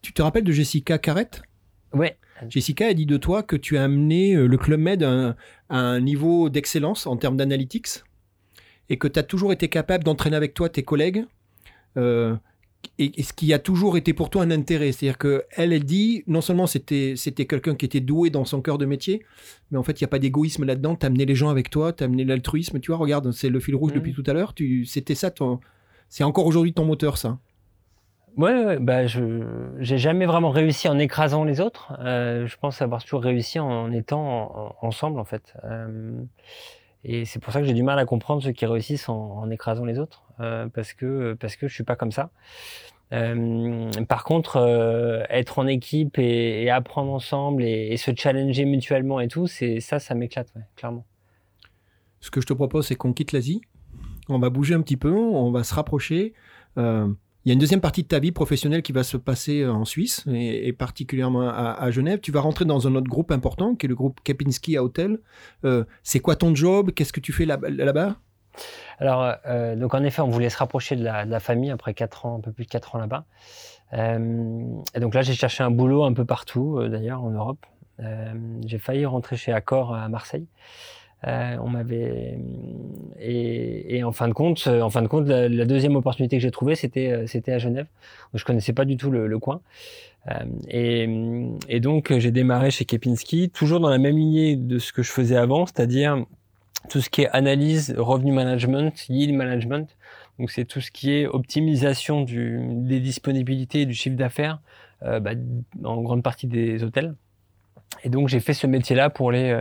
Tu 0.02 0.14
te 0.14 0.22
rappelles 0.22 0.44
de 0.44 0.52
Jessica 0.52 0.98
Carrette? 0.98 1.44
Ouais. 1.94 2.18
Jessica 2.50 2.88
a 2.88 2.94
dit 2.94 3.06
de 3.06 3.18
toi 3.18 3.44
que 3.44 3.56
tu 3.56 3.78
as 3.78 3.84
amené 3.84 4.36
le 4.36 4.58
Club 4.58 4.80
Med 4.80 5.04
à 5.04 5.10
un, 5.10 5.30
à 5.70 5.78
un 5.78 6.00
niveau 6.02 6.50
d'excellence 6.50 7.08
en 7.08 7.16
termes 7.16 7.38
d'analytics 7.38 8.04
et 8.90 8.98
que 8.98 9.08
tu 9.08 9.20
as 9.20 9.24
toujours 9.24 9.54
été 9.54 9.70
capable 9.70 10.04
d'entraîner 10.04 10.36
avec 10.36 10.54
toi 10.54 10.68
tes 10.68 10.84
collègues 10.84 11.26
euh, 11.96 12.36
et, 13.00 13.20
et, 13.20 13.24
ce 13.24 13.34
qui 13.34 13.54
a 13.54 13.60
toujours 13.60 13.98
été 13.98 14.14
pour 14.14 14.30
toi 14.30 14.44
un 14.44 14.52
intérêt. 14.52 14.92
C'est-à-dire 14.92 15.18
qu'elle, 15.18 15.74
elle 15.74 15.84
dit, 15.84 16.24
non 16.28 16.42
seulement 16.42 16.68
c'était, 16.68 17.16
c'était 17.16 17.46
quelqu'un 17.46 17.76
qui 17.76 17.86
était 17.86 18.00
doué 18.00 18.30
dans 18.30 18.46
son 18.46 18.62
cœur 18.62 18.78
de 18.78 18.86
métier, 18.86 19.24
mais 19.72 19.78
en 19.78 19.84
fait, 19.84 20.00
il 20.00 20.04
n'y 20.04 20.06
a 20.06 20.10
pas 20.10 20.20
d'égoïsme 20.20 20.66
là-dedans. 20.66 20.96
Tu 20.96 21.06
as 21.06 21.08
amené 21.08 21.26
les 21.26 21.36
gens 21.36 21.50
avec 21.50 21.70
toi, 21.70 21.94
tu 21.94 22.04
as 22.04 22.06
amené 22.06 22.24
l'altruisme. 22.24 22.80
Tu 22.80 22.92
vois, 22.92 22.98
regarde, 22.98 23.32
c'est 23.32 23.50
le 23.50 23.60
fil 23.60 23.76
rouge 23.76 23.92
mmh. 23.92 23.96
depuis 23.96 24.14
tout 24.14 24.24
à 24.28 24.34
l'heure. 24.34 24.54
Tu, 24.54 24.86
c'était 24.86 25.16
ça, 25.16 25.32
ton, 25.32 25.60
c'est 26.10 26.24
encore 26.24 26.46
aujourd'hui 26.46 26.74
ton 26.74 26.86
moteur, 26.86 27.18
ça. 27.18 27.40
Ouais, 28.36 28.66
ouais, 28.66 28.80
bah 28.80 29.06
je 29.06 29.44
j'ai 29.80 30.00
jamais 30.00 30.26
vraiment 30.26 30.50
réussi 30.50 30.88
en 30.90 30.98
écrasant 30.98 31.44
les 31.44 31.62
autres. 31.62 31.94
Euh, 32.00 32.48
je 32.48 32.58
pense 32.58 32.82
avoir 32.82 33.04
toujours 33.04 33.22
réussi 33.22 33.60
en 33.60 33.92
étant 33.92 34.76
en, 34.82 34.88
ensemble 34.88 35.20
en 35.20 35.26
fait. 35.26 35.54
Euh, 35.64 36.14
et 37.04 37.26
c'est 37.26 37.40
pour 37.40 37.52
ça 37.52 37.60
que 37.60 37.66
j'ai 37.66 37.74
du 37.74 37.84
mal 37.84 38.00
à 38.00 38.06
comprendre 38.06 38.42
ceux 38.42 38.52
qui 38.52 38.66
réussissent 38.66 39.10
en, 39.10 39.50
écrasant 39.50 39.86
les 39.86 40.00
autres, 40.00 40.24
euh, 40.40 40.68
parce 40.68 40.94
que 40.94 41.34
parce 41.40 41.56
que 41.56 41.68
je 41.68 41.74
suis 41.74 41.84
pas 41.84 41.96
comme 41.96 42.12
ça. 42.12 42.32
Euh, 43.12 43.92
par 44.08 44.24
contre, 44.24 44.56
euh, 44.58 45.24
être 45.30 45.60
en 45.60 45.68
équipe 45.68 46.18
et, 46.18 46.70
apprendre 46.70 47.12
ensemble 47.12 47.64
et, 47.64 47.96
se 47.98 48.12
challenger 48.16 48.66
mutuellement 48.66 49.20
et 49.20 49.28
tout, 49.28 49.48
c'est 49.48 49.82
ça, 49.82 50.00
ça 50.00 50.16
m'éclate, 50.16 50.52
clairement. 50.76 51.06
Ce 52.22 52.32
que 52.32 52.42
je 52.42 52.48
te 52.48 52.54
propose, 52.54 52.88
c'est 52.88 52.96
qu'on 52.96 53.14
quitte 53.14 53.34
l'Asie, 53.34 53.62
on 54.30 54.40
va 54.40 54.50
bouger 54.50 54.74
un 54.74 54.82
petit 54.82 54.98
peu, 54.98 55.14
on 55.14 55.52
va 55.52 55.64
se 55.64 55.76
rapprocher. 55.76 56.34
Il 57.46 57.50
y 57.50 57.52
a 57.52 57.54
une 57.54 57.60
deuxième 57.60 57.82
partie 57.82 58.04
de 58.04 58.08
ta 58.08 58.20
vie 58.20 58.32
professionnelle 58.32 58.82
qui 58.82 58.92
va 58.92 59.04
se 59.04 59.18
passer 59.18 59.66
en 59.66 59.86
Suisse 59.86 60.24
et, 60.32 60.72
particulièrement 60.74 61.50
à, 61.50 61.92
Genève. 61.92 62.20
Tu 62.20 62.32
vas 62.32 62.42
rentrer 62.42 62.66
dans 62.66 62.88
un 62.88 62.96
autre 62.96 63.10
groupe 63.10 63.32
important 63.32 63.76
qui 63.76 63.86
est 63.86 63.90
le 63.90 63.96
groupe 63.96 64.20
Kepinski 64.24 64.78
à 64.78 64.84
Hotel. 64.84 65.20
Euh, 65.66 65.84
c'est 66.04 66.20
quoi 66.20 66.36
ton 66.36 66.56
job? 66.56 66.92
Qu'est-ce 66.92 67.14
que 67.14 67.20
tu 67.20 67.34
fais 67.34 67.46
là-bas 67.46 67.70
là 67.70 68.16
Alors, 69.00 69.36
euh, 69.46 69.76
donc 69.76 69.94
en 69.94 70.04
effet, 70.04 70.22
on 70.22 70.30
voulait 70.30 70.50
se 70.50 70.58
rapprocher 70.58 70.96
de 70.96 71.04
la, 71.04 71.40
famille 71.40 71.72
après 71.72 71.94
quatre 71.94 72.26
ans, 72.26 72.38
un 72.38 72.42
peu 72.42 72.52
plus 72.52 72.66
de 72.66 72.70
4 72.70 72.96
ans 72.96 73.00
là-bas. 73.00 73.26
Euh, 73.94 74.82
et 74.96 75.00
donc 75.00 75.14
là, 75.14 75.22
j'ai 75.22 75.34
cherché 75.34 75.64
un 75.64 75.72
boulot 75.72 76.04
un 76.04 76.14
peu 76.14 76.26
partout, 76.26 76.78
euh, 76.78 76.90
d'ailleurs, 76.90 77.24
en 77.24 77.30
Europe. 77.30 77.66
Euh, 78.00 78.34
j'ai 78.66 78.80
failli 78.80 79.06
rentrer 79.06 79.38
chez 79.38 79.54
Accor 79.54 79.94
à 79.94 80.10
Marseille. 80.10 80.48
Euh, 81.28 81.58
on 81.62 81.70
m'avait 81.70 82.38
et, 83.20 83.98
et, 83.98 84.04
en 84.04 84.12
fin 84.12 84.28
de 84.28 84.34
compte, 84.34 84.68
en 84.68 84.90
fin 84.90 85.02
de 85.02 85.08
compte, 85.08 85.28
la, 85.28 85.48
la 85.48 85.66
deuxième 85.66 85.96
opportunité 85.96 86.36
que 86.38 86.42
j'ai 86.42 86.52
trouvée, 86.52 86.76
c'était 86.76 87.26
c'était 87.28 87.54
à 87.54 87.60
Genève. 87.60 87.88
Donc, 88.34 88.40
je 88.40 88.46
connaissais 88.46 88.74
pas 88.74 88.86
du 88.86 88.98
tout 88.98 89.10
le, 89.10 89.28
le 89.28 89.40
coin. 89.40 89.62
Euh, 90.30 90.46
et, 90.70 91.10
et, 91.68 91.80
donc 91.80 92.18
j'ai 92.18 92.32
démarré 92.32 92.72
chez 92.72 92.86
Kepinski, 92.86 93.50
toujours 93.50 93.80
dans 93.80 93.90
la 93.90 93.98
même 93.98 94.18
lignée 94.18 94.56
de 94.56 94.80
ce 94.80 94.94
que 94.94 95.04
je 95.04 95.12
faisais 95.12 95.36
avant, 95.36 95.66
c'est-à-dire 95.66 96.26
tout 96.90 97.02
ce 97.02 97.10
qui 97.10 97.24
est 97.24 97.30
analyse, 97.30 97.94
revenu 97.98 98.32
management, 98.32 98.94
yield 99.10 99.36
management. 99.36 99.96
Donc 100.40 100.50
c'est 100.52 100.66
tout 100.66 100.82
ce 100.82 100.92
qui 100.92 101.12
est 101.12 101.28
optimisation 101.28 102.22
du, 102.22 102.60
des 102.62 103.00
disponibilités 103.00 103.82
et 103.82 103.86
du 103.86 103.94
chiffre 103.94 104.16
d'affaires, 104.16 104.60
euh, 105.04 105.20
bah, 105.20 105.32
en 105.84 106.02
grande 106.02 106.24
partie 106.24 106.48
des 106.48 106.84
hôtels. 106.84 107.16
Et 108.04 108.10
donc 108.10 108.28
j'ai 108.28 108.40
fait 108.40 108.54
ce 108.54 108.68
métier-là 108.68 109.10
pour 109.10 109.32
les. 109.32 109.60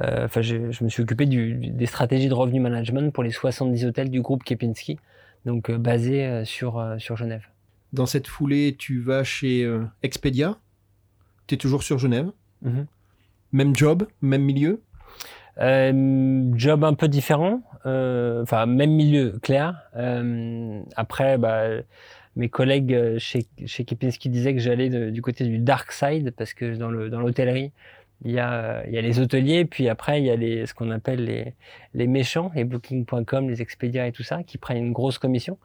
Euh, 0.00 0.24
enfin, 0.24 0.42
je, 0.42 0.70
je, 0.70 0.84
me 0.84 0.88
suis 0.88 1.02
occupé 1.02 1.26
du, 1.26 1.54
des 1.54 1.86
stratégies 1.86 2.28
de 2.28 2.34
revenu 2.34 2.60
management 2.60 3.12
pour 3.12 3.22
les 3.22 3.30
70 3.30 3.86
hôtels 3.86 4.10
du 4.10 4.20
groupe 4.20 4.44
Kepinski, 4.44 4.98
donc 5.44 5.70
euh, 5.70 5.78
basé 5.78 6.24
euh, 6.24 6.44
sur 6.44 6.84
sur 6.98 7.16
Genève. 7.16 7.46
Dans 7.92 8.06
cette 8.06 8.26
foulée, 8.26 8.76
tu 8.78 9.00
vas 9.00 9.22
chez 9.22 9.70
Expedia. 10.02 10.56
Tu 11.46 11.56
es 11.56 11.58
toujours 11.58 11.82
sur 11.82 11.98
Genève. 11.98 12.30
Mm 12.62 12.70
-hmm. 12.70 12.86
Même 13.52 13.76
job, 13.76 14.06
même 14.22 14.42
milieu. 14.42 14.80
job 16.56 16.84
un 16.84 16.94
peu 16.94 17.08
différent. 17.08 17.62
Enfin, 17.84 18.64
même 18.66 18.92
milieu 18.92 19.38
clair. 19.42 19.74
après, 20.96 21.36
bah 21.36 21.82
mes 22.36 22.48
collègues 22.48 23.18
chez, 23.18 23.46
chez 23.66 23.84
Kepinski 23.84 24.28
disaient 24.28 24.54
que 24.54 24.60
j'allais 24.60 25.10
du 25.10 25.22
côté 25.22 25.44
du 25.44 25.58
dark 25.58 25.92
side 25.92 26.32
parce 26.36 26.54
que 26.54 26.76
dans 26.76 26.90
le 26.90 27.10
dans 27.10 27.20
l'hôtellerie 27.20 27.72
il 28.24 28.30
y 28.30 28.38
a 28.38 28.84
il 28.86 28.94
y 28.94 28.98
a 28.98 29.02
les 29.02 29.20
hôteliers 29.20 29.64
puis 29.64 29.88
après 29.88 30.20
il 30.20 30.26
y 30.26 30.30
a 30.30 30.36
les 30.36 30.66
ce 30.66 30.74
qu'on 30.74 30.90
appelle 30.90 31.24
les 31.24 31.54
les 31.94 32.06
méchants 32.06 32.50
les 32.54 32.64
booking.com 32.64 33.48
les 33.48 33.60
Expedia 33.60 34.06
et 34.06 34.12
tout 34.12 34.22
ça 34.22 34.42
qui 34.42 34.58
prennent 34.58 34.78
une 34.78 34.92
grosse 34.92 35.18
commission 35.18 35.58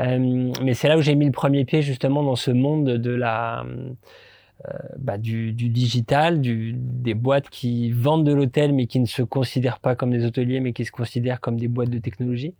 euh, 0.00 0.52
mais 0.62 0.74
c'est 0.74 0.88
là 0.88 0.98
où 0.98 1.00
j'ai 1.00 1.14
mis 1.14 1.26
le 1.26 1.32
premier 1.32 1.64
pied 1.64 1.82
justement 1.82 2.22
dans 2.22 2.36
ce 2.36 2.50
monde 2.50 2.84
de 2.84 3.10
la 3.10 3.64
euh, 4.66 4.72
bah, 4.98 5.18
du, 5.18 5.52
du, 5.52 5.68
digital, 5.68 6.40
du, 6.40 6.72
des 6.74 7.14
boîtes 7.14 7.48
qui 7.48 7.92
vendent 7.92 8.26
de 8.26 8.32
l'hôtel 8.32 8.72
mais 8.72 8.86
qui 8.86 9.00
ne 9.00 9.06
se 9.06 9.22
considèrent 9.22 9.78
pas 9.78 9.94
comme 9.94 10.10
des 10.10 10.24
hôteliers 10.24 10.60
mais 10.60 10.72
qui 10.72 10.84
se 10.84 10.90
considèrent 10.90 11.40
comme 11.40 11.58
des 11.58 11.68
boîtes 11.68 11.90
de 11.90 11.98
technologie. 11.98 12.54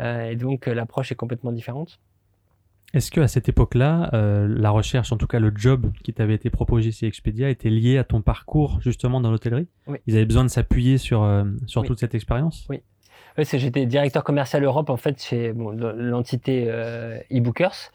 Euh, 0.00 0.30
et 0.30 0.36
donc 0.36 0.66
l'approche 0.66 1.12
est 1.12 1.16
complètement 1.16 1.52
différente. 1.52 2.00
Est-ce 2.94 3.10
que 3.10 3.20
à 3.20 3.28
cette 3.28 3.48
époque-là, 3.48 4.10
euh, 4.14 4.48
la 4.48 4.70
recherche, 4.70 5.12
en 5.12 5.16
tout 5.16 5.26
cas 5.26 5.38
le 5.38 5.52
job 5.54 5.92
qui 6.02 6.14
t'avait 6.14 6.34
été 6.34 6.48
proposé 6.48 6.90
chez 6.90 7.06
Expedia, 7.06 7.50
était 7.50 7.68
lié 7.68 7.98
à 7.98 8.04
ton 8.04 8.22
parcours 8.22 8.80
justement 8.80 9.20
dans 9.20 9.30
l'hôtellerie? 9.30 9.68
Oui. 9.86 9.98
Ils 10.06 10.16
avaient 10.16 10.24
besoin 10.24 10.44
de 10.44 10.48
s'appuyer 10.48 10.96
sur 10.96 11.22
euh, 11.22 11.44
sur 11.66 11.82
oui. 11.82 11.86
toute 11.86 12.00
cette 12.00 12.14
expérience? 12.14 12.66
Oui. 12.70 12.82
Oui, 13.36 13.44
j'étais 13.52 13.86
directeur 13.86 14.24
commercial 14.24 14.64
Europe 14.64 14.90
en 14.90 14.96
fait 14.96 15.22
chez 15.22 15.52
bon, 15.52 15.70
l'entité 15.70 16.64
euh, 16.66 17.20
eBookers 17.30 17.92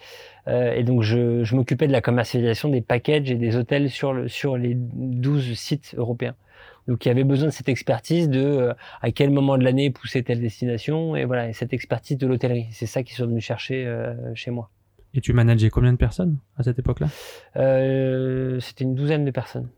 et 0.48 0.84
donc 0.84 1.02
je, 1.02 1.44
je 1.44 1.56
m'occupais 1.56 1.88
de 1.88 1.92
la 1.92 2.00
commercialisation 2.00 2.70
des 2.70 2.82
packages 2.82 3.30
et 3.30 3.36
des 3.36 3.58
hôtels 3.58 3.90
sur 3.90 4.14
le 4.14 4.30
sur 4.30 4.56
les 4.56 4.74
12 4.76 5.54
sites 5.54 5.96
européens. 5.98 6.36
Donc 6.88 7.06
il 7.06 7.08
y 7.08 7.12
avait 7.12 7.24
besoin 7.24 7.48
de 7.48 7.54
cette 7.54 7.70
expertise 7.70 8.30
de 8.30 8.44
euh, 8.44 8.74
à 9.02 9.12
quel 9.12 9.30
moment 9.30 9.58
de 9.58 9.64
l'année 9.64 9.90
pousser 9.90 10.24
telle 10.24 10.42
destination 10.42 11.16
et 11.16 11.26
voilà 11.26 11.50
et 11.50 11.54
cette 11.54 11.74
expertise 11.74 12.18
de 12.18 12.28
l'hôtellerie. 12.28 12.68
C'est 12.72 12.86
ça 12.86 13.04
qu'ils 13.04 13.16
sont 13.16 13.28
venus 13.28 13.44
chercher 13.44 13.86
euh, 13.86 14.14
chez 14.36 14.52
moi. 14.52 14.70
Et 15.14 15.22
tu 15.22 15.34
manageais 15.34 15.70
combien 15.70 15.92
de 15.92 15.98
personnes 15.98 16.38
à 16.58 16.64
cette 16.64 16.80
époque-là? 16.80 17.08
Euh, 17.56 18.60
C'était 18.60 18.84
une 18.84 18.96
douzaine 18.96 19.26
de 19.26 19.32
personnes. 19.32 19.70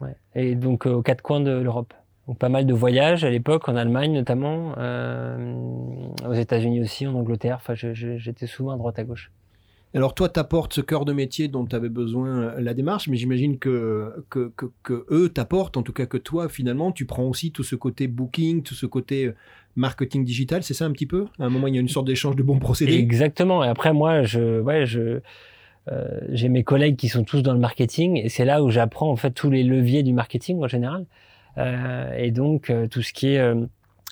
Ouais. 0.00 0.16
Et 0.34 0.54
donc 0.54 0.86
aux 0.86 1.02
quatre 1.02 1.22
coins 1.22 1.40
de 1.40 1.50
l'Europe. 1.50 1.92
Donc 2.26 2.38
pas 2.38 2.48
mal 2.48 2.64
de 2.64 2.72
voyages 2.72 3.24
à 3.24 3.30
l'époque, 3.30 3.68
en 3.68 3.76
Allemagne 3.76 4.12
notamment, 4.12 4.74
euh, 4.78 5.54
aux 6.26 6.32
États-Unis 6.32 6.80
aussi, 6.80 7.06
en 7.06 7.14
Angleterre. 7.14 7.56
Enfin, 7.56 7.74
j'étais 7.74 8.46
souvent 8.46 8.72
à 8.72 8.76
droite 8.76 8.98
à 8.98 9.04
gauche. 9.04 9.30
Alors 9.94 10.14
toi, 10.14 10.28
t'apportes 10.28 10.74
ce 10.74 10.80
cœur 10.80 11.04
de 11.04 11.12
métier 11.12 11.48
dont 11.48 11.64
tu 11.64 11.76
avais 11.76 11.88
besoin 11.88 12.60
la 12.60 12.74
démarche, 12.74 13.08
mais 13.08 13.16
j'imagine 13.16 13.58
que, 13.58 14.12
que, 14.28 14.52
que, 14.56 14.66
que, 14.82 15.06
eux 15.10 15.28
t'apportent, 15.28 15.76
en 15.76 15.82
tout 15.82 15.92
cas 15.92 16.06
que 16.06 16.16
toi, 16.16 16.48
finalement, 16.48 16.90
tu 16.90 17.06
prends 17.06 17.24
aussi 17.24 17.52
tout 17.52 17.62
ce 17.62 17.76
côté 17.76 18.08
booking, 18.08 18.62
tout 18.62 18.74
ce 18.74 18.86
côté 18.86 19.32
marketing 19.76 20.24
digital, 20.24 20.62
c'est 20.62 20.74
ça 20.74 20.84
un 20.84 20.92
petit 20.92 21.06
peu? 21.06 21.26
À 21.38 21.44
un 21.44 21.48
moment, 21.48 21.68
il 21.68 21.74
y 21.74 21.78
a 21.78 21.80
une 21.80 21.88
sorte 21.88 22.06
d'échange 22.06 22.36
de 22.36 22.42
bons 22.42 22.58
procédés. 22.58 22.94
Exactement. 22.94 23.62
Et 23.64 23.68
après, 23.68 23.92
moi, 23.92 24.22
je, 24.22 24.60
ouais, 24.60 24.86
je, 24.86 25.20
euh, 25.90 26.20
j'ai 26.30 26.48
mes 26.48 26.64
collègues 26.64 26.96
qui 26.96 27.08
sont 27.08 27.24
tous 27.24 27.42
dans 27.42 27.52
le 27.52 27.60
marketing, 27.60 28.20
et 28.22 28.28
c'est 28.28 28.44
là 28.44 28.62
où 28.62 28.70
j'apprends 28.70 29.10
en 29.10 29.16
fait 29.16 29.30
tous 29.30 29.50
les 29.50 29.62
leviers 29.62 30.02
du 30.02 30.12
marketing 30.12 30.62
en 30.62 30.68
général. 30.68 31.06
Euh, 31.58 32.16
et 32.18 32.32
donc 32.32 32.68
euh, 32.68 32.88
tout 32.88 33.02
ce 33.02 33.12
qui 33.12 33.28
est 33.28 33.54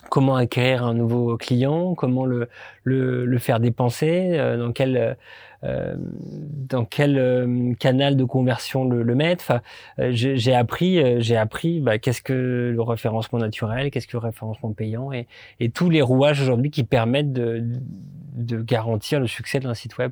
comment 0.09 0.35
acquérir 0.35 0.83
un 0.83 0.93
nouveau 0.93 1.37
client, 1.37 1.95
comment 1.95 2.25
le, 2.25 2.49
le, 2.83 3.37
faire 3.37 3.59
dépenser, 3.59 4.37
dans 4.57 4.71
quel 4.71 5.17
euh, 5.63 5.93
dans 5.95 6.83
quel 6.83 7.17
euh, 7.17 7.73
canal 7.79 8.17
de 8.17 8.25
conversion 8.25 8.83
le, 8.85 9.15
mettre. 9.15 9.61
Euh, 9.99 10.09
j'ai 10.11 10.53
appris, 10.53 11.21
j'ai 11.21 11.37
appris 11.37 11.79
bah, 11.79 11.99
qu'est-ce 11.99 12.21
que 12.21 12.71
le 12.73 12.81
référencement 12.81 13.39
naturel, 13.39 13.89
qu'est-ce 13.89 14.07
que 14.07 14.17
le 14.17 14.23
référencement 14.23 14.73
payant 14.73 15.13
et, 15.13 15.27
et 15.59 15.69
tous 15.69 15.89
les 15.89 16.01
rouages 16.01 16.41
aujourd'hui 16.41 16.69
qui 16.69 16.83
permettent 16.83 17.31
de, 17.31 17.63
de 18.33 18.61
garantir 18.61 19.19
le 19.19 19.27
succès 19.27 19.59
d'un 19.59 19.73
site 19.73 19.97
web. 19.97 20.11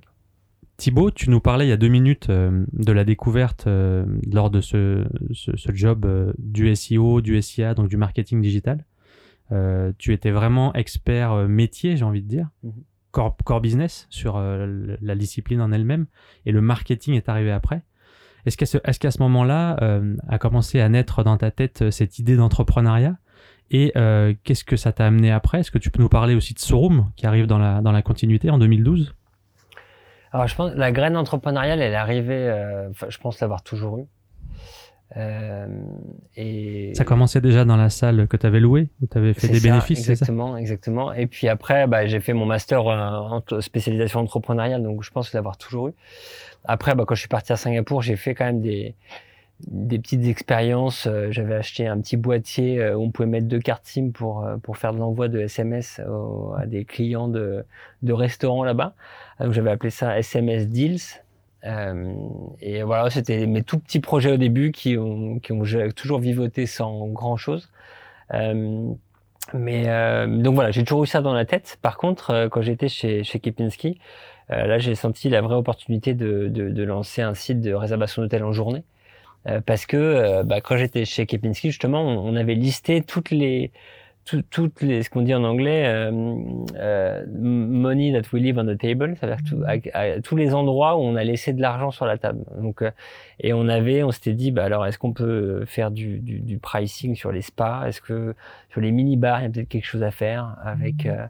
Thibaut, 0.78 1.12
tu 1.12 1.30
nous 1.30 1.42
parlais 1.42 1.66
il 1.66 1.70
y 1.70 1.74
a 1.74 1.78
deux 1.78 1.90
minutes 1.90 2.30
de 2.30 2.92
la 2.92 3.04
découverte 3.04 3.68
lors 3.68 4.50
de 4.50 4.62
ce, 4.62 5.06
ce, 5.32 5.56
ce 5.56 5.72
job 5.74 6.34
du 6.40 6.74
SEO, 6.76 7.22
du 7.22 7.40
SIA, 7.42 7.76
donc 7.76 7.88
du 7.88 7.98
marketing 7.98 8.42
digital. 8.42 8.86
Tu 9.98 10.14
étais 10.14 10.32
vraiment 10.32 10.74
expert 10.74 11.36
métier, 11.48 11.98
j'ai 11.98 12.06
envie 12.06 12.22
de 12.22 12.28
dire. 12.28 12.50
Mm-hmm 12.66 12.84
core, 13.12 13.62
business, 13.62 14.08
sur 14.10 14.38
euh, 14.38 14.98
la 15.02 15.16
discipline 15.16 15.62
en 15.62 15.72
elle-même, 15.72 16.08
et 16.46 16.52
le 16.52 16.62
marketing 16.62 17.16
est 17.16 17.30
arrivé 17.30 17.52
après. 17.52 17.84
Est-ce 18.46 18.58
qu'à 18.58 18.66
ce, 18.66 18.78
est 18.84 19.12
ce 19.12 19.22
moment-là 19.22 19.78
euh, 19.82 20.16
a 20.28 20.40
commencé 20.40 20.80
à 20.80 20.90
naître 20.90 21.24
dans 21.24 21.38
ta 21.38 21.52
tête 21.52 21.84
euh, 21.84 21.92
cette 21.92 22.18
idée 22.18 22.36
d'entrepreneuriat? 22.36 23.18
Et 23.74 23.94
qu'est-ce 24.44 24.66
que 24.66 24.76
ça 24.76 24.92
t'a 24.92 25.06
amené 25.06 25.32
après? 25.32 25.62
Est-ce 25.62 25.72
que 25.72 25.78
tu 25.78 25.92
peux 25.92 26.02
nous 26.02 26.10
parler 26.10 26.36
aussi 26.36 26.54
de 26.54 26.60
Sorum, 26.60 27.10
qui 27.16 27.26
arrive 27.26 27.48
dans 27.48 27.58
la, 27.58 27.80
dans 27.80 27.94
la 27.94 28.02
continuité 28.02 28.50
en 28.50 28.58
2012 28.58 29.16
alors 30.34 30.48
je 30.48 30.56
pense 30.56 30.74
la 30.76 30.94
graine 30.94 31.18
entrepreneuriale, 31.18 31.82
elle 31.82 31.92
est 31.92 31.96
arrivée, 31.96 32.88
je 33.10 33.18
pense 33.18 33.42
l'avoir 33.42 33.64
toujours 33.64 33.98
eue. 33.98 34.06
Euh, 35.18 35.68
et 36.38 36.94
ça 36.96 37.04
commençait 37.04 37.42
déjà 37.42 37.66
dans 37.66 37.76
la 37.76 37.90
salle 37.90 38.28
que 38.28 38.38
tu 38.38 38.46
avais 38.46 38.60
louée, 38.60 38.90
où 39.02 39.08
tu 39.08 39.18
avais 39.18 39.34
fait 39.34 39.50
des 39.50 39.60
bénéfices, 39.60 40.00
Exactement, 40.00 40.58
exactement. 40.58 41.14
Et 41.14 41.28
puis 41.28 41.48
après, 41.48 41.88
bah, 41.88 42.06
j'ai 42.06 42.20
fait 42.20 42.34
mon 42.34 42.46
master 42.46 42.86
en 42.86 43.42
spécialisation 43.60 44.22
entrepreneuriale, 44.22 44.84
donc 44.84 45.04
je 45.04 45.12
pense 45.12 45.34
l'avoir 45.34 45.58
toujours 45.58 45.90
eu. 45.90 45.94
Après, 46.64 46.96
bah, 46.96 47.04
quand 47.06 47.16
je 47.16 47.22
suis 47.22 47.30
parti 47.30 47.52
à 47.52 47.58
Singapour, 47.58 48.02
j'ai 48.02 48.16
fait 48.16 48.36
quand 48.36 48.46
même 48.46 48.62
des, 48.62 48.96
des 49.68 50.00
petites 50.00 50.26
expériences. 50.26 51.08
Euh, 51.08 51.28
j'avais 51.32 51.56
acheté 51.56 51.88
un 51.88 52.00
petit 52.00 52.16
boîtier 52.16 52.80
euh, 52.80 52.96
où 52.96 53.04
on 53.04 53.12
pouvait 53.12 53.28
mettre 53.28 53.48
deux 53.48 53.60
cartes 53.60 53.86
SIM 53.86 54.12
pour, 54.12 54.48
pour 54.64 54.78
faire 54.78 54.94
de 54.94 55.00
l'envoi 55.00 55.28
de 55.28 55.40
SMS 55.40 56.00
à 56.58 56.66
des 56.68 56.86
clients 56.86 57.28
de, 57.28 57.66
de 58.02 58.14
restaurants 58.14 58.64
là-bas. 58.64 58.96
Donc 59.42 59.52
j'avais 59.52 59.72
appelé 59.72 59.90
ça 59.90 60.18
SMS 60.18 60.70
Deals. 60.70 61.22
Euh, 61.66 62.14
et 62.62 62.84
voilà, 62.84 63.10
c'était 63.10 63.46
mes 63.46 63.64
tout 63.64 63.80
petits 63.80 64.00
projets 64.00 64.32
au 64.32 64.38
début 64.38 64.72
qui 64.72 64.98
ont, 64.98 65.40
qui 65.40 65.52
ont 65.52 65.64
toujours 65.96 66.20
vivoté 66.20 66.66
sans 66.66 67.08
grand 67.08 67.38
chose. 67.38 67.70
Euh, 68.34 68.94
mais 69.54 69.86
euh, 69.88 70.28
donc 70.28 70.56
voilà, 70.56 70.72
j'ai 70.72 70.84
toujours 70.84 71.04
eu 71.04 71.08
ça 71.08 71.22
dans 71.22 71.34
la 71.34 71.46
tête. 71.46 71.78
Par 71.82 71.98
contre, 71.98 72.32
euh, 72.32 72.50
quand 72.50 72.62
j'étais 72.62 72.88
chez, 72.90 73.24
chez 73.24 73.40
Kepinski, 73.40 74.00
euh, 74.52 74.66
là 74.66 74.78
j'ai 74.80 74.96
senti 74.96 75.30
la 75.30 75.42
vraie 75.42 75.56
opportunité 75.56 76.14
de, 76.14 76.48
de, 76.48 76.70
de 76.70 76.84
lancer 76.84 77.22
un 77.22 77.34
site 77.34 77.62
de 77.62 77.74
réservation 77.74 78.22
d'hôtel 78.22 78.44
en 78.44 78.54
journée. 78.54 78.84
parce 79.66 79.86
que 79.88 80.44
bah, 80.44 80.62
quand 80.62 80.78
j'étais 80.78 81.06
chez 81.06 81.26
Kepinski, 81.26 81.70
justement, 81.72 82.04
on, 82.04 82.36
avait 82.36 82.56
listé 82.56 83.02
toutes 83.02 83.32
les 83.32 83.72
toutes 84.24 84.82
les, 84.82 85.04
ce 85.04 85.10
qu'on 85.10 85.22
dit 85.22 85.34
en 85.34 85.44
anglais, 85.44 85.86
euh, 85.88 86.12
euh, 86.76 87.26
money 87.28 88.14
that 88.14 88.28
we 88.32 88.42
leave 88.42 88.58
on 88.58 88.66
the 88.66 88.78
table, 88.78 89.16
c'est-à-dire 89.20 89.40
à, 89.94 90.22
tous 90.22 90.36
les 90.36 90.54
endroits 90.54 90.96
où 90.96 91.00
on 91.00 91.16
a 91.16 91.24
laissé 91.24 91.54
de 91.54 91.62
l'argent 91.62 91.92
sur 91.92 92.06
la 92.06 92.18
table. 92.18 92.44
Donc, 92.62 92.82
euh, 92.82 92.92
et 93.40 93.54
on 93.54 93.68
avait, 93.68 94.04
on 94.04 94.12
s'était 94.12 94.34
dit, 94.34 94.52
bah 94.52 94.64
alors, 94.64 94.86
est-ce 94.86 95.00
qu'on 95.00 95.14
peut 95.14 95.66
faire 95.66 95.92
du, 95.92 96.20
du, 96.20 96.40
du, 96.40 96.60
pricing 96.60 97.16
sur 97.16 97.32
les 97.32 97.42
spas? 97.42 97.88
Est-ce 97.88 98.02
que 98.02 98.36
sur 98.70 98.82
les 98.82 98.92
mini 98.92 99.18
bars, 99.18 99.40
il 99.40 99.44
y 99.44 99.48
a 99.48 99.50
peut-être 99.50 99.70
quelque 99.70 99.86
chose 99.86 100.04
à 100.04 100.12
faire 100.12 100.56
avec 100.64 101.06
mm-hmm. 101.06 101.30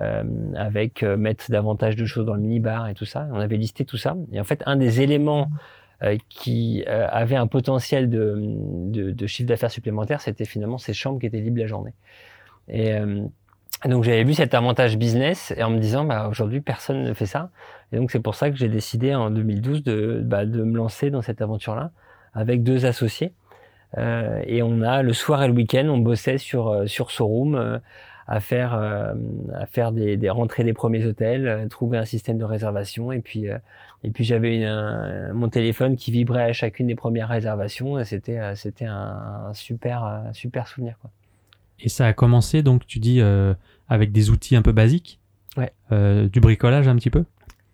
euh, 0.00 0.22
avec 0.56 1.02
mettre 1.02 1.50
davantage 1.50 1.96
de 1.96 2.06
choses 2.06 2.24
dans 2.24 2.34
le 2.34 2.40
mini 2.40 2.58
bar 2.58 2.88
et 2.88 2.94
tout 2.94 3.04
ça? 3.04 3.28
On 3.32 3.40
avait 3.40 3.58
listé 3.58 3.84
tout 3.84 3.98
ça. 3.98 4.16
Et 4.32 4.40
en 4.40 4.44
fait, 4.44 4.62
un 4.66 4.76
des 4.76 5.02
éléments 5.02 5.50
qui 6.30 6.82
avait 6.86 7.36
un 7.36 7.46
potentiel 7.46 8.08
de, 8.08 8.34
de, 8.40 9.10
de 9.10 9.26
chiffre 9.26 9.46
d'affaires 9.46 9.70
supplémentaire, 9.70 10.22
c'était 10.22 10.46
finalement 10.46 10.78
ces 10.78 10.94
chambres 10.94 11.20
qui 11.20 11.26
étaient 11.26 11.40
libres 11.40 11.60
la 11.60 11.66
journée. 11.66 11.92
Et 12.68 12.94
euh, 12.94 13.22
donc 13.86 14.04
j'avais 14.04 14.24
vu 14.24 14.34
cet 14.34 14.54
avantage 14.54 14.98
business 14.98 15.54
et 15.56 15.62
en 15.62 15.70
me 15.70 15.78
disant 15.78 16.04
bah 16.04 16.28
aujourd'hui 16.28 16.60
personne 16.60 17.02
ne 17.02 17.14
fait 17.14 17.26
ça. 17.26 17.50
Et 17.92 17.96
donc 17.96 18.10
c'est 18.10 18.20
pour 18.20 18.34
ça 18.34 18.50
que 18.50 18.56
j'ai 18.56 18.68
décidé 18.68 19.14
en 19.14 19.30
2012 19.30 19.82
de, 19.82 20.20
bah, 20.24 20.44
de 20.44 20.62
me 20.62 20.76
lancer 20.76 21.10
dans 21.10 21.22
cette 21.22 21.40
aventure-là 21.42 21.90
avec 22.34 22.62
deux 22.62 22.86
associés. 22.86 23.32
Euh, 23.98 24.42
et 24.46 24.62
on 24.62 24.82
a 24.82 25.02
le 25.02 25.12
soir 25.12 25.42
et 25.42 25.48
le 25.48 25.54
week-end, 25.54 25.86
on 25.88 25.98
bossait 25.98 26.38
sur 26.38 26.68
euh, 26.68 26.86
sur 26.86 27.10
Showroom 27.10 27.54
euh, 27.56 27.78
à 28.28 28.38
faire 28.40 28.74
à 28.74 29.66
faire 29.66 29.90
des, 29.90 30.16
des, 30.16 30.30
rentrées 30.30 30.62
des 30.62 30.72
premiers 30.72 31.04
hôtels, 31.04 31.66
trouver 31.68 31.98
un 31.98 32.04
système 32.04 32.38
de 32.38 32.44
réservation 32.44 33.10
et 33.10 33.20
puis 33.20 33.46
et 34.04 34.10
puis 34.10 34.22
j'avais 34.22 34.64
mon 35.32 35.48
téléphone 35.48 35.96
qui 35.96 36.12
vibrait 36.12 36.44
à 36.44 36.52
chacune 36.52 36.86
des 36.86 36.94
premières 36.94 37.28
réservations. 37.28 38.04
C'était 38.04 38.38
c'était 38.54 38.84
un, 38.84 39.48
un, 39.48 39.54
super 39.54 40.22
super 40.32 40.68
souvenir 40.68 40.94
quoi. 41.00 41.10
Et 41.82 41.88
ça 41.88 42.06
a 42.06 42.12
commencé, 42.12 42.62
donc 42.62 42.86
tu 42.86 42.98
dis, 42.98 43.20
euh, 43.20 43.54
avec 43.88 44.12
des 44.12 44.30
outils 44.30 44.56
un 44.56 44.62
peu 44.62 44.72
basiques 44.72 45.18
Ouais. 45.56 45.72
Euh, 45.90 46.28
du 46.28 46.40
bricolage 46.40 46.86
un 46.86 46.94
petit 46.96 47.10
peu? 47.10 47.24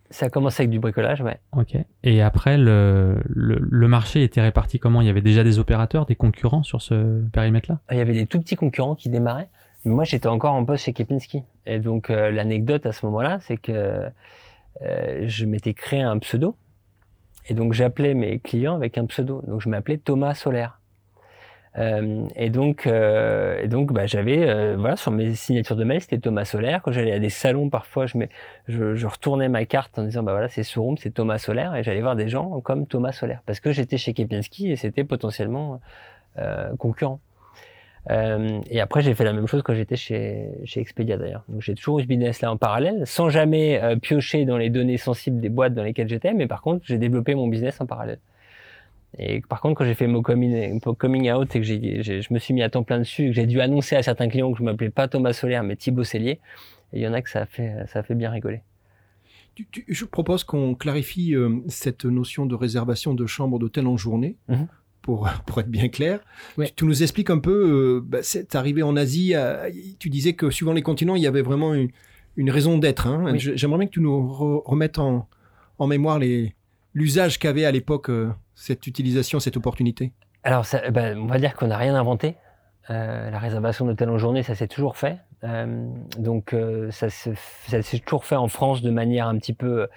Ça 0.09 0.27
a 0.27 0.29
commencé 0.29 0.63
avec 0.63 0.71
du 0.71 0.79
bricolage, 0.79 1.21
ouais. 1.21 1.37
Ok. 1.51 1.75
Et 2.03 2.21
après, 2.21 2.57
le, 2.57 3.17
le, 3.27 3.59
le 3.59 3.87
marché 3.87 4.23
était 4.23 4.41
réparti 4.41 4.79
comment? 4.79 5.01
Il 5.01 5.07
y 5.07 5.09
avait 5.09 5.21
déjà 5.21 5.43
des 5.43 5.59
opérateurs, 5.59 6.05
des 6.05 6.15
concurrents 6.15 6.63
sur 6.63 6.81
ce 6.81 7.21
périmètre-là? 7.33 7.79
Il 7.91 7.97
y 7.97 8.01
avait 8.01 8.13
des 8.13 8.25
tout 8.25 8.39
petits 8.39 8.55
concurrents 8.55 8.95
qui 8.95 9.09
démarraient. 9.09 9.49
Mais 9.85 9.93
moi, 9.93 10.05
j'étais 10.05 10.27
encore 10.27 10.53
en 10.53 10.65
poste 10.65 10.85
chez 10.85 10.93
Kepinski. 10.93 11.43
Et 11.65 11.79
donc, 11.79 12.09
euh, 12.09 12.31
l'anecdote 12.31 12.85
à 12.85 12.93
ce 12.93 13.05
moment-là, 13.05 13.39
c'est 13.41 13.57
que 13.57 14.09
je 14.81 15.45
m'étais 15.45 15.73
créé 15.73 16.01
un 16.01 16.17
pseudo. 16.19 16.55
Et 17.49 17.53
donc, 17.53 17.73
j'appelais 17.73 18.13
mes 18.13 18.39
clients 18.39 18.75
avec 18.75 18.97
un 18.97 19.05
pseudo. 19.05 19.43
Donc, 19.47 19.61
je 19.61 19.69
m'appelais 19.69 19.97
Thomas 19.97 20.33
Solaire. 20.33 20.79
Euh, 21.77 22.27
et 22.35 22.49
donc, 22.49 22.87
euh, 22.87 23.67
donc, 23.67 23.93
bah, 23.93 24.07
j'avais, 24.07 24.49
euh, 24.49 24.75
voilà, 24.77 24.95
sur 24.95 25.11
mes 25.11 25.35
signatures 25.35 25.75
de 25.75 25.83
mail, 25.83 26.01
c'était 26.01 26.17
Thomas 26.17 26.45
Solaire. 26.45 26.81
Quand 26.81 26.91
j'allais 26.91 27.11
à 27.11 27.19
des 27.19 27.29
salons, 27.29 27.69
parfois, 27.69 28.05
je, 28.07 29.05
retournais 29.05 29.49
ma 29.49 29.65
carte 29.65 29.97
en 29.99 30.03
disant, 30.03 30.23
bah 30.23 30.31
voilà, 30.31 30.49
c'est 30.49 30.63
Showroom, 30.63 30.97
c'est 30.97 31.11
Thomas 31.11 31.37
Solaire, 31.37 31.75
et 31.75 31.83
j'allais 31.83 32.01
voir 32.01 32.15
des 32.15 32.29
gens 32.29 32.59
comme 32.61 32.87
Thomas 32.87 33.11
Solaire, 33.11 33.41
parce 33.45 33.59
que 33.59 33.71
j'étais 33.71 33.97
chez 33.97 34.13
Kepinski 34.13 34.71
et 34.71 34.75
c'était 34.75 35.03
potentiellement 35.03 35.79
concurrent. 36.77 37.19
Et 38.09 38.79
après, 38.79 39.01
j'ai 39.01 39.13
fait 39.15 39.23
la 39.23 39.33
même 39.33 39.47
chose 39.47 39.63
quand 39.63 39.73
j'étais 39.73 39.95
chez, 39.95 40.49
chez 40.65 40.79
Expedia 40.79 41.17
d'ailleurs. 41.17 41.43
Donc, 41.49 41.61
j'ai 41.61 41.75
toujours 41.75 41.99
eu 41.99 42.03
ce 42.03 42.07
business 42.07 42.41
là 42.41 42.51
en 42.51 42.57
parallèle, 42.57 43.05
sans 43.05 43.29
jamais 43.29 43.81
piocher 44.01 44.45
dans 44.45 44.57
les 44.57 44.69
données 44.69 44.97
sensibles 44.97 45.39
des 45.39 45.49
boîtes 45.49 45.73
dans 45.73 45.83
lesquelles 45.83 46.07
j'étais, 46.07 46.33
mais 46.33 46.47
par 46.47 46.61
contre, 46.61 46.85
j'ai 46.85 46.97
développé 46.97 47.35
mon 47.35 47.47
business 47.47 47.81
en 47.81 47.85
parallèle. 47.85 48.19
Et 49.17 49.41
par 49.41 49.61
contre, 49.61 49.75
quand 49.75 49.85
j'ai 49.85 49.93
fait 49.93 50.07
mon 50.07 50.21
coming, 50.21 50.79
coming 50.97 51.31
out 51.31 51.55
et 51.55 51.61
que 51.61 51.65
je 51.65 52.33
me 52.33 52.39
suis 52.39 52.53
mis 52.53 52.61
à 52.61 52.69
temps 52.69 52.83
plein 52.83 52.99
dessus, 52.99 53.27
que 53.27 53.31
j'ai 53.33 53.45
dû 53.45 53.61
annoncer 53.61 53.95
à 53.95 54.03
certains 54.03 54.27
clients 54.27 54.51
que 54.51 54.59
je 54.59 54.63
m'appelais 54.63 54.89
pas 54.89 55.07
Thomas 55.07 55.33
Solaire, 55.33 55.63
mais 55.63 55.75
Thibaut 55.75 56.03
Cellier, 56.03 56.39
il 56.93 57.01
y 57.01 57.07
en 57.07 57.13
a 57.13 57.21
que 57.21 57.29
ça 57.29 57.41
a 57.41 57.45
fait, 57.45 57.73
ça 57.87 57.99
a 57.99 58.03
fait 58.03 58.15
bien 58.15 58.29
rigoler. 58.29 58.61
je 59.87 60.05
propose 60.05 60.43
qu'on 60.43 60.75
clarifie 60.75 61.35
euh, 61.35 61.61
cette 61.67 62.05
notion 62.05 62.45
de 62.45 62.55
réservation 62.55 63.13
de 63.13 63.25
chambre 63.25 63.59
d'hôtel 63.59 63.87
en 63.87 63.97
journée. 63.97 64.37
Mhm. 64.49 64.67
Pour, 65.01 65.29
pour, 65.45 65.61
être 65.61 65.69
bien 65.69 65.87
clair, 65.87 66.19
tu, 66.75 66.83
nous 66.83 67.01
expliques 67.01 67.29
un 67.29 67.39
peu, 67.39 67.99
euh, 67.99 68.01
bah, 68.05 68.19
c'est 68.23 68.55
arrivé 68.55 68.83
en 68.83 68.97
Asie, 68.97 69.33
tu 69.99 70.09
disais 70.09 70.33
que 70.33 70.49
suivant 70.49 70.73
les 70.73 70.81
continents, 70.81 71.15
il 71.15 71.21
y 71.21 71.27
avait 71.27 71.41
vraiment 71.41 71.73
une, 71.73 71.91
raison 72.51 72.77
d'être. 72.77 73.07
Hein. 73.07 73.37
J'aimerais 73.37 73.79
bien 73.79 73.87
que 73.87 73.93
tu 73.93 74.01
nous 74.01 74.27
remettes 74.27 74.99
en, 74.99 75.29
en 75.79 75.87
mémoire 75.87 76.19
l'usage 76.93 77.39
qu'avait 77.39 77.65
à 77.65 77.71
l'époque 77.71 78.09
euh, 78.09 78.29
cette 78.57 78.87
utilisation, 78.87 79.39
cette 79.39 79.55
opportunité 79.55 80.11
Alors, 80.43 80.65
ça, 80.65 80.89
ben, 80.89 81.17
on 81.17 81.27
va 81.27 81.37
dire 81.37 81.53
qu'on 81.53 81.67
n'a 81.67 81.77
rien 81.77 81.95
inventé. 81.95 82.35
Euh, 82.89 83.29
la 83.29 83.37
réservation 83.37 83.85
d'hôtel 83.85 84.09
en 84.09 84.17
journée, 84.17 84.41
ça 84.41 84.55
s'est 84.55 84.67
toujours 84.67 84.97
fait. 84.97 85.17
Euh, 85.43 85.87
donc, 86.17 86.53
euh, 86.53 86.89
ça 86.89 87.09
s'est 87.09 87.99
toujours 87.99 88.25
fait 88.25 88.35
en 88.35 88.47
France 88.47 88.81
de 88.81 88.89
manière 88.89 89.27
un 89.27 89.37
petit 89.37 89.53
peu 89.53 89.87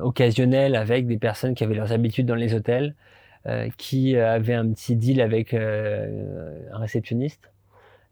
occasionnelle 0.00 0.74
avec 0.74 1.06
des 1.06 1.16
personnes 1.16 1.54
qui 1.54 1.62
avaient 1.62 1.76
leurs 1.76 1.92
habitudes 1.92 2.26
dans 2.26 2.34
les 2.34 2.54
hôtels, 2.54 2.96
qui 3.76 4.16
avaient 4.16 4.54
un 4.54 4.68
petit 4.72 4.96
deal 4.96 5.20
avec 5.20 5.54
un 5.54 6.08
réceptionniste. 6.72 7.52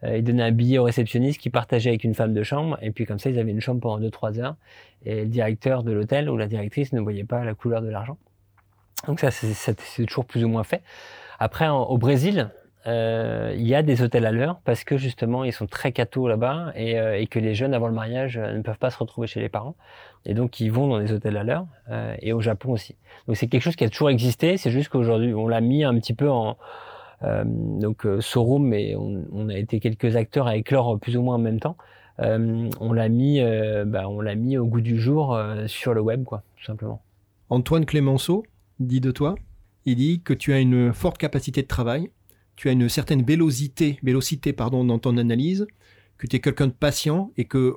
ils 0.05 0.23
donnaient 0.23 0.45
un 0.45 0.53
billet 0.53 0.79
au 0.79 0.85
réceptionniste 0.85 1.41
qui 1.41 1.51
partageait 1.51 1.91
avec 1.91 2.05
une 2.05 2.15
femme 2.15 2.33
de 2.33 2.45
chambre, 2.45 2.79
et 2.81 2.93
puis 2.93 3.07
comme 3.07 3.19
ça, 3.19 3.29
ils 3.29 3.41
avaient 3.41 3.51
une 3.51 3.61
chambre 3.61 3.81
pendant 3.81 3.99
2-3 3.99 4.39
heures, 4.39 4.55
et 5.05 5.23
le 5.23 5.27
directeur 5.27 5.83
de 5.83 5.91
l'hôtel 5.91 6.31
ou 6.31 6.37
la 6.37 6.47
directrice 6.47 6.93
ne 6.93 7.01
voyait 7.01 7.25
pas 7.25 7.45
la 7.45 7.55
couleur 7.55 7.83
de 7.83 7.89
l'argent. 7.89 8.19
Donc 9.07 9.21
ça, 9.21 9.31
c'est 9.31 9.75
toujours 10.07 10.25
plus 10.25 10.45
ou 10.45 10.49
moins 10.49 10.65
fait. 10.65 10.83
Après, 11.39 11.69
au 11.69 11.99
Brésil, 11.99 12.51
euh, 12.87 13.53
il 13.57 13.67
y 13.67 13.75
a 13.75 13.83
des 13.83 14.03
hôtels 14.03 14.27
à 14.27 14.33
l'heure 14.33 14.61
parce 14.65 14.85
que 14.85 14.97
justement, 14.97 15.43
ils 15.43 15.53
sont 15.53 15.67
très 15.67 15.91
cathos 15.91 16.29
là-bas 16.29 16.73
et, 16.77 16.99
euh, 16.99 17.19
et, 17.19 17.27
que 17.27 17.41
les 17.41 17.55
jeunes, 17.55 17.75
avant 17.75 17.89
le 17.89 17.95
mariage, 17.95 18.37
euh, 18.37 18.53
ne 18.53 18.63
peuvent 18.63 18.79
pas 18.79 18.91
se 18.91 18.99
retrouver 18.99 19.27
chez 19.27 19.41
les 19.41 19.49
parents. 19.49 19.75
Et 20.25 20.35
donc, 20.35 20.61
ils 20.61 20.71
vont 20.71 20.87
dans 20.87 21.01
des 21.01 21.13
hôtels 21.13 21.37
à 21.37 21.45
l'heure 21.45 21.67
et 22.21 22.33
au 22.33 22.41
Japon 22.41 22.73
aussi. 22.73 22.97
Donc, 23.27 23.37
c'est 23.37 23.47
quelque 23.47 23.63
chose 23.63 23.77
qui 23.77 23.85
a 23.85 23.89
toujours 23.89 24.11
existé. 24.11 24.57
C'est 24.57 24.71
juste 24.71 24.89
qu'aujourd'hui, 24.89 25.35
on 25.35 25.49
l'a 25.49 25.61
mis 25.61 25.85
un 25.85 25.95
petit 25.95 26.15
peu 26.15 26.29
en... 26.29 26.57
donc 27.45 28.05
Sorum, 28.19 28.73
et 28.75 28.97
on, 28.97 29.49
a 29.49 29.57
été 29.57 29.79
quelques 29.79 30.17
acteurs 30.17 30.49
à 30.49 30.57
éclore 30.57 30.99
plus 30.99 31.17
ou 31.17 31.23
moins 31.23 31.37
en 31.37 31.39
même 31.39 31.61
temps. 31.61 31.77
on 32.19 32.93
l'a 32.93 33.09
mis, 33.09 33.41
bah, 33.87 34.09
on 34.09 34.21
l'a 34.21 34.35
mis 34.35 34.59
au 34.59 34.67
goût 34.67 34.81
du 34.81 34.99
jour 34.99 35.41
sur 35.67 35.95
le 35.95 36.01
web, 36.01 36.25
quoi, 36.25 36.43
tout 36.57 36.65
simplement. 36.65 37.01
Antoine 37.49 37.87
Clémenceau 37.87 38.43
dit 38.79 39.01
de 39.01 39.11
toi, 39.11 39.35
il 39.85 39.97
dit 39.97 40.21
que 40.23 40.35
tu 40.35 40.53
as 40.53 40.61
une 40.61 40.93
forte 40.93 41.19
capacité 41.19 41.63
de 41.63 41.67
travail, 41.69 42.11
tu 42.57 42.69
as 42.69 42.73
une 42.73 42.89
certaine 42.89 43.23
vélocité, 43.25 43.99
vélocité 44.03 44.53
pardon, 44.53 44.85
dans 44.85 44.99
ton 44.99 45.17
analyse, 45.17 45.67
que 46.19 46.27
tu 46.27 46.37
es 46.37 46.41
quelqu'un 46.41 46.67
de 46.67 46.73
patient 46.73 47.33
et 47.37 47.45
que 47.45 47.75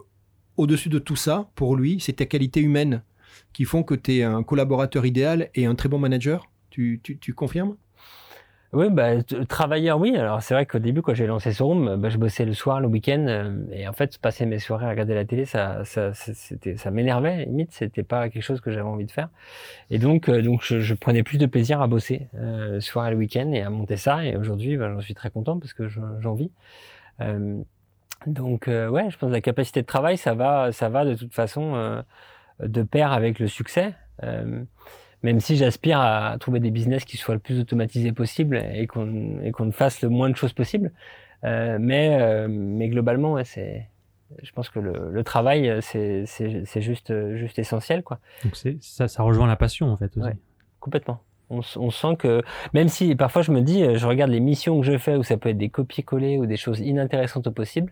au-dessus 0.58 0.90
de 0.90 1.00
tout 1.00 1.16
ça, 1.16 1.52
pour 1.56 1.76
lui, 1.76 2.00
c'est 2.00 2.14
ta 2.14 2.26
qualité 2.26 2.62
humaine 2.62 3.04
qui 3.54 3.66
font 3.66 3.84
que 3.84 3.96
tu 3.96 4.18
es 4.18 4.24
un 4.24 4.44
collaborateur 4.44 5.06
idéal 5.06 5.50
et 5.56 5.66
un 5.66 5.76
très 5.76 5.90
bon 5.90 6.00
manager. 6.00 6.46
Tu, 6.70 7.02
tu, 7.02 7.34
confirmes? 7.34 7.76
Oui, 8.72 8.92
bah, 8.92 9.24
travailleur, 9.48 10.00
oui. 10.00 10.16
Alors, 10.16 10.44
c'est 10.44 10.54
vrai 10.54 10.68
qu'au 10.68 10.78
début, 10.78 11.02
quand 11.02 11.16
j'ai 11.16 11.26
lancé 11.26 11.52
Sorum, 11.54 11.96
bah, 11.96 12.10
je 12.10 12.20
bossais 12.20 12.46
le 12.46 12.54
soir, 12.54 12.80
le 12.80 12.88
week-end. 12.88 13.26
Euh, 13.28 13.56
et 13.72 13.88
en 13.88 13.94
fait, 13.94 14.20
passer 14.20 14.46
mes 14.46 14.60
soirées 14.60 14.86
à 14.86 14.90
regarder 14.92 15.16
la 15.16 15.26
télé, 15.26 15.46
ça, 15.46 15.84
ça, 15.86 16.14
c'était, 16.14 16.78
ça 16.78 16.92
m'énervait. 16.92 17.46
Limite, 17.46 17.72
c'était 17.72 18.04
pas 18.04 18.30
quelque 18.30 18.44
chose 18.44 18.62
que 18.62 18.70
j'avais 18.70 18.88
envie 18.88 19.06
de 19.06 19.12
faire. 19.12 19.30
Et 19.90 19.98
donc, 19.98 20.30
euh, 20.30 20.44
donc 20.44 20.62
je, 20.64 20.94
prenais 20.94 21.24
plus 21.24 21.40
de 21.40 21.48
plaisir 21.48 21.82
à 21.82 21.88
bosser 21.88 22.28
euh, 22.36 22.74
le 22.74 22.80
soir 22.80 23.08
et 23.08 23.12
le 23.12 23.18
week-end 23.18 23.52
et 23.54 23.64
à 23.64 23.72
monter 23.72 23.98
ça. 23.98 24.24
Et 24.24 24.38
aujourd'hui, 24.38 24.78
bah, 24.78 24.92
j'en 24.94 25.02
suis 25.02 25.16
très 25.16 25.32
content 25.32 25.58
parce 25.58 25.74
que 25.74 25.88
j'en 25.88 26.34
vis. 26.36 26.52
donc, 28.28 28.68
ouais, 28.68 29.10
je 29.10 29.18
pense 29.18 29.30
que 29.30 29.34
la 29.34 29.42
capacité 29.42 29.82
de 29.82 29.88
travail, 29.88 30.18
ça 30.18 30.36
va, 30.36 30.72
ça 30.72 30.90
va 30.90 31.06
de 31.06 31.16
toute 31.16 31.34
façon 31.34 32.04
de 32.60 32.84
pair 32.84 33.14
avec 33.14 33.40
le 33.40 33.48
succès. 33.48 33.96
Euh, 35.24 35.28
même 35.28 35.40
si 35.40 35.56
j'aspire 35.56 36.00
à 36.00 36.38
trouver 36.40 36.60
des 36.60 36.72
business 36.72 37.06
qui 37.06 37.18
soient 37.18 37.36
le 37.36 37.40
plus 37.40 37.60
automatisés 37.60 38.12
possible 38.12 38.64
et 38.74 38.88
qu'on 38.88 39.42
et 39.42 39.52
qu'on 39.52 39.72
fasse 39.72 40.02
le 40.02 40.10
moins 40.10 40.30
de 40.30 40.36
choses 40.36 40.54
possible. 40.54 40.92
Euh, 41.44 41.78
mais 41.80 42.18
euh, 42.20 42.48
mais 42.50 42.90
globalement, 42.90 43.34
ouais, 43.34 43.46
c'est 43.46 43.88
je 44.44 44.52
pense 44.52 44.70
que 44.70 44.80
le, 44.80 45.12
le 45.12 45.24
travail 45.24 45.80
c'est 45.82 46.26
c'est 46.26 46.82
juste 46.82 47.14
juste 47.36 47.60
essentiel 47.60 48.04
quoi. 48.04 48.20
Donc 48.44 48.56
c'est 48.56 48.78
ça 48.82 49.08
ça 49.08 49.24
rejoint 49.24 49.48
la 49.48 49.56
passion 49.56 49.92
en 49.92 49.98
fait 49.98 50.16
aussi. 50.18 50.28
Ouais, 50.28 50.38
complètement. 50.80 51.22
On, 51.52 51.62
on, 51.78 51.90
sent 51.90 52.16
que 52.20 52.44
même 52.76 52.90
si 52.90 53.16
parfois 53.16 53.42
je 53.42 53.52
me 53.52 53.62
dis 53.62 53.84
je 53.96 54.06
regarde 54.06 54.30
les 54.30 54.40
missions 54.40 54.80
que 54.80 54.86
je 54.86 55.00
fais 55.00 55.16
où 55.16 55.24
ça 55.24 55.36
peut 55.36 55.50
être 55.50 55.58
des 55.58 55.70
copier-coller 55.70 56.38
ou 56.38 56.46
des 56.46 56.58
choses 56.58 56.80
inintéressantes 56.80 57.48
au 57.48 57.52
possible 57.52 57.92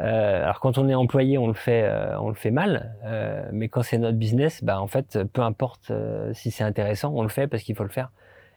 euh, 0.00 0.42
alors 0.44 0.60
quand 0.60 0.78
on 0.78 0.88
est 0.88 0.94
employé, 0.94 1.36
on 1.36 1.46
le 1.46 1.54
fait, 1.54 1.82
euh, 1.84 2.18
on 2.20 2.28
le 2.28 2.34
fait 2.34 2.50
mal, 2.50 2.96
euh, 3.04 3.48
mais 3.52 3.68
quand 3.68 3.82
c'est 3.82 3.98
notre 3.98 4.16
business, 4.16 4.64
bah 4.64 4.80
en 4.80 4.86
fait, 4.86 5.18
peu 5.32 5.42
importe 5.42 5.92
si 6.32 6.50
c'est 6.50 6.64
intéressant, 6.64 7.12
on 7.14 7.22
le 7.22 7.28
fait 7.28 7.46
parce 7.46 7.62
qu'il 7.62 7.74
faut 7.74 7.82
le 7.82 7.90
faire. 7.90 8.10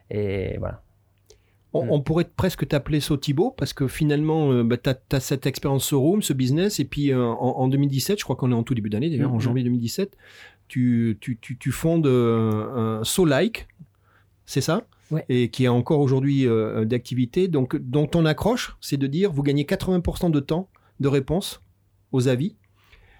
Et 0.09 0.57
voilà. 0.59 0.81
On, 1.75 1.97
mm. 1.97 2.03
pourrait 2.03 2.25
presque 2.35 2.67
t'appeler 2.67 2.99
Thibault 2.99 3.51
parce 3.57 3.73
que 3.73 3.87
finalement, 3.87 4.63
bah, 4.63 4.77
tu 4.77 4.89
as, 4.89 5.19
cette 5.19 5.47
expérience 5.47 5.91
Room, 5.91 6.21
ce 6.21 6.31
business, 6.31 6.79
et 6.79 6.85
puis 6.85 7.13
en, 7.13 7.67
2017, 7.67 8.19
je 8.19 8.23
crois 8.23 8.35
qu'on 8.35 8.51
est 8.51 8.55
en 8.55 8.63
tout 8.63 8.75
début 8.75 8.91
d'année 8.91 9.09
d'ailleurs, 9.09 9.33
en 9.33 9.37
mm-hmm. 9.37 9.41
janvier 9.41 9.63
2017, 9.63 10.15
tu, 10.67 11.17
tu, 11.19 11.39
tu, 11.39 11.57
tu 11.57 11.71
fondes 11.71 12.05
un 12.07 13.03
So-like, 13.03 13.67
c'est 14.45 14.61
ça? 14.61 14.83
Et 15.29 15.49
qui 15.49 15.65
est 15.65 15.67
encore 15.67 15.99
aujourd'hui 15.99 16.47
d'activité. 16.85 17.47
Donc, 17.47 17.75
dont 17.75 18.05
ton 18.07 18.25
accroche, 18.25 18.77
c'est 18.79 18.97
de 18.97 19.07
dire, 19.07 19.31
vous 19.31 19.43
gagnez 19.43 19.63
80% 19.63 20.31
de 20.31 20.39
temps 20.39 20.69
de 21.03 21.07
réponses 21.07 21.61
aux 22.11 22.27
avis 22.27 22.55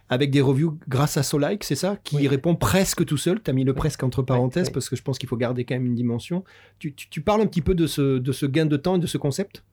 avec 0.10 0.32
des 0.32 0.42
reviews 0.42 0.78
grâce 0.88 1.18
à 1.18 1.24
Solike, 1.24 1.64
c'est 1.64 1.76
ça 1.76 1.98
Qui 2.04 2.28
répond 2.28 2.56
presque 2.56 3.06
tout 3.06 3.18
seul. 3.18 3.42
Tu 3.42 3.50
as 3.50 3.54
mis 3.54 3.64
le 3.64 3.74
presque 3.74 4.04
entre 4.04 4.22
parenthèses 4.22 4.70
parce 4.70 4.90
que 4.90 4.96
je 4.96 5.02
pense 5.02 5.18
qu'il 5.18 5.30
faut 5.30 5.38
garder 5.38 5.66
quand 5.66 5.76
même 5.76 5.86
une 5.86 5.96
dimension. 5.96 6.44
Tu, 6.80 7.22
parles 7.22 7.42
un 7.42 7.48
petit 7.48 7.62
peu 7.62 7.74
de 7.74 7.88
ce, 7.88 8.20
de 8.20 8.32
ce 8.32 8.46
gain 8.46 8.66
de 8.66 8.78
temps 8.78 8.98
et 8.98 9.00
de 9.00 9.08
ce 9.08 9.18
concept? 9.18 9.64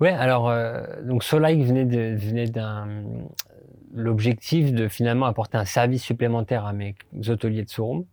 Ouais, 0.00 0.10
alors, 0.10 0.48
euh, 0.48 0.82
donc 1.04 1.24
Solike 1.24 1.62
venait 1.62 2.46
d'un. 2.46 2.88
L'objectif 3.94 4.72
de 4.72 4.88
finalement 4.88 5.26
apporter 5.26 5.56
un 5.56 5.64
service 5.64 6.02
supplémentaire 6.02 6.66
à 6.66 6.74
mes 6.74 6.94
hôteliers 7.28 7.62
de 7.62 7.70
showroom. 7.70 8.04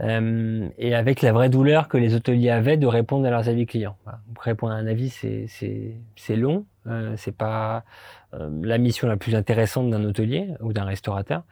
Euh, 0.00 0.68
et 0.78 0.94
avec 0.94 1.22
la 1.22 1.32
vraie 1.32 1.50
douleur 1.50 1.88
que 1.88 1.98
les 1.98 2.14
hôteliers 2.14 2.50
avaient 2.50 2.76
de 2.76 2.86
répondre 2.86 3.26
à 3.26 3.30
leurs 3.30 3.48
avis 3.48 3.66
clients. 3.66 3.96
répondre 4.38 4.72
à 4.72 4.76
un 4.76 4.86
avis, 4.86 5.10
c'est 5.10 6.36
long, 6.36 6.64
euh, 6.86 7.14
c'est 7.18 7.36
pas 7.36 7.84
euh, 8.32 8.48
la 8.62 8.78
mission 8.78 9.06
la 9.06 9.18
plus 9.18 9.34
intéressante 9.34 9.90
d'un 9.90 10.02
hôtelier 10.04 10.48
ou 10.60 10.72
d'un 10.72 10.84
restaurateur. 10.84 11.42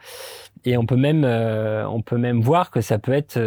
Et 0.65 0.79
on 0.79 0.87
peut 0.87 0.97
même, 0.97 1.25
euh, 1.25 1.87
on 1.89 2.01
peut 2.01 2.17
même 2.17 2.41
voir 2.41 2.71
que 2.71 2.81
ça 2.81 2.99
peut 2.99 3.13
être 3.13 3.39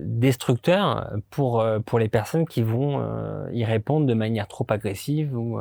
destructeur 0.00 1.10
pour 1.30 1.64
pour 1.86 1.98
les 1.98 2.08
personnes 2.08 2.46
qui 2.46 2.62
vont 2.62 3.02
y 3.52 3.64
répondre 3.64 4.06
de 4.06 4.14
manière 4.14 4.48
trop 4.48 4.66
agressive 4.68 5.36
ou, 5.36 5.58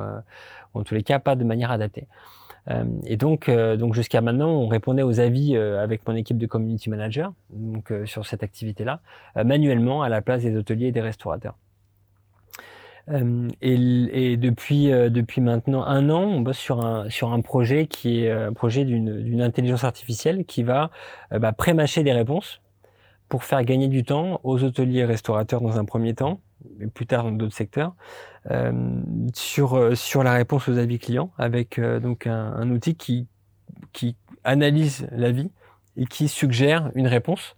en 0.73 0.83
tous 0.83 0.93
les 0.93 1.03
cas 1.03 1.19
pas 1.19 1.35
de 1.35 1.43
manière 1.43 1.71
adaptée. 1.71 2.07
Et 3.05 3.17
donc, 3.17 3.49
donc 3.49 3.93
jusqu'à 3.93 4.21
maintenant, 4.21 4.49
on 4.49 4.67
répondait 4.67 5.03
aux 5.03 5.19
avis 5.19 5.55
avec 5.55 6.07
mon 6.07 6.15
équipe 6.15 6.37
de 6.37 6.47
community 6.47 6.89
manager, 6.89 7.33
donc 7.51 7.93
sur 8.05 8.25
cette 8.25 8.41
activité-là, 8.41 9.01
manuellement 9.43 10.01
à 10.01 10.09
la 10.09 10.21
place 10.21 10.41
des 10.41 10.55
hôteliers 10.55 10.87
et 10.87 10.91
des 10.91 11.01
restaurateurs. 11.01 11.55
Euh, 13.09 13.49
et, 13.61 14.37
depuis 14.37 14.91
euh, 14.91 15.09
depuis 15.09 15.41
maintenant 15.41 15.83
un 15.83 16.09
an, 16.09 16.23
on 16.23 16.41
bosse 16.41 16.57
sur 16.57 16.83
un 16.83 17.09
sur 17.09 17.33
un 17.33 17.41
projet 17.41 17.85
qui 17.85 18.23
est 18.23 18.31
un 18.31 18.53
projet 18.53 18.83
d'une 18.83 19.41
intelligence 19.41 19.83
artificielle 19.83 20.45
qui 20.45 20.63
va 20.63 20.89
euh, 21.31 21.39
bah, 21.39 21.51
prémâcher 21.51 22.03
des 22.03 22.13
réponses 22.13 22.61
pour 23.29 23.43
faire 23.43 23.63
gagner 23.63 23.87
du 23.87 24.03
temps 24.03 24.39
aux 24.43 24.63
hôteliers 24.63 24.99
et 24.99 25.05
restaurateurs 25.05 25.61
dans 25.61 25.77
un 25.77 25.85
premier 25.85 26.13
temps, 26.13 26.41
et 26.79 26.87
plus 26.87 27.05
tard 27.05 27.23
dans 27.23 27.31
d'autres 27.31 27.55
secteurs, 27.55 27.95
euh, 28.51 28.71
sur 29.33 29.97
sur 29.97 30.23
la 30.23 30.33
réponse 30.33 30.67
aux 30.67 30.77
avis 30.77 30.99
clients 30.99 31.31
avec 31.37 31.79
donc 31.79 32.27
un, 32.27 32.69
outil 32.69 32.95
qui 32.95 33.27
qui 33.93 34.15
analyse 34.43 35.07
l'avis 35.11 35.51
et 35.97 36.05
qui 36.05 36.27
suggère 36.27 36.91
une 36.95 37.07
réponse. 37.07 37.55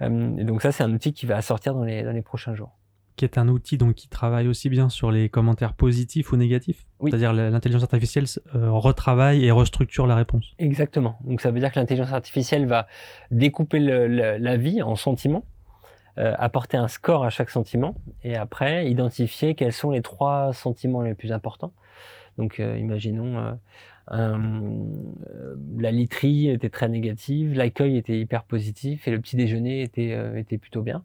et 0.00 0.44
donc 0.44 0.62
ça, 0.62 0.72
c'est 0.72 0.82
un 0.82 0.92
outil 0.92 1.12
qui 1.12 1.26
va 1.26 1.40
sortir 1.42 1.74
dans 1.74 1.84
les 1.84 2.02
dans 2.02 2.12
les 2.12 2.22
prochains 2.22 2.54
jours 2.54 2.72
qui 3.16 3.24
est 3.24 3.38
un 3.38 3.48
outil 3.48 3.78
donc 3.78 3.94
qui 3.94 4.08
travaille 4.08 4.48
aussi 4.48 4.68
bien 4.68 4.88
sur 4.88 5.10
les 5.12 5.28
commentaires 5.28 5.74
positifs 5.74 6.32
ou 6.32 6.36
négatifs. 6.36 6.84
C'est-à-dire 7.00 7.32
l'intelligence 7.32 7.84
artificielle 7.84 8.24
euh, 8.54 8.70
retravaille 8.70 9.44
et 9.44 9.50
restructure 9.50 10.06
la 10.06 10.16
réponse. 10.16 10.54
Exactement. 10.58 11.18
Donc 11.24 11.40
ça 11.40 11.50
veut 11.50 11.60
dire 11.60 11.70
que 11.70 11.78
l'intelligence 11.78 12.12
artificielle 12.12 12.66
va 12.66 12.86
découper 13.30 13.78
la 13.78 14.56
vie 14.56 14.82
en 14.82 14.96
sentiments, 14.96 15.44
euh, 16.18 16.34
apporter 16.38 16.76
un 16.76 16.88
score 16.88 17.24
à 17.24 17.30
chaque 17.30 17.50
sentiment 17.50 17.94
et 18.22 18.36
après 18.36 18.90
identifier 18.90 19.54
quels 19.54 19.72
sont 19.72 19.90
les 19.90 20.02
trois 20.02 20.52
sentiments 20.52 21.02
les 21.02 21.14
plus 21.14 21.32
importants. 21.32 21.72
Donc 22.38 22.58
euh, 22.58 22.76
imaginons 22.78 23.56
la 24.10 25.90
literie 25.90 26.50
était 26.50 26.68
très 26.68 26.88
négative, 26.88 27.54
l'accueil 27.54 27.96
était 27.96 28.18
hyper 28.18 28.44
positif 28.44 29.08
et 29.08 29.10
le 29.10 29.20
petit 29.20 29.36
déjeuner 29.36 29.82
était, 29.82 30.18
était 30.36 30.58
plutôt 30.58 30.82
bien. 30.82 31.04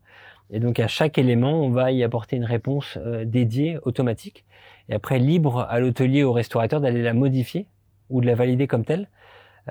Et 0.50 0.60
donc 0.60 0.80
à 0.80 0.88
chaque 0.88 1.18
élément, 1.18 1.62
on 1.64 1.70
va 1.70 1.92
y 1.92 2.04
apporter 2.04 2.36
une 2.36 2.46
réponse 2.46 2.98
euh, 2.98 3.26
dédiée, 3.26 3.78
automatique, 3.84 4.46
et 4.90 4.96
après 4.96 5.20
libre 5.20 5.68
à 5.70 5.80
l'hôtelier, 5.80 6.24
au 6.24 6.34
restaurateur 6.34 6.82
d'aller 6.82 7.04
la 7.04 7.14
modifier 7.14 7.68
ou 8.10 8.22
de 8.22 8.26
la 8.26 8.36
valider 8.36 8.68
comme 8.68 8.86
telle. 8.86 9.08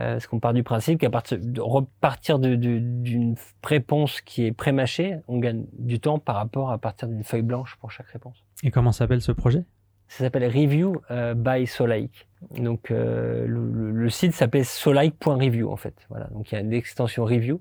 Euh, 0.00 0.12
parce 0.12 0.28
qu'on 0.28 0.38
part 0.38 0.52
du 0.52 0.62
principe 0.62 1.00
qu'à 1.00 1.10
partir 1.10 1.38
de 1.40 1.60
repartir 1.60 2.38
d'une 2.38 3.34
réponse 3.64 4.20
qui 4.20 4.44
est 4.44 4.52
prémâchée, 4.52 5.16
on 5.26 5.38
gagne 5.38 5.64
du 5.72 5.98
temps 5.98 6.20
par 6.20 6.36
rapport 6.36 6.70
à 6.70 6.78
partir 6.78 7.08
d'une 7.08 7.24
feuille 7.24 7.42
blanche 7.42 7.76
pour 7.80 7.90
chaque 7.90 8.08
réponse. 8.08 8.44
Et 8.62 8.70
comment 8.70 8.92
s'appelle 8.92 9.22
ce 9.22 9.32
projet? 9.32 9.64
Ça 10.06 10.24
s'appelle 10.24 10.44
Review 10.44 11.02
euh, 11.10 11.34
by 11.34 11.66
Solike. 11.66 12.27
Donc 12.56 12.90
euh, 12.90 13.46
le, 13.46 14.10
site 14.10 14.32
s'appelle 14.32 14.64
solike.review 14.64 15.70
en 15.70 15.76
fait. 15.76 15.94
Voilà, 16.08 16.26
donc 16.28 16.50
il 16.50 16.54
y 16.54 16.58
a 16.58 16.60
une 16.60 16.72
extension 16.72 17.24
review. 17.24 17.60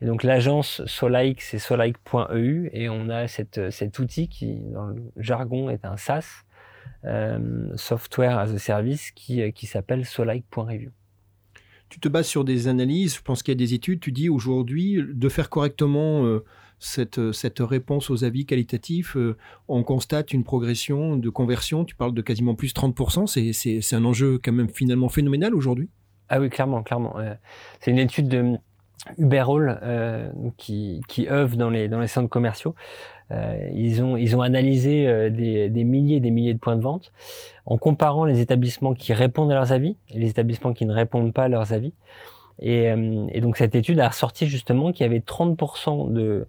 Et 0.00 0.06
donc 0.06 0.24
l'agence 0.24 0.84
Solike 0.86 1.40
c'est 1.40 1.58
solike.eu 1.58 2.68
et 2.72 2.88
on 2.88 3.08
a 3.08 3.28
cette, 3.28 3.70
cet 3.70 3.98
outil 3.98 4.28
qui 4.28 4.58
dans 4.72 4.86
le 4.86 5.02
jargon 5.16 5.70
est 5.70 5.84
un 5.84 5.96
SaaS, 5.96 6.42
euh, 7.04 7.70
software 7.76 8.38
as 8.38 8.52
a 8.52 8.58
service, 8.58 9.12
qui, 9.12 9.52
qui 9.52 9.66
s'appelle 9.66 10.04
solike.review. 10.04 10.90
Tu 11.88 12.00
te 12.00 12.08
bases 12.08 12.26
sur 12.26 12.44
des 12.44 12.66
analyses, 12.66 13.16
je 13.16 13.22
pense 13.22 13.44
qu'il 13.44 13.52
y 13.52 13.56
a 13.56 13.64
des 13.64 13.74
études, 13.74 14.00
tu 14.00 14.10
dis 14.10 14.28
aujourd'hui 14.28 15.04
de 15.06 15.28
faire 15.28 15.48
correctement 15.48 16.24
euh, 16.24 16.44
cette, 16.78 17.32
cette 17.32 17.60
réponse 17.60 18.10
aux 18.10 18.24
avis 18.24 18.46
qualitatifs, 18.46 19.16
euh, 19.16 19.36
on 19.68 19.82
constate 19.82 20.32
une 20.32 20.44
progression 20.44 21.16
de 21.16 21.30
conversion. 21.30 21.84
Tu 21.84 21.94
parles 21.94 22.14
de 22.14 22.22
quasiment 22.22 22.54
plus 22.54 22.74
30%. 22.74 23.26
C'est 23.52 23.96
un 23.96 24.04
enjeu 24.04 24.38
quand 24.42 24.52
même 24.52 24.68
finalement 24.68 25.08
phénoménal 25.08 25.54
aujourd'hui. 25.54 25.88
Ah 26.28 26.40
oui, 26.40 26.50
clairement, 26.50 26.82
clairement. 26.82 27.16
c'est 27.80 27.92
une 27.92 27.98
étude 27.98 28.28
de 28.28 28.58
Uberall 29.18 29.78
euh, 29.82 30.30
qui, 30.56 31.02
œuvre 31.30 31.56
dans 31.56 31.70
les, 31.70 31.88
centres 32.06 32.28
commerciaux. 32.28 32.74
Euh, 33.32 33.68
ils, 33.74 34.02
ont, 34.02 34.40
analysé 34.40 35.08
euh, 35.08 35.30
des, 35.30 35.68
des 35.68 35.84
milliers 35.84 36.16
et 36.16 36.20
des 36.20 36.30
milliers 36.30 36.54
de 36.54 36.58
points 36.58 36.76
de 36.76 36.82
vente 36.82 37.12
en 37.64 37.76
comparant 37.76 38.24
les 38.24 38.40
établissements 38.40 38.94
qui 38.94 39.12
répondent 39.12 39.50
à 39.50 39.54
leurs 39.54 39.72
avis 39.72 39.96
et 40.10 40.18
les 40.20 40.30
établissements 40.30 40.72
qui 40.72 40.86
ne 40.86 40.92
répondent 40.92 41.32
pas 41.32 41.44
à 41.44 41.48
leurs 41.48 41.72
avis. 41.72 41.92
Et, 42.58 42.90
euh, 42.90 43.26
et, 43.32 43.40
donc 43.40 43.56
cette 43.56 43.74
étude 43.74 44.00
a 44.00 44.08
ressorti 44.08 44.46
justement 44.46 44.92
qu'il 44.92 45.04
y 45.04 45.08
avait 45.08 45.20
30% 45.20 46.12
de, 46.12 46.46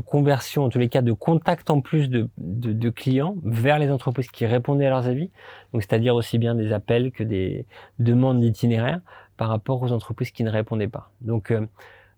conversion, 0.00 0.64
en 0.64 0.68
tous 0.68 0.78
les 0.78 0.88
cas 0.88 1.00
de 1.00 1.12
contact 1.12 1.70
en 1.70 1.80
plus 1.80 2.10
de 2.10 2.90
clients 2.90 3.36
vers 3.42 3.78
les 3.78 3.90
entreprises 3.90 4.28
qui 4.28 4.44
répondaient 4.44 4.86
à 4.86 4.90
leurs 4.90 5.06
avis. 5.06 5.30
Donc 5.72 5.82
c'est-à-dire 5.82 6.14
aussi 6.14 6.38
bien 6.38 6.54
des 6.54 6.72
appels 6.72 7.10
que 7.10 7.22
des 7.22 7.64
demandes 7.98 8.40
d'itinéraires 8.40 9.00
par 9.38 9.48
rapport 9.48 9.82
aux 9.82 9.92
entreprises 9.92 10.30
qui 10.30 10.44
ne 10.44 10.50
répondaient 10.50 10.88
pas. 10.88 11.10
Donc 11.22 11.50
euh, 11.50 11.66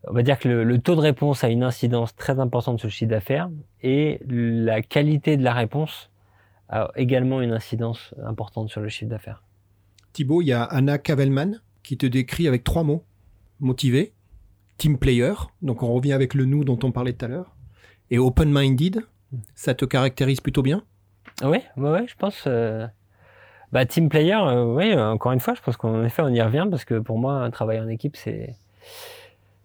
on 0.09 0.13
va 0.13 0.23
dire 0.23 0.39
que 0.39 0.49
le, 0.49 0.65
le, 0.65 0.79
taux 0.79 0.97
de 0.97 1.01
réponse 1.01 1.45
a 1.45 1.49
une 1.49 1.63
incidence 1.63 2.17
très 2.17 2.41
importante 2.41 2.81
sur 2.81 2.89
le 2.89 2.93
chiffre 2.93 3.11
d'affaires 3.11 3.51
et 3.83 4.21
la 4.27 4.83
qualité 4.83 5.37
de 5.37 5.45
la 5.45 5.53
réponse 5.53 6.11
a 6.71 6.91
également 6.97 7.41
une 7.43 7.53
incidence 7.53 8.15
importante 8.25 8.69
sur 8.71 8.81
le 8.81 8.89
chiffre 8.89 9.11
d'affaires. 9.11 9.43
Thibaut, 10.13 10.43
il 10.43 10.47
y 10.47 10.53
a 10.53 10.63
Anna 10.63 10.99
Kavelman 10.99 11.61
qui 11.83 11.97
te 11.97 12.07
décrit 12.07 12.49
avec 12.49 12.65
trois 12.65 12.83
mots 12.83 13.05
motivé, 13.61 14.13
team 14.79 14.99
player, 14.99 15.35
donc 15.63 15.83
on 15.83 15.93
revient 15.93 16.13
avec 16.13 16.35
le 16.35 16.45
nous 16.45 16.65
dont 16.65 16.79
on 16.83 16.91
parlait 16.91 17.13
tout 17.13 17.25
à 17.25 17.29
l'heure, 17.29 17.55
et 18.11 18.19
open-minded. 18.19 19.03
Ça 19.55 19.75
te 19.75 19.85
caractérise 19.85 20.41
plutôt 20.41 20.63
bien? 20.63 20.83
Oui, 21.43 21.59
ouais, 21.77 22.07
je 22.09 22.15
pense. 22.17 22.45
Euh... 22.47 22.87
Bah, 23.73 23.87
team 23.87 24.09
player, 24.09 24.35
euh, 24.35 24.65
oui, 24.75 24.93
encore 24.95 25.31
une 25.31 25.39
fois, 25.39 25.55
je 25.55 25.61
pense 25.61 25.77
qu'en 25.77 26.03
effet, 26.03 26.23
on 26.23 26.29
y 26.29 26.43
revient 26.43 26.67
parce 26.69 26.85
que 26.85 26.99
pour 26.99 27.19
moi, 27.19 27.49
travailler 27.53 27.81
en 27.81 27.89
équipe, 27.89 28.17
c'est 28.17 28.57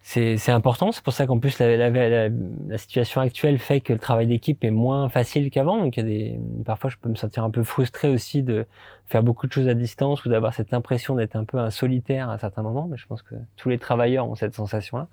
c'est 0.07 0.51
important. 0.51 0.91
C'est 0.91 1.03
pour 1.03 1.13
ça 1.13 1.25
qu'en 1.25 1.39
plus 1.39 1.57
la, 1.57 1.75
la, 1.75 1.89
la, 1.89 2.29
la, 2.29 2.77
situation 2.77 3.21
actuelle 3.21 3.57
fait 3.57 3.81
que 3.81 3.91
le 3.91 3.97
travail 3.97 4.27
d'équipe 4.27 4.63
est 4.63 4.69
moins 4.69 5.09
facile 5.09 5.49
qu'avant. 5.49 5.79
Donc 5.79 5.97
il 5.97 5.99
y 6.01 6.03
a 6.03 6.05
des 6.05 6.39
parfois 6.63 6.91
je 6.91 6.97
peux 6.97 7.09
me 7.09 7.15
sentir 7.15 7.43
un 7.43 7.49
peu 7.49 7.63
frustré 7.63 8.07
aussi 8.07 8.43
de 8.43 8.67
faire 9.07 9.23
beaucoup 9.23 9.47
de 9.47 9.51
choses 9.51 9.67
à 9.67 9.73
distance 9.73 10.23
ou 10.23 10.29
d'avoir 10.29 10.53
cette 10.53 10.75
impression 10.75 11.15
d'être 11.15 11.35
un 11.35 11.43
peu 11.43 11.57
un 11.57 11.71
solitaire 11.71 12.29
à 12.29 12.37
certains 12.37 12.61
moments. 12.61 12.87
Mais 12.87 12.97
je 12.97 13.07
pense 13.07 13.23
que 13.23 13.33
tous 13.57 13.69
les 13.69 13.79
travailleurs 13.79 14.29
ont 14.29 14.35
cette 14.35 14.53
sensation-là. 14.53 15.07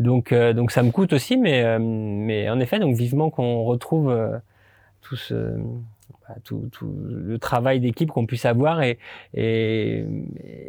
Donc 0.00 0.32
euh, 0.32 0.54
donc 0.54 0.70
ça 0.70 0.82
me 0.82 0.90
coûte 0.92 1.12
aussi, 1.12 1.36
mais 1.36 1.62
euh, 1.62 1.78
mais 1.78 2.48
en 2.48 2.58
effet 2.58 2.78
donc 2.78 2.96
vivement 2.96 3.28
qu'on 3.28 3.64
retrouve 3.64 4.10
euh, 4.10 4.38
tout 5.02 5.16
ce 5.16 5.58
tout, 6.44 6.68
tout, 6.72 6.92
le 7.08 7.38
travail 7.38 7.80
d'équipe 7.80 8.10
qu'on 8.10 8.26
puisse 8.26 8.44
avoir 8.44 8.82
et, 8.82 8.98
et, 9.34 10.04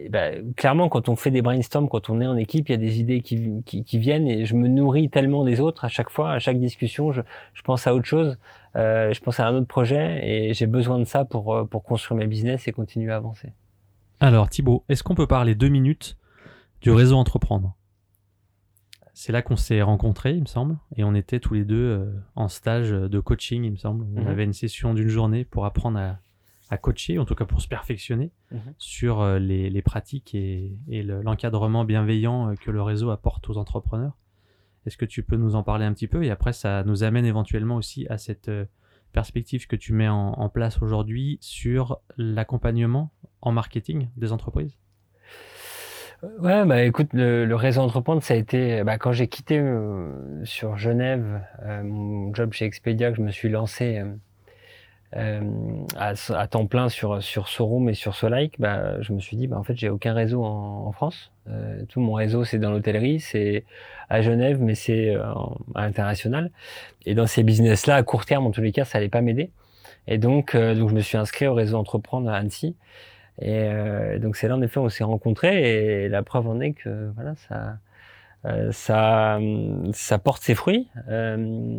bah, 0.10 0.32
clairement 0.56 0.90
quand 0.90 1.10
on 1.10 1.16
fait 1.16 1.32
des 1.32 1.42
brainstorms, 1.42 1.90
quand 1.90 2.10
on 2.10 2.22
est 2.22 2.28
en 2.28 2.38
équipe, 2.38 2.70
il 2.70 2.74
y 2.74 2.76
a 2.76 2.78
des 2.78 3.00
idées 3.00 3.22
qui, 3.22 3.64
qui, 3.66 3.84
qui, 3.84 3.98
viennent 3.98 4.28
et 4.28 4.46
je 4.46 4.56
me 4.56 4.68
nourris 4.68 5.10
tellement 5.10 5.46
des 5.46 5.60
autres 5.60 5.86
à 5.86 5.88
chaque 5.88 6.10
fois, 6.10 6.32
à 6.32 6.40
chaque 6.40 6.60
discussion, 6.60 7.12
je, 7.12 7.22
je 7.54 7.62
pense 7.62 7.88
à 7.88 7.96
autre 7.96 8.06
chose, 8.06 8.38
euh, 8.76 9.14
je 9.14 9.20
pense 9.22 9.40
à 9.40 9.48
un 9.48 9.56
autre 9.56 9.68
projet 9.68 10.20
et 10.24 10.54
j'ai 10.54 10.68
besoin 10.68 11.00
de 11.00 11.06
ça 11.06 11.26
pour, 11.26 11.68
pour 11.70 11.84
construire 11.84 12.18
mes 12.18 12.28
business 12.28 12.68
et 12.68 12.72
continuer 12.72 13.12
à 13.12 13.18
avancer. 13.18 13.54
Alors 14.20 14.50
Thibaut, 14.50 14.84
est-ce 14.90 15.04
qu'on 15.04 15.16
peut 15.16 15.28
parler 15.28 15.56
deux 15.56 15.70
minutes 15.70 16.18
du 16.82 16.92
réseau 16.92 17.18
entreprendre? 17.18 17.77
C'est 19.18 19.32
là 19.32 19.42
qu'on 19.42 19.56
s'est 19.56 19.82
rencontrés, 19.82 20.36
il 20.36 20.42
me 20.42 20.46
semble, 20.46 20.78
et 20.96 21.04
on 21.04 21.16
était 21.16 21.40
tous 21.40 21.56
les 21.56 21.66
deux 21.66 21.76
euh, 21.76 22.06
en 22.36 22.48
stage 22.48 22.92
de 22.92 23.20
coaching, 23.20 23.64
il 23.64 23.72
me 23.72 23.76
semble. 23.76 24.06
On 24.16 24.26
mmh. 24.26 24.28
avait 24.28 24.44
une 24.44 24.54
session 24.54 24.94
d'une 24.94 25.08
journée 25.08 25.44
pour 25.44 25.66
apprendre 25.66 25.98
à, 25.98 26.20
à, 26.70 26.78
coacher, 26.78 27.18
en 27.18 27.26
tout 27.26 27.34
cas 27.34 27.46
pour 27.46 27.60
se 27.60 27.68
perfectionner 27.68 28.32
mmh. 28.52 28.58
sur 28.78 29.22
euh, 29.22 29.40
les, 29.40 29.72
les, 29.72 29.82
pratiques 29.82 30.36
et, 30.36 30.78
et 30.88 31.02
l'encadrement 31.02 31.84
bienveillant 31.84 32.52
euh, 32.52 32.54
que 32.54 32.70
le 32.70 32.80
réseau 32.84 33.10
apporte 33.10 33.50
aux 33.50 33.58
entrepreneurs. 33.58 34.16
Est-ce 34.86 34.98
que 34.98 35.06
tu 35.06 35.24
peux 35.24 35.36
nous 35.36 35.56
en 35.56 35.64
parler 35.64 35.86
un 35.86 35.94
petit 35.94 36.08
peu? 36.08 36.24
Et 36.24 36.30
après, 36.30 36.54
ça 36.54 36.84
nous 36.84 37.04
amène 37.04 37.26
éventuellement 37.26 37.78
aussi 37.78 38.06
à 38.10 38.20
cette 38.20 38.52
perspective 39.14 39.66
que 39.66 39.76
tu 39.76 39.94
mets 39.94 40.10
en, 40.10 40.34
en 40.34 40.50
place 40.50 40.80
aujourd'hui 40.84 41.40
sur 41.42 42.02
l'accompagnement 42.18 43.12
en 43.42 43.52
marketing 43.52 44.10
des 44.16 44.32
entreprises 44.32 44.78
Ouais, 46.24 46.66
bah 46.66 46.84
écoute, 46.84 47.10
le, 47.14 47.46
le, 47.46 47.56
réseau 47.56 47.82
entreprendre, 47.82 48.24
ça 48.24 48.34
a 48.34 48.38
été 48.38 48.84
bah, 48.84 48.98
quand 48.98 49.12
j'ai 49.12 49.28
quitté 49.28 49.60
euh, 49.60 50.12
sur 50.46 50.76
Genève 50.76 51.42
euh, 51.64 51.84
mon 51.84 52.34
job 52.34 52.54
chez 52.54 52.66
Expedia, 52.66 53.12
que 53.12 53.18
je 53.18 53.22
me 53.22 53.30
suis 53.30 53.50
lancé 53.50 54.04
euh, 55.16 55.42
à, 55.96 56.14
à, 56.30 56.48
temps 56.48 56.66
plein 56.66 56.90
sur 56.90 57.22
sur 57.22 57.48
Sorum 57.48 57.88
et 57.90 57.94
sur 57.94 58.16
Solike, 58.16 58.60
bah, 58.60 59.00
je 59.02 59.14
me 59.14 59.20
suis 59.20 59.38
dit, 59.38 59.46
bah, 59.46 59.58
en 59.60 59.64
fait, 59.64 59.76
j'ai 59.78 59.90
aucun 59.90 60.14
réseau 60.14 60.44
en, 60.44 60.88
en 60.88 60.92
France. 60.92 61.32
tout 61.90 62.02
mon 62.02 62.14
réseau, 62.14 62.44
c'est 62.44 62.58
dans 62.58 62.72
l'hôtellerie, 62.72 63.20
c'est 63.20 63.64
à 64.10 64.22
Genève, 64.24 64.60
mais 64.60 64.74
c'est 64.74 65.14
à 65.16 65.36
l'international. 65.76 66.50
Et 67.06 67.14
dans 67.14 67.28
ces 67.28 67.44
business-là, 67.44 67.96
à 67.96 68.04
court 68.04 68.26
terme, 68.26 68.48
en 68.48 68.52
tous 68.52 68.62
les 68.62 68.72
cas, 68.72 68.86
ça 68.86 68.98
allait 68.98 69.10
pas 69.10 69.22
m'aider. 69.22 69.52
Et 70.08 70.18
donc, 70.18 70.56
donc, 70.56 70.90
je 70.90 70.96
me 70.96 71.02
suis 71.02 71.18
inscrit 71.18 71.48
au 71.48 71.54
réseau 71.54 71.78
entreprendre 71.78 72.30
à 72.30 72.36
Annecy. 72.38 72.76
Et 73.40 73.64
euh, 73.64 74.20
donc 74.20 74.36
c'est 74.36 74.48
là 74.48 74.56
en 74.56 74.62
effet 74.62 74.80
on 74.80 74.90
s'est 74.90 75.04
rencontrés 75.04 76.06
et 76.06 76.10
la 76.10 76.24
preuve 76.24 76.48
en 76.48 76.60
est 76.60 76.74
que 76.74 77.12
voilà 77.16 77.36
ça 77.36 77.78
euh, 78.46 78.72
ça 78.72 79.40
ça 79.94 80.20
porte 80.20 80.44
ses 80.44 80.56
fruits. 80.56 80.88
Euh, 81.10 81.70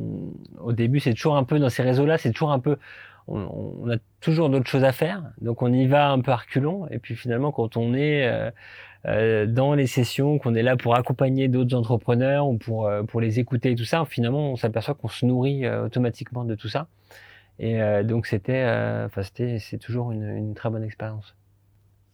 au 0.60 0.72
début 0.72 1.00
c'est 1.00 1.14
toujours 1.14 1.36
un 1.36 1.44
peu 1.44 1.58
dans 1.58 1.68
ces 1.70 1.82
réseaux-là 1.82 2.18
c'est 2.18 2.32
toujours 2.32 2.52
un 2.52 2.58
peu 2.60 2.76
on, 3.28 3.74
on 3.82 3.90
a 3.90 3.96
toujours 4.20 4.50
d'autres 4.50 4.68
choses 4.68 4.84
à 4.84 4.92
faire 4.92 5.22
donc 5.40 5.62
on 5.62 5.72
y 5.72 5.86
va 5.86 6.10
un 6.10 6.20
peu 6.20 6.32
à 6.32 6.36
reculons 6.36 6.88
et 6.90 6.98
puis 6.98 7.14
finalement 7.16 7.52
quand 7.52 7.76
on 7.76 7.94
est 7.94 8.26
euh, 8.26 8.50
euh 9.06 9.46
dans 9.46 9.74
les 9.74 9.86
sessions, 9.86 10.38
qu'on 10.38 10.54
est 10.54 10.62
là 10.62 10.76
pour 10.76 10.96
accompagner 10.96 11.48
d'autres 11.48 11.76
entrepreneurs 11.76 12.48
ou 12.48 12.58
pour 12.58 12.86
euh, 12.86 13.02
pour 13.04 13.20
les 13.20 13.38
écouter 13.40 13.72
et 13.72 13.74
tout 13.76 13.84
ça, 13.84 14.04
finalement 14.04 14.52
on 14.52 14.56
s'aperçoit 14.56 14.94
qu'on 14.94 15.08
se 15.08 15.26
nourrit 15.26 15.68
automatiquement 15.68 16.44
de 16.44 16.54
tout 16.54 16.68
ça. 16.68 16.88
Et 17.60 17.80
donc 18.04 18.26
c'était, 18.26 18.64
enfin 19.06 19.22
c'était, 19.22 19.58
c'est 19.58 19.78
toujours 19.78 20.12
une, 20.12 20.28
une 20.36 20.54
très 20.54 20.70
bonne 20.70 20.84
expérience. 20.84 21.37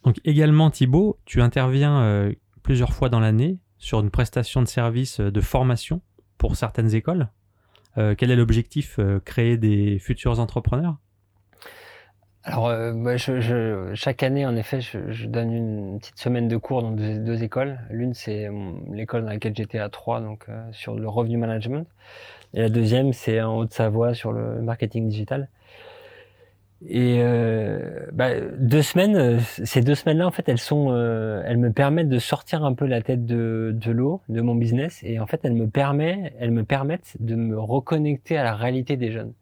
Donc 0.05 0.21
également 0.25 0.71
Thibaut, 0.71 1.19
tu 1.25 1.41
interviens 1.41 2.03
euh, 2.03 2.33
plusieurs 2.63 2.93
fois 2.93 3.09
dans 3.09 3.21
l'année 3.21 3.59
sur 3.79 4.01
une 4.01 4.11
prestation 4.11 4.63
de 4.63 4.69
service 4.69 5.21
euh, 5.21 5.31
de 5.31 5.41
formation 5.41 6.03
pour 6.39 6.57
certaines 6.57 6.95
écoles. 6.95 7.29
Euh, 7.97 8.15
quel 8.17 8.31
est 8.31 8.37
l'objectif 8.37 8.99
Créer 9.25 9.57
des 9.57 9.99
futurs 9.99 10.41
entrepreneurs? 10.41 10.97
Alors, 12.47 12.71
chaque 13.95 14.23
année, 14.23 14.45
en 14.45 14.55
effet, 14.55 14.83
je, 14.83 15.27
donne 15.27 15.51
une 15.51 15.99
petite 15.99 16.19
semaine 16.19 16.47
de 16.47 16.59
cours 16.59 16.83
dans 16.83 16.91
deux, 16.91 17.43
écoles. 17.43 17.79
L'une, 17.89 18.13
c'est 18.13 18.51
l'école 18.93 19.23
dans 19.23 19.31
laquelle 19.31 19.57
j'étais 19.57 19.79
à 19.79 19.89
Troyes, 19.89 20.21
donc 20.21 20.45
sur 20.73 20.95
le 20.95 21.09
revenu 21.09 21.39
management. 21.39 21.87
Et 22.53 22.61
la 22.61 22.69
deuxième, 22.69 23.15
c'est 23.15 23.41
en 23.41 23.57
Haute-Savoie 23.57 24.13
sur 24.13 24.33
le 24.33 24.61
marketing 24.61 25.09
digital. 25.09 25.49
Et 26.87 27.17
euh, 27.21 28.07
bah, 28.13 28.41
deux 28.59 28.83
semaines, 28.83 29.17
euh, 29.17 29.39
ces 29.65 29.81
deux 29.81 29.95
semaines-là, 29.95 30.27
en 30.27 30.31
fait, 30.31 30.49
elles 30.49 30.59
sont, 30.59 30.89
euh, 30.91 31.43
elles 31.47 31.57
me 31.57 31.73
permettent 31.73 32.11
de 32.11 32.19
sortir 32.19 32.65
un 32.65 32.75
peu 32.75 32.87
la 32.87 33.01
tête 33.01 33.25
de, 33.25 33.75
de 33.75 33.91
l'eau, 33.91 34.21
de 34.29 34.43
mon 34.43 34.55
business, 34.55 35.01
et 35.03 35.19
en 35.19 35.27
fait, 35.27 35.41
elles 35.45 35.55
me 35.55 35.69
permettent, 35.69 36.35
elles 36.39 36.51
me 36.51 36.65
permettent 36.65 37.17
de 37.21 37.37
me 37.37 37.59
reconnecter 37.59 38.37
à 38.37 38.45
la 38.45 38.55
réalité 38.55 38.97
des 38.97 39.11
jeunes. 39.13 39.33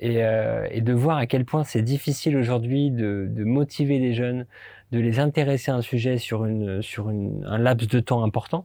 Et, 0.00 0.24
euh, 0.24 0.66
et 0.70 0.80
de 0.80 0.94
voir 0.94 1.18
à 1.18 1.26
quel 1.26 1.44
point 1.44 1.62
c'est 1.64 1.82
difficile 1.82 2.34
aujourd'hui 2.38 2.90
de, 2.90 3.28
de, 3.28 3.44
motiver 3.44 3.98
les 3.98 4.14
jeunes, 4.14 4.46
de 4.92 4.98
les 4.98 5.20
intéresser 5.20 5.70
à 5.70 5.74
un 5.74 5.82
sujet 5.82 6.16
sur 6.16 6.46
une, 6.46 6.80
sur 6.80 7.10
une, 7.10 7.44
un 7.46 7.58
laps 7.58 7.86
de 7.90 8.00
temps 8.00 8.24
important, 8.24 8.64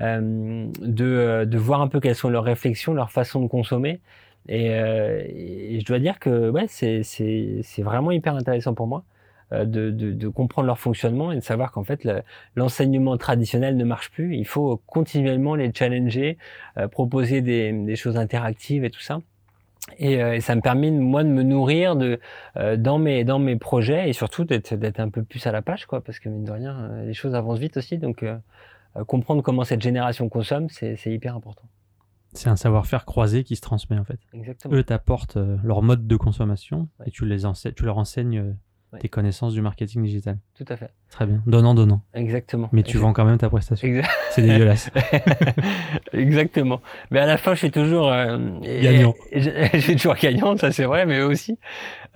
euh, 0.00 0.66
de, 0.80 1.44
de 1.44 1.58
voir 1.58 1.82
un 1.82 1.88
peu 1.88 2.00
quelles 2.00 2.14
sont 2.14 2.30
leurs 2.30 2.44
réflexions, 2.44 2.94
leur 2.94 3.10
façon 3.10 3.42
de 3.42 3.48
consommer 3.48 4.00
et, 4.48 4.70
euh, 4.70 5.24
je 5.78 5.84
dois 5.84 5.98
dire 5.98 6.18
que 6.18 6.50
ouais, 6.50 6.66
c'est 6.68 7.82
vraiment 7.82 8.10
hyper 8.10 8.34
intéressant 8.34 8.74
pour 8.74 8.86
moi 8.86 9.04
euh, 9.52 9.64
de, 9.64 9.90
de, 9.90 10.12
de, 10.12 10.28
comprendre 10.28 10.66
leur 10.66 10.78
fonctionnement 10.78 11.30
et 11.32 11.36
de 11.36 11.40
savoir 11.40 11.72
qu'en 11.72 11.84
fait 11.84 12.08
l'enseignement 12.56 13.16
traditionnel 13.16 13.76
ne 13.76 13.84
marche 13.84 14.10
plus. 14.10 14.36
Il 14.36 14.46
faut 14.46 14.80
continuellement 14.86 15.54
les 15.54 15.72
challenger, 15.72 16.38
euh, 16.76 16.88
proposer 16.88 17.40
des, 17.40 17.72
des, 17.72 17.96
choses 17.96 18.16
interactives 18.16 18.84
et 18.84 18.90
tout 18.90 19.00
ça. 19.00 19.20
Et, 19.98 20.14
et, 20.14 20.40
ça 20.40 20.54
me 20.54 20.60
permet 20.60 20.90
moi 20.90 21.24
de 21.24 21.28
me 21.28 21.42
nourrir 21.42 21.96
de 21.96 22.20
dans 22.76 22.98
mes 22.98 23.24
dans 23.24 23.40
mes 23.40 23.56
projets 23.56 24.08
et 24.08 24.12
surtout 24.12 24.44
d'être 24.44 24.74
d'être 24.74 25.00
un 25.00 25.08
peu 25.08 25.24
plus 25.24 25.44
à 25.48 25.52
la 25.52 25.60
page 25.60 25.86
quoi 25.86 26.00
parce 26.00 26.20
que 26.20 26.28
mine 26.28 26.44
de 26.44 26.52
rien 26.52 27.02
les 27.04 27.14
choses 27.14 27.34
avancent 27.34 27.58
vite 27.58 27.76
aussi 27.76 27.98
donc 27.98 28.24
comprendre 29.08 29.42
comment 29.42 29.64
cette 29.64 29.82
génération 29.82 30.28
consomme 30.28 30.68
c'est 30.68 30.96
hyper 31.06 31.34
important. 31.34 31.64
C'est 32.32 32.48
un 32.48 32.56
savoir-faire 32.56 33.04
croisé 33.04 33.44
qui 33.44 33.56
se 33.56 33.60
transmet 33.60 33.98
en 33.98 34.04
fait. 34.04 34.18
Exactement. 34.32 34.74
Eux 34.74 34.82
t'apportent 34.82 35.36
euh, 35.36 35.56
leur 35.62 35.82
mode 35.82 36.06
de 36.06 36.16
consommation 36.16 36.88
ouais. 37.00 37.08
et 37.08 37.10
tu, 37.10 37.26
les 37.26 37.42
tu 37.74 37.84
leur 37.84 37.98
enseignes 37.98 38.38
euh, 38.38 38.52
ouais. 38.92 38.98
tes 38.98 39.08
connaissances 39.08 39.52
du 39.52 39.62
marketing 39.62 40.02
digital. 40.02 40.38
Tout 40.54 40.64
à 40.68 40.76
fait. 40.76 40.90
Très 41.10 41.26
bien. 41.26 41.42
Donnant, 41.46 41.74
donnant. 41.74 42.02
Exactement. 42.14 42.68
Mais 42.72 42.82
tu 42.82 42.90
Exactement. 42.90 43.08
vends 43.08 43.12
quand 43.12 43.24
même 43.24 43.38
ta 43.38 43.48
prestation. 43.48 44.02
C'est 44.30 44.42
dégueulasse. 44.42 44.90
Exactement. 46.12 46.80
Mais 47.10 47.20
à 47.20 47.26
la 47.26 47.36
fin, 47.36 47.54
je 47.54 47.60
suis 47.60 47.70
toujours 47.70 48.10
euh, 48.12 48.38
gagnant. 48.62 49.14
Je, 49.32 49.50
je, 49.72 49.78
suis 49.78 49.96
toujours 49.96 50.14
gagnant, 50.14 50.56
ça 50.56 50.72
c'est 50.72 50.84
vrai, 50.84 51.06
mais 51.06 51.18
eux 51.18 51.26
aussi. 51.26 51.58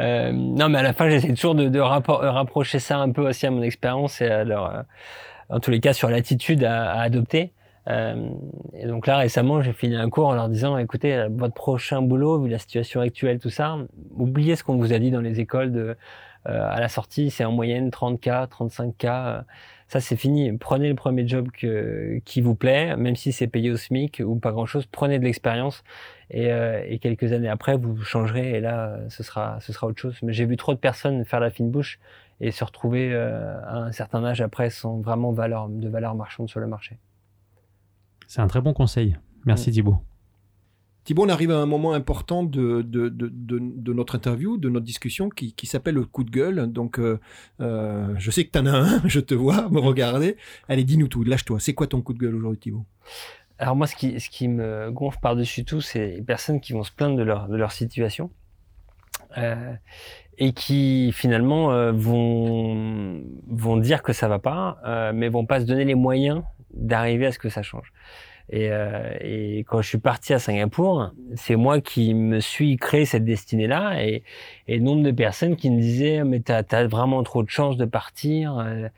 Euh, 0.01 0.33
non, 0.33 0.69
mais 0.69 0.79
à 0.79 0.83
la 0.83 0.93
fin, 0.93 1.09
j'essaie 1.09 1.33
toujours 1.33 1.55
de, 1.55 1.79
rapprocher 1.79 2.79
ça 2.79 2.99
un 2.99 3.11
peu 3.11 3.29
aussi 3.29 3.47
à 3.47 3.51
mon 3.51 3.63
expérience 3.63 4.21
et 4.21 4.27
à 4.27 4.45
leur, 4.45 4.75
euh, 4.75 4.83
en 5.49 5.61
tous 5.61 5.71
les 5.71 5.81
cas, 5.81 5.93
sur 5.93 6.11
l'attitude 6.11 6.65
à, 6.65 6.93
à 6.93 7.01
adopter. 7.01 7.53
Euh, 7.89 8.31
et 8.75 8.87
donc 8.87 9.07
là, 9.07 9.19
récemment, 9.19 9.63
j'ai 9.63 9.73
fini 9.73 9.97
un 9.97 10.11
cours 10.11 10.29
en 10.29 10.35
leur 10.35 10.49
disant, 10.49 10.77
écoutez, 10.79 11.27
votre 11.31 11.55
prochain 11.55 12.03
boulot, 12.03 12.41
vu 12.41 12.49
la 12.49 12.59
situation 12.59 13.01
actuelle, 13.01 13.39
tout 13.39 13.51
ça, 13.51 13.79
oubliez 14.17 14.57
ce 14.57 14.65
qu'on 14.65 14.77
vous 14.77 14.93
a 14.93 14.99
dit 14.99 15.11
dans 15.11 15.21
les 15.21 15.41
écoles 15.41 15.73
de, 15.73 15.97
euh, 16.49 16.69
à 16.71 16.81
la 16.81 16.89
sortie, 16.89 17.31
c'est 17.31 17.45
en 17.45 17.53
moyenne 17.53 17.91
30K, 17.91 18.49
35K. 18.49 19.45
ça 19.89 20.01
c'est 20.01 20.17
fini. 20.17 20.53
Prenez 20.57 20.89
le 20.89 20.95
premier 20.95 21.27
job 21.27 21.49
que, 21.51 22.21
qui 22.25 22.41
vous 22.41 22.55
plaît, 22.55 22.97
même 22.97 23.17
si 23.17 23.33
c'est 23.33 23.47
payé 23.49 23.71
au 23.71 23.77
SMIC 23.77 24.23
ou 24.25 24.37
pas 24.37 24.53
grand 24.53 24.67
chose. 24.67 24.87
Prenez 24.87 25.19
de 25.19 25.25
l'expérience 25.25 25.83
et, 26.31 26.53
euh, 26.53 26.85
et, 26.89 26.99
quelques 26.99 27.33
années 27.33 27.49
après 27.49 27.77
vous 27.77 27.97
changerez 28.03 28.51
et 28.59 28.61
là 28.61 28.99
ce 29.09 29.23
sera 29.23 29.59
ce 29.61 29.73
sera 29.73 29.87
autre 29.89 30.01
chose. 30.01 30.19
Mais 30.23 30.33
j'ai 30.33 30.45
vu 30.45 30.57
trop 30.57 30.75
de 30.75 30.79
personnes 30.79 31.25
faire 31.25 31.41
la 31.41 31.51
fine 31.51 31.71
bouche 31.71 31.99
et 32.41 32.51
se 32.53 32.65
retrouver 32.65 33.13
euh, 33.13 33.59
à 33.65 33.79
un 33.79 33.93
certain 33.93 34.25
âge 34.25 34.41
après 34.41 34.71
sans 34.71 35.01
vraiment 35.01 35.33
valeur 35.33 35.69
de 35.69 35.89
valeur 35.89 36.15
marchande 36.15 36.49
sur 36.49 36.61
le 36.61 36.67
marché. 36.67 36.99
C'est 38.27 38.41
un 38.41 38.47
très 38.47 38.61
bon 38.61 38.73
conseil. 38.73 39.17
Merci 39.45 39.71
mm. 39.71 39.73
Thibault. 39.73 40.03
Thibault, 41.05 41.25
on 41.27 41.29
arrive 41.29 41.53
à 41.53 41.59
un 41.59 41.67
moment 41.67 41.93
important 41.93 42.43
de, 42.43 42.83
de, 42.83 43.09
de, 43.09 43.31
de 43.31 43.93
notre 43.93 44.17
interview, 44.17 44.57
de 44.59 44.69
notre 44.69 44.85
discussion, 44.85 45.29
qui, 45.29 45.53
qui 45.53 45.67
s'appelle 45.67 45.95
le 45.95 46.05
coup 46.05 46.25
de 46.25 46.31
gueule. 46.31 46.67
Donc, 46.73 46.99
euh, 46.99 47.21
euh 47.61 48.13
je 48.19 48.31
sais 48.33 48.45
que 48.45 48.51
tu 48.51 48.59
en 48.59 48.67
as 48.67 48.77
un, 48.77 49.03
je 49.09 49.21
te 49.21 49.35
vois 49.35 49.69
me 49.71 49.79
regarder. 49.79 50.37
Allez, 50.69 50.83
dis-nous 50.83 51.07
tout, 51.07 51.23
lâche-toi. 51.23 51.61
C'est 51.61 51.75
quoi 51.75 51.87
ton 51.87 52.03
coup 52.03 52.13
de 52.13 52.19
gueule 52.19 52.35
aujourd'hui, 52.35 52.59
Thibault 52.59 52.87
Alors 53.59 53.77
moi, 53.77 53.87
ce 53.87 53.95
qui, 53.95 54.19
ce 54.19 54.29
qui 54.29 54.49
me 54.49 54.91
gonfle 54.91 55.21
par-dessus 55.21 55.65
tout, 55.65 55.81
c'est 55.81 56.17
les 56.17 56.23
personnes 56.23 56.61
qui 56.61 56.73
vont 56.73 56.83
se 56.83 56.91
plaindre 56.91 57.17
de 57.17 57.23
leur, 57.23 57.49
de 57.49 57.57
leur 57.57 57.71
situation. 57.71 58.31
Euh, 59.39 59.75
et 60.39 60.53
qui 60.53 61.13
finalement 61.13 61.73
euh, 61.73 61.93
vont 61.93 63.23
vont 63.49 63.77
dire 63.79 64.03
que 64.03 64.13
ça 64.13 64.29
va 64.29 64.39
pas, 64.39 64.79
euh, 64.85 65.13
mais 65.15 65.29
vont 65.29 65.47
pas 65.47 65.61
se 65.61 65.65
donner 65.65 65.85
les 65.85 65.95
moyens 65.95 66.43
d'arriver 66.77 67.27
à 67.27 67.33
ce 67.33 67.39
que 67.39 67.49
ça 67.49 67.63
change. 67.63 67.93
Et, 68.49 68.69
euh, 68.71 69.13
et, 69.21 69.65
quand 69.67 69.83
je 69.83 69.89
suis 69.89 69.99
parti 69.99 70.33
à 70.33 70.39
Singapour, 70.39 71.11
c'est 71.35 71.57
moi 71.57 71.81
qui 71.81 72.15
me 72.15 72.39
suis 72.39 72.77
créé 72.77 73.05
cette 73.05 73.25
destinée-là 73.25 74.05
et, 74.05 74.23
et 74.69 74.79
nombre 74.79 75.03
de 75.03 75.11
personnes 75.11 75.57
qui 75.57 75.69
me 75.69 75.81
disaient 75.81 76.23
mais 76.23 76.39
t'as 76.41 76.63
as 76.71 76.87
vraiment 76.87 77.23
trop 77.25 77.43
de 77.43 77.51
chance 77.51 77.77
de 77.77 77.85
partir, 77.87 78.57
euh, 78.59 78.89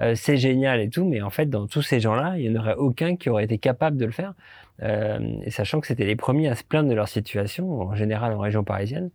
euh, 0.00 0.14
c'est 0.14 0.36
génial 0.36 0.80
et 0.80 0.90
tout, 0.90 1.04
mais 1.04 1.22
en 1.22 1.30
fait 1.30 1.46
dans 1.46 1.66
tous 1.66 1.82
ces 1.82 2.00
gens-là, 2.00 2.34
il 2.36 2.50
n'y 2.50 2.58
en 2.58 2.60
aurait 2.60 2.74
aucun 2.74 3.16
qui 3.16 3.30
aurait 3.30 3.44
été 3.44 3.58
capable 3.58 3.96
de 3.96 4.04
le 4.04 4.12
faire. 4.12 4.34
Euh, 4.82 5.18
et 5.44 5.50
sachant 5.50 5.80
que 5.80 5.86
c'était 5.86 6.04
les 6.04 6.16
premiers 6.16 6.48
à 6.48 6.54
se 6.54 6.64
plaindre 6.64 6.88
de 6.90 6.94
leur 6.94 7.08
situation, 7.08 7.80
en 7.80 7.94
général 7.94 8.32
en 8.32 8.38
région 8.38 8.64
parisienne. 8.64 9.10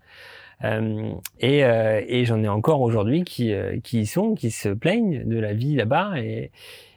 Euh, 0.64 1.14
et, 1.40 1.60
et 1.60 2.26
j'en 2.26 2.42
ai 2.44 2.48
encore 2.48 2.82
aujourd'hui 2.82 3.24
qui, 3.24 3.54
qui 3.84 4.02
y 4.02 4.06
sont, 4.06 4.36
qui 4.36 4.52
se 4.52 4.70
plaignent 4.70 5.24
de 5.26 5.38
la 5.38 5.54
vie 5.54 5.76
là-bas 5.76 6.14
et, 6.18 6.52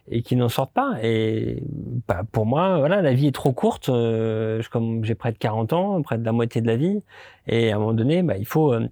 et 0.08 0.22
qui 0.22 0.36
n'en 0.36 0.48
sortent 0.48 0.72
pas. 0.72 0.96
Et 1.02 1.62
bah, 2.08 2.22
pour 2.30 2.46
moi, 2.46 2.78
voilà, 2.78 3.02
la 3.02 3.14
vie 3.14 3.28
est 3.28 3.34
trop 3.34 3.52
courte. 3.52 3.88
Euh, 3.88 4.62
comme 4.70 5.04
j'ai 5.04 5.14
près 5.14 5.32
de 5.32 5.38
40 5.38 5.72
ans, 5.72 6.02
près 6.02 6.18
de 6.18 6.24
la 6.24 6.32
moitié 6.32 6.60
de 6.60 6.66
la 6.66 6.76
vie, 6.76 7.02
et 7.46 7.72
à 7.72 7.76
un 7.76 7.78
moment 7.78 7.94
donné, 7.94 8.22
bah, 8.22 8.36
il 8.36 8.46
faut 8.46 8.72
euh, 8.72 8.88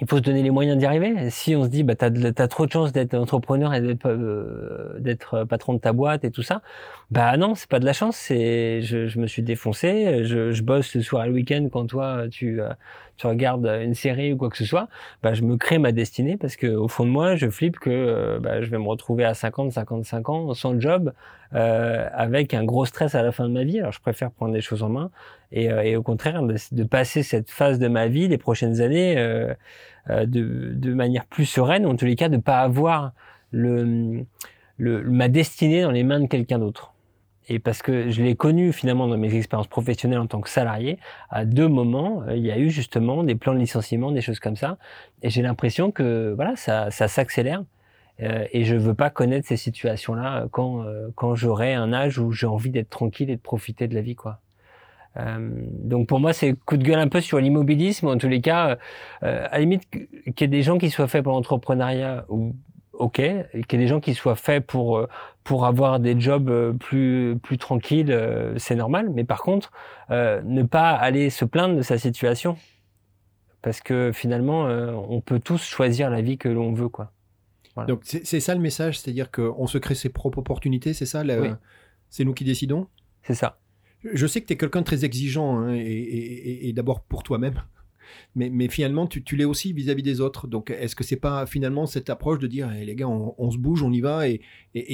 il 0.00 0.06
faut 0.08 0.16
se 0.16 0.22
donner 0.22 0.42
les 0.42 0.50
moyens 0.50 0.78
d'y 0.78 0.86
arriver. 0.86 1.30
Si 1.30 1.56
on 1.56 1.64
se 1.64 1.68
dit, 1.68 1.82
bah, 1.82 1.94
t'as, 1.96 2.08
as 2.08 2.48
trop 2.48 2.66
de 2.66 2.70
chance 2.72 2.92
d'être 2.92 3.14
entrepreneur 3.14 3.74
et 3.74 3.80
d'être, 3.80 4.08
euh, 4.08 4.98
d'être 5.00 5.44
patron 5.44 5.74
de 5.74 5.78
ta 5.78 5.92
boîte 5.92 6.24
et 6.24 6.30
tout 6.30 6.42
ça, 6.42 6.62
bah 7.10 7.36
non, 7.36 7.54
c'est 7.54 7.68
pas 7.68 7.80
de 7.80 7.84
la 7.84 7.92
chance. 7.92 8.16
C'est, 8.16 8.80
je, 8.82 9.08
je 9.08 9.18
me 9.18 9.26
suis 9.26 9.42
défoncé. 9.42 10.24
Je, 10.24 10.52
je 10.52 10.62
bosse 10.62 10.94
le 10.94 11.02
soir 11.02 11.24
et 11.24 11.28
le 11.28 11.34
week-end 11.34 11.68
quand 11.72 11.86
toi 11.86 12.28
tu 12.30 12.60
euh, 12.60 12.68
tu 13.18 13.26
regardes 13.26 13.66
une 13.66 13.94
série 13.94 14.32
ou 14.32 14.36
quoi 14.36 14.48
que 14.48 14.56
ce 14.56 14.64
soit. 14.64 14.88
Bah, 15.22 15.34
je 15.34 15.42
me 15.42 15.56
crée 15.56 15.78
ma 15.78 15.92
destinée 15.92 16.36
parce 16.36 16.56
que 16.56 16.68
au 16.68 16.88
fond 16.88 17.04
de 17.04 17.10
moi, 17.10 17.36
je 17.36 17.50
flippe 17.50 17.78
que 17.78 17.90
euh, 17.90 18.38
bah, 18.40 18.62
je 18.62 18.70
vais 18.70 18.78
me 18.78 18.86
retrouver 18.86 19.24
à 19.24 19.34
50, 19.34 19.72
55 19.72 20.28
ans 20.28 20.54
sans 20.54 20.80
job, 20.80 21.12
euh, 21.54 22.08
avec 22.12 22.54
un 22.54 22.64
gros 22.64 22.86
stress 22.86 23.14
à 23.14 23.22
la 23.22 23.32
fin 23.32 23.48
de 23.48 23.52
ma 23.52 23.64
vie. 23.64 23.80
Alors 23.80 23.92
je 23.92 24.00
préfère 24.00 24.30
prendre 24.30 24.52
des 24.52 24.60
choses 24.60 24.82
en 24.82 24.88
main 24.88 25.10
et, 25.52 25.64
et 25.64 25.96
au 25.96 26.02
contraire 26.02 26.42
de, 26.42 26.56
de, 26.72 26.84
passer 26.84 27.22
cette 27.22 27.50
phase 27.50 27.78
de 27.78 27.88
ma 27.88 28.06
vie, 28.08 28.28
les 28.28 28.38
prochaines 28.38 28.80
années, 28.80 29.16
de, 30.08 30.24
de 30.74 30.94
manière 30.94 31.24
plus 31.26 31.46
sereine, 31.46 31.86
ou 31.86 31.90
en 31.90 31.96
tous 31.96 32.04
les 32.04 32.16
cas 32.16 32.28
de 32.28 32.36
pas 32.36 32.60
avoir 32.60 33.12
le, 33.50 34.24
le 34.76 35.02
ma 35.04 35.28
destinée 35.28 35.82
dans 35.82 35.90
les 35.90 36.04
mains 36.04 36.20
de 36.20 36.26
quelqu'un 36.26 36.58
d'autre 36.58 36.92
et 37.48 37.58
parce 37.58 37.82
que 37.82 38.10
je 38.10 38.22
l'ai 38.22 38.36
connu 38.36 38.72
finalement 38.72 39.08
dans 39.08 39.16
mes 39.16 39.34
expériences 39.34 39.68
professionnelles 39.68 40.18
en 40.18 40.26
tant 40.26 40.40
que 40.40 40.50
salarié, 40.50 40.98
à 41.30 41.44
deux 41.44 41.68
moments, 41.68 42.22
euh, 42.28 42.36
il 42.36 42.44
y 42.44 42.50
a 42.50 42.58
eu 42.58 42.70
justement 42.70 43.24
des 43.24 43.34
plans 43.34 43.54
de 43.54 43.58
licenciement, 43.58 44.12
des 44.12 44.20
choses 44.20 44.38
comme 44.38 44.56
ça, 44.56 44.78
et 45.22 45.30
j'ai 45.30 45.42
l'impression 45.42 45.90
que 45.90 46.32
voilà, 46.34 46.56
ça, 46.56 46.90
ça 46.90 47.08
s'accélère. 47.08 47.64
Euh, 48.20 48.46
et 48.52 48.64
je 48.64 48.74
veux 48.74 48.94
pas 48.94 49.10
connaître 49.10 49.46
ces 49.46 49.56
situations-là 49.56 50.42
euh, 50.42 50.48
quand 50.50 50.82
euh, 50.82 51.08
quand 51.14 51.36
j'aurai 51.36 51.74
un 51.74 51.92
âge 51.92 52.18
où 52.18 52.32
j'ai 52.32 52.48
envie 52.48 52.70
d'être 52.70 52.90
tranquille 52.90 53.30
et 53.30 53.36
de 53.36 53.40
profiter 53.40 53.86
de 53.86 53.94
la 53.94 54.00
vie, 54.00 54.16
quoi. 54.16 54.40
Euh, 55.18 55.50
donc 55.82 56.06
pour 56.08 56.20
moi, 56.20 56.32
c'est 56.32 56.54
coup 56.54 56.76
de 56.76 56.84
gueule 56.84 56.98
un 56.98 57.08
peu 57.08 57.20
sur 57.20 57.38
l'immobilisme. 57.38 58.08
En 58.08 58.18
tous 58.18 58.28
les 58.28 58.40
cas, 58.40 58.78
à 59.22 59.26
la 59.26 59.58
limite 59.58 59.88
qu'il 59.90 60.06
y 60.40 60.44
ait 60.44 60.48
des 60.48 60.62
gens 60.62 60.78
qui 60.78 60.90
soient 60.90 61.08
faits 61.08 61.24
pour 61.24 61.32
l'entrepreneuriat 61.32 62.24
ou 62.28 62.54
ok, 62.92 63.14
qu'il 63.14 63.32
y 63.32 63.74
ait 63.74 63.78
des 63.78 63.86
gens 63.86 64.00
qui 64.00 64.14
soient 64.14 64.36
faits 64.36 64.66
pour 64.66 65.06
pour 65.48 65.64
avoir 65.64 65.98
des 65.98 66.20
jobs 66.20 66.50
euh, 66.50 66.74
plus 66.74 67.38
plus 67.42 67.56
tranquilles, 67.56 68.12
euh, 68.12 68.52
c'est 68.58 68.74
normal. 68.74 69.08
Mais 69.08 69.24
par 69.24 69.40
contre, 69.40 69.72
euh, 70.10 70.42
ne 70.44 70.62
pas 70.62 70.90
aller 70.90 71.30
se 71.30 71.46
plaindre 71.46 71.74
de 71.74 71.80
sa 71.80 71.96
situation, 71.96 72.58
parce 73.62 73.80
que 73.80 74.12
finalement, 74.12 74.64
on 74.64 75.22
peut 75.22 75.40
tous 75.40 75.64
choisir 75.64 76.10
la 76.10 76.20
vie 76.20 76.36
que 76.36 76.50
l'on 76.50 76.74
veut, 76.74 76.90
quoi. 76.90 77.12
Donc 77.86 78.00
c'est 78.02 78.40
ça 78.40 78.54
le 78.54 78.60
message, 78.60 78.98
c'est-à-dire 78.98 79.30
qu'on 79.30 79.66
se 79.66 79.78
crée 79.78 79.94
ses 79.94 80.10
propres 80.10 80.38
opportunités, 80.38 80.92
c'est 80.92 81.06
ça 81.06 81.22
C'est 82.10 82.24
nous 82.24 82.34
qui 82.34 82.44
décidons? 82.44 82.86
C'est 83.22 83.34
ça. 83.34 83.58
Je 84.04 84.26
sais 84.26 84.40
que 84.40 84.46
tu 84.46 84.52
es 84.52 84.56
quelqu'un 84.56 84.80
de 84.80 84.84
très 84.84 85.04
exigeant, 85.04 85.58
hein, 85.58 85.74
et 85.74 86.72
d'abord 86.74 87.00
pour 87.02 87.22
toi-même 87.22 87.62
mais, 88.34 88.68
finalement, 88.68 89.06
tu, 89.06 89.36
l'es 89.36 89.44
aussi 89.44 89.72
vis-à-vis 89.72 90.02
des 90.02 90.20
autres. 90.20 90.46
Donc, 90.46 90.70
est-ce 90.70 90.94
que 90.94 91.04
c'est 91.04 91.16
pas 91.16 91.46
finalement 91.46 91.86
cette 91.86 92.10
approche 92.10 92.38
de 92.38 92.46
dire, 92.46 92.70
eh, 92.72 92.84
les 92.84 92.94
gars, 92.94 93.08
on, 93.08 93.50
se 93.50 93.58
bouge, 93.58 93.82
on 93.82 93.92
y 93.92 94.00
va, 94.00 94.28
et, 94.28 94.40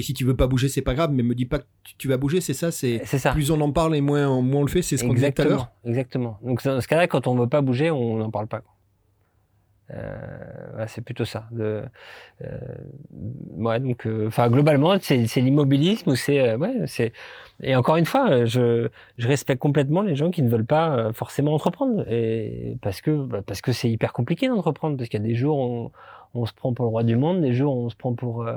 si 0.03 0.15
tu 0.15 0.25
veux 0.25 0.37
pas 0.37 0.47
bouger, 0.47 0.69
c'est 0.69 0.83
pas 0.83 0.95
grave, 0.95 1.11
mais 1.13 1.23
me 1.23 1.35
dis 1.35 1.47
pas 1.47 1.59
que 1.59 1.65
tu, 1.99 2.09
vas 2.09 2.17
bouger, 2.17 2.41
c'est 2.41 2.55
ça, 2.55 2.71
c'est 2.71 3.03
plus 3.33 3.51
on 3.51 3.61
en 3.61 3.73
parle 3.73 3.95
et 3.97 4.01
moins, 4.01 4.29
on 4.29 4.63
le 4.63 4.69
fait, 4.69 4.83
c'est 4.83 4.97
ce 4.97 5.05
qu'on 5.05 5.15
disait 5.15 5.33
tout 5.33 5.43
à 5.43 5.47
l'heure. 5.47 5.73
Exactement. 5.85 6.39
Donc, 6.43 6.63
dans 6.65 6.81
ce 6.81 6.89
cas-là, 6.89 7.07
quand 7.07 7.27
on 7.27 7.37
veut 7.37 7.49
pas 7.49 7.61
bouger, 7.61 7.91
on 7.91 8.19
n'en 8.19 8.31
parle 8.31 8.49
pas. 8.49 8.63
Euh, 9.95 10.85
c'est 10.89 11.03
plutôt 11.03 11.25
ça. 11.25 11.47
De, 11.51 11.83
euh, 12.43 12.59
ouais, 13.57 13.81
donc, 13.81 14.07
euh, 14.07 14.27
enfin, 14.29 14.49
globalement, 14.49 14.97
c'est 15.01 15.17
l'immobilisme 15.37 16.11
ou 16.11 16.17
c'est, 16.17 16.55
ouais, 16.57 16.75
c'est. 16.87 17.13
Et 17.63 17.77
encore 17.77 17.97
une 17.97 18.07
fois, 18.07 18.45
je, 18.45 18.89
je 19.19 19.29
respecte 19.29 19.61
complètement 19.61 20.03
les 20.03 20.17
gens 20.17 20.31
qui 20.31 20.43
ne 20.43 20.49
veulent 20.49 20.67
pas 20.67 21.13
forcément 21.13 21.55
entreprendre, 21.55 22.05
et 22.11 22.77
parce 22.83 23.01
que, 23.01 23.11
bah, 23.25 23.43
parce 23.47 23.61
que 23.61 23.73
c'est 23.73 23.91
hyper 23.91 24.13
compliqué 24.13 24.49
d'entreprendre, 24.49 24.97
parce 24.97 25.09
qu'il 25.09 25.21
y 25.21 25.25
a 25.25 25.27
des 25.27 25.37
jours 25.37 25.59
on, 25.59 25.93
on, 26.35 26.47
se 26.47 26.53
prend 26.53 26.73
pour 26.75 26.85
le 26.87 26.91
roi 26.91 27.05
du 27.05 27.17
monde, 27.17 27.41
des 27.43 27.53
jours 27.55 27.77
on 27.77 27.89
se 27.91 27.97
prend 27.97 28.15
pour 28.15 28.49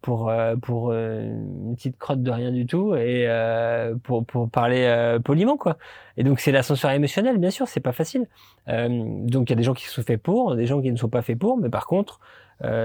pour 0.00 0.30
euh, 0.30 0.56
pour 0.56 0.90
euh, 0.90 1.22
une 1.22 1.74
petite 1.76 1.98
crotte 1.98 2.22
de 2.22 2.30
rien 2.30 2.52
du 2.52 2.66
tout 2.66 2.94
et 2.94 3.26
euh, 3.28 3.94
pour 4.02 4.24
pour 4.24 4.50
parler 4.50 5.18
poliment 5.24 5.56
quoi. 5.56 5.78
Et 6.16 6.24
donc 6.24 6.40
c'est 6.40 6.52
l'ascenseur 6.52 6.90
émotionnel 6.90 7.38
bien 7.38 7.50
sûr, 7.50 7.68
c'est 7.68 7.80
pas 7.80 7.92
facile. 7.92 8.26
donc 8.66 9.48
il 9.48 9.50
y 9.50 9.52
a 9.52 9.56
des 9.56 9.62
gens 9.62 9.74
qui 9.74 9.86
sont 9.86 10.02
faits 10.02 10.22
pour, 10.22 10.56
des 10.56 10.66
gens 10.66 10.80
qui 10.80 10.90
ne 10.90 10.96
sont 10.96 11.08
pas 11.08 11.22
faits 11.22 11.38
pour, 11.38 11.58
mais 11.58 11.70
par 11.70 11.86
contre 11.86 12.20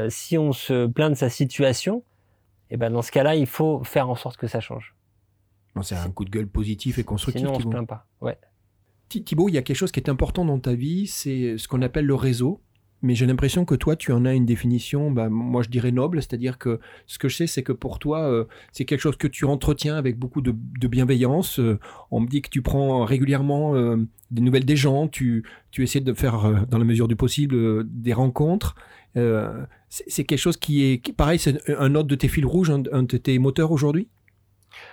si 0.09 0.37
on 0.37 0.51
se 0.51 0.87
plaint 0.87 1.11
de 1.11 1.17
sa 1.17 1.29
situation, 1.29 2.03
et 2.69 2.75
eh 2.75 2.77
ben 2.77 2.91
dans 2.91 3.01
ce 3.01 3.11
cas-là, 3.11 3.35
il 3.35 3.45
faut 3.45 3.83
faire 3.83 4.09
en 4.09 4.15
sorte 4.15 4.37
que 4.37 4.47
ça 4.47 4.59
change. 4.59 4.95
C'est 5.81 5.95
un 5.95 6.09
coup 6.09 6.23
de 6.23 6.29
gueule 6.29 6.47
positif 6.47 6.97
et 6.97 7.03
constructif. 7.03 7.41
Sinon 7.41 7.57
on 7.57 7.59
se 7.59 7.67
plaint 7.67 7.87
pas. 7.87 8.07
Ouais. 8.21 8.37
Thibaut, 9.09 9.49
il 9.49 9.55
y 9.55 9.57
a 9.57 9.61
quelque 9.61 9.77
chose 9.77 9.91
qui 9.91 9.99
est 9.99 10.09
important 10.09 10.45
dans 10.45 10.59
ta 10.59 10.73
vie, 10.73 11.05
c'est 11.05 11.57
ce 11.57 11.67
qu'on 11.67 11.81
appelle 11.81 12.05
le 12.05 12.15
réseau 12.15 12.61
mais 13.05 13.13
j'ai 13.15 13.25
l'impression 13.25 13.65
que 13.65 13.75
toi, 13.75 13.95
tu 13.95 14.11
en 14.11 14.25
as 14.25 14.33
une 14.33 14.45
définition, 14.45 15.11
bah, 15.11 15.29
moi 15.29 15.61
je 15.61 15.69
dirais 15.69 15.91
noble, 15.91 16.21
c'est-à-dire 16.21 16.57
que 16.57 16.79
ce 17.05 17.19
que 17.19 17.29
je 17.29 17.37
sais, 17.37 17.47
c'est 17.47 17.63
que 17.63 17.71
pour 17.71 17.99
toi, 17.99 18.21
euh, 18.21 18.45
c'est 18.71 18.83
quelque 18.83 18.99
chose 18.99 19.15
que 19.15 19.27
tu 19.27 19.45
entretiens 19.45 19.95
avec 19.95 20.17
beaucoup 20.17 20.41
de, 20.41 20.51
bienveillance. 20.87 21.59
Euh, 21.59 21.79
on 22.11 22.19
me 22.19 22.27
dit 22.27 22.41
que 22.41 22.49
tu 22.49 22.61
prends 22.61 23.05
régulièrement 23.05 23.75
euh, 23.75 23.97
des 24.31 24.41
nouvelles 24.41 24.65
des 24.65 24.75
gens, 24.75 25.07
tu, 25.07 25.43
essaies 25.77 25.99
de 25.99 26.13
faire, 26.13 26.65
dans 26.67 26.79
la 26.79 26.83
mesure 26.83 27.07
du 27.07 27.15
possible, 27.15 27.83
des 27.87 28.13
rencontres. 28.13 28.75
c'est 29.89 30.23
quelque 30.23 30.39
chose 30.39 30.57
qui 30.57 30.83
est, 30.83 31.13
pareil, 31.13 31.37
c'est 31.37 31.69
un 31.77 31.93
autre 31.95 32.07
de 32.07 32.15
tes 32.15 32.27
fils 32.27 32.45
rouges, 32.45 32.71
un, 32.71 33.03
de 33.03 33.17
tes 33.17 33.37
moteurs 33.39 33.71
aujourd'hui? 33.71 34.07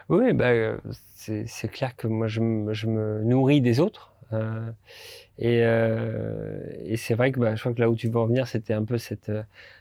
Oui, 0.09 0.33
bah, 0.35 0.77
c'est 1.15 1.71
clair 1.71 1.97
que 1.97 2.07
moi, 2.07 2.29
je 2.29 2.41
me 2.41 3.23
nourris 3.25 3.63
des 3.63 3.81
autres. 3.81 4.12
Et, 5.39 5.62
euh, 5.64 6.61
et 6.85 6.97
c'est 6.97 7.14
vrai 7.14 7.33
que 7.33 7.41
bah, 7.41 7.55
je 7.55 7.61
crois 7.61 7.72
que 7.72 7.80
là 7.80 7.89
où 7.89 7.97
tu 7.97 8.09
veux 8.09 8.18
en 8.18 8.26
venir, 8.26 8.47
c'était 8.47 8.74
un 8.74 8.85
peu 8.85 8.99
cette, 8.99 9.33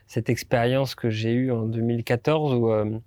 cette 0.08 0.30
expérience 0.30 0.96
que 0.96 1.10
j'ai 1.10 1.34
eue 1.34 1.52
en 1.52 1.64
2014 1.64 2.54
où, 2.54 2.72
euh, 2.72 3.00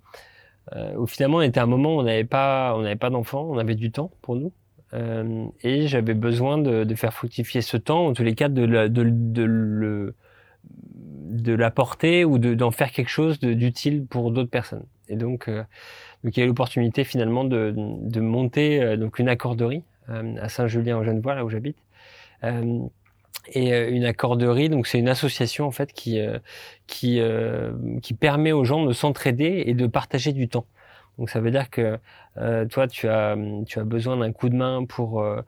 euh, 0.73 1.05
finalement 1.05 1.37
on 1.37 1.41
était 1.41 1.59
à 1.59 1.63
un 1.63 1.67
moment 1.67 1.95
où 1.95 1.99
on 1.99 2.03
n'avait 2.03 2.23
pas, 2.23 2.75
d'enfants, 3.11 3.47
on 3.49 3.57
avait 3.57 3.75
du 3.75 3.91
temps 3.91 4.11
pour 4.21 4.35
nous. 4.35 4.51
Euh, 4.93 5.45
et 5.61 5.87
j'avais 5.87 6.13
besoin 6.13 6.57
de, 6.57 6.95
faire 6.95 7.13
fructifier 7.13 7.61
ce 7.61 7.77
temps, 7.77 8.07
en 8.07 8.13
tous 8.13 8.23
les 8.23 8.35
cas 8.35 8.49
de, 8.49 8.63
l'apporter 11.51 12.25
ou 12.25 12.37
d'en 12.37 12.71
faire 12.71 12.91
quelque 12.91 13.09
chose 13.09 13.39
d'utile 13.39 14.05
pour 14.05 14.31
d'autres 14.31 14.49
personnes. 14.49 14.85
Et 15.09 15.15
donc, 15.15 15.47
euh, 15.47 15.63
il 16.23 16.37
y 16.37 16.41
a 16.41 16.45
eu 16.45 16.47
l'opportunité 16.47 17.03
finalement 17.03 17.43
de, 17.43 17.73
de 17.75 18.19
monter 18.19 18.97
donc 18.97 19.19
une 19.19 19.29
accorderie 19.29 19.83
à 20.09 20.49
Saint-Julien 20.49 20.97
en 20.97 21.03
Genevois, 21.03 21.35
là 21.35 21.45
où 21.45 21.49
j'habite, 21.49 21.77
euh, 22.43 22.79
et 23.53 23.77
une 23.89 24.05
accorderie. 24.05 24.69
Donc 24.69 24.87
c'est 24.87 24.99
une 24.99 25.09
association 25.09 25.65
en 25.65 25.71
fait 25.71 25.93
qui 25.93 26.19
qui 26.87 27.21
qui 28.01 28.13
permet 28.13 28.51
aux 28.51 28.63
gens 28.63 28.85
de 28.85 28.93
s'entraider 28.93 29.63
et 29.67 29.73
de 29.73 29.87
partager 29.87 30.33
du 30.33 30.47
temps. 30.47 30.65
Donc 31.17 31.29
ça 31.29 31.39
veut 31.39 31.51
dire 31.51 31.69
que 31.69 31.97
euh, 32.37 32.65
toi, 32.65 32.87
tu 32.87 33.07
as, 33.07 33.37
tu 33.65 33.79
as 33.79 33.83
besoin 33.83 34.17
d'un 34.17 34.31
coup 34.33 34.49
de 34.49 34.55
main 34.55 34.85
pour, 34.85 35.21
euh, 35.21 35.41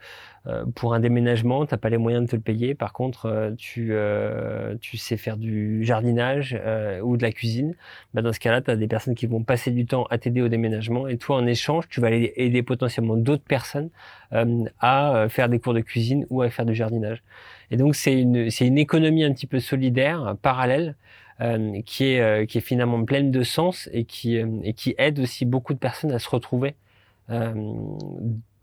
euh 0.48 0.64
pour 0.76 0.94
un 0.94 1.00
déménagement, 1.00 1.66
tu 1.66 1.74
n'as 1.74 1.78
pas 1.78 1.90
les 1.90 1.98
moyens 1.98 2.26
de 2.26 2.32
te 2.32 2.36
le 2.38 2.42
payer. 2.42 2.74
Par 2.76 2.94
contre, 2.94 3.26
euh, 3.26 3.52
tu, 3.58 3.90
euh, 3.92 4.76
tu 4.80 4.98
sais 4.98 5.18
faire 5.18 5.36
du 5.38 5.84
jardinage 5.84 6.58
ou 7.04 7.18
de 7.18 7.24
la 7.24 7.32
cuisine. 7.32 7.76
Bah, 8.14 8.22
dans 8.22 8.32
ce 8.32 8.40
cas-là, 8.40 8.62
tu 8.62 8.72
as 8.72 8.76
des 8.76 8.88
personnes 8.88 9.16
qui 9.16 9.28
vont 9.28 9.44
passer 9.44 9.72
du 9.72 9.86
temps 9.86 10.06
à 10.06 10.18
t'aider 10.18 10.42
au 10.42 10.48
déménagement 10.48 11.08
et 11.08 11.18
toi, 11.18 11.38
en 11.38 11.46
échange, 11.46 11.88
tu 11.90 12.00
vas 12.00 12.08
aller 12.08 12.34
aider 12.38 12.64
potentiellement 12.64 13.18
d'autres 13.18 13.44
personnes 13.44 13.90
à 14.32 15.28
faire 15.30 15.50
des 15.50 15.60
cours 15.60 15.74
de 15.74 15.80
cuisine 15.80 16.26
ou 16.30 16.42
à 16.42 16.50
faire 16.50 16.66
du 16.66 16.76
jardinage. 16.76 17.24
Et 17.72 17.78
donc, 17.78 17.96
c'est 17.96 18.14
une, 18.14 18.50
c'est 18.50 18.66
une 18.68 18.78
économie 18.78 19.24
un 19.24 19.34
petit 19.34 19.48
peu 19.48 19.60
solidaire, 19.60 20.36
parallèle, 20.42 20.96
euh, 20.96 20.96
qui, 21.86 22.06
est, 22.06 22.22
euh, 22.22 22.46
qui 22.46 22.58
est 22.58 22.62
finalement 22.62 23.04
pleine 23.04 23.32
de 23.32 23.44
sens 23.44 23.90
et 23.94 24.06
qui, 24.06 24.38
euh, 24.38 24.48
et 24.64 24.74
qui 24.74 24.96
aide 24.98 25.20
aussi 25.20 25.46
beaucoup 25.46 25.74
de 25.74 25.80
personnes 25.80 26.12
à 26.12 26.20
se 26.20 26.30
retrouver. 26.30 26.76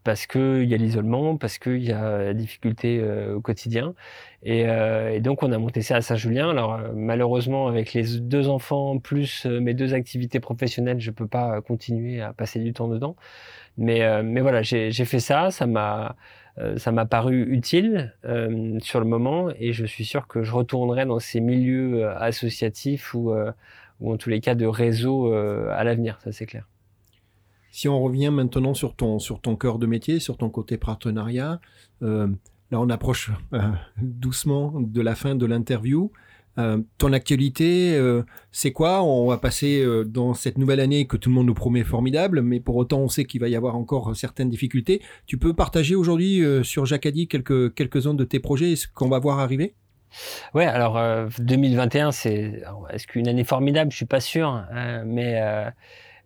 parce 0.04 0.26
qu'il 0.26 0.64
y 0.64 0.74
a 0.74 0.76
l'isolement, 0.76 1.38
parce 1.38 1.56
qu'il 1.56 1.82
y 1.82 1.90
a 1.92 2.18
la 2.24 2.34
difficulté 2.34 3.02
au 3.34 3.40
quotidien. 3.40 3.94
Et, 4.42 4.60
et, 4.60 5.20
donc 5.20 5.42
on 5.42 5.50
a 5.50 5.58
monté 5.58 5.80
ça 5.80 5.96
à 5.96 6.02
Saint-Julien. 6.02 6.50
Alors 6.50 6.78
malheureusement 6.94 7.68
avec 7.68 7.94
les 7.94 8.18
deux 8.20 8.48
enfants 8.48 8.98
plus 8.98 9.46
mes 9.46 9.72
deux 9.72 9.94
activités 9.94 10.40
professionnelles, 10.40 11.00
je 11.00 11.10
peux 11.10 11.26
pas 11.26 11.60
continuer 11.62 12.20
à 12.20 12.34
passer 12.34 12.58
du 12.60 12.74
temps 12.74 12.88
dedans. 12.88 13.16
Mais, 13.78 14.22
mais 14.22 14.42
voilà, 14.42 14.62
j'ai 14.62 14.92
fait 14.92 15.20
ça, 15.20 15.50
ça 15.50 15.66
m'a 15.66 16.04
euh, 16.08 16.43
ça 16.76 16.92
m'a 16.92 17.04
paru 17.04 17.42
utile 17.50 18.14
euh, 18.24 18.78
sur 18.80 19.00
le 19.00 19.06
moment 19.06 19.50
et 19.58 19.72
je 19.72 19.84
suis 19.84 20.04
sûr 20.04 20.28
que 20.28 20.44
je 20.44 20.52
retournerai 20.52 21.04
dans 21.04 21.18
ces 21.18 21.40
milieux 21.40 22.04
euh, 22.04 22.16
associatifs 22.16 23.12
ou, 23.14 23.32
en 24.04 24.16
tous 24.16 24.28
les 24.28 24.40
cas 24.40 24.54
de 24.54 24.66
réseau 24.66 25.32
à 25.32 25.82
l'avenir, 25.84 26.20
ça 26.22 26.30
c'est 26.30 26.46
clair. 26.46 26.68
Si 27.70 27.88
on 27.88 28.00
revient 28.02 28.30
maintenant 28.30 28.74
sur 28.74 28.94
ton, 28.94 29.18
sur 29.18 29.40
ton 29.40 29.56
cœur 29.56 29.78
de 29.78 29.86
métier, 29.86 30.20
sur 30.20 30.36
ton 30.36 30.50
côté 30.50 30.76
partenariat, 30.76 31.60
là 32.02 32.28
on 32.72 32.90
approche 32.90 33.30
doucement 33.96 34.74
de 34.76 35.00
la 35.00 35.14
fin 35.14 35.36
de 35.36 35.46
l'interview. 35.46 36.12
Euh, 36.58 36.78
ton 36.98 37.12
actualité, 37.12 37.94
euh, 37.96 38.22
c'est 38.52 38.70
quoi? 38.70 39.02
On 39.02 39.26
va 39.26 39.38
passer 39.38 39.82
euh, 39.82 40.04
dans 40.04 40.34
cette 40.34 40.56
nouvelle 40.56 40.80
année 40.80 41.06
que 41.06 41.16
tout 41.16 41.28
le 41.28 41.34
monde 41.34 41.46
nous 41.46 41.54
promet 41.54 41.82
formidable, 41.82 42.42
mais 42.42 42.60
pour 42.60 42.76
autant 42.76 43.00
on 43.00 43.08
sait 43.08 43.24
qu'il 43.24 43.40
va 43.40 43.48
y 43.48 43.56
avoir 43.56 43.76
encore 43.76 44.14
certaines 44.14 44.50
difficultés. 44.50 45.02
Tu 45.26 45.36
peux 45.36 45.52
partager 45.52 45.94
aujourd'hui 45.94 46.42
sur 46.62 46.86
Jacadi 46.86 47.26
quelques 47.26 47.74
quelques-uns 47.74 48.14
de 48.14 48.24
tes 48.24 48.38
projets 48.38 48.72
et 48.72 48.76
ce 48.76 48.86
qu'on 48.88 49.08
va 49.08 49.18
voir 49.18 49.40
arriver? 49.40 49.74
Ouais, 50.54 50.66
alors 50.66 51.00
2021, 51.40 52.12
c'est 52.12 52.62
est-ce 52.90 53.06
qu'une 53.08 53.26
année 53.26 53.42
formidable? 53.42 53.90
Je 53.90 53.96
suis 53.96 54.06
pas 54.06 54.20
sûr, 54.20 54.48
hein, 54.48 55.02
mais 55.04 55.40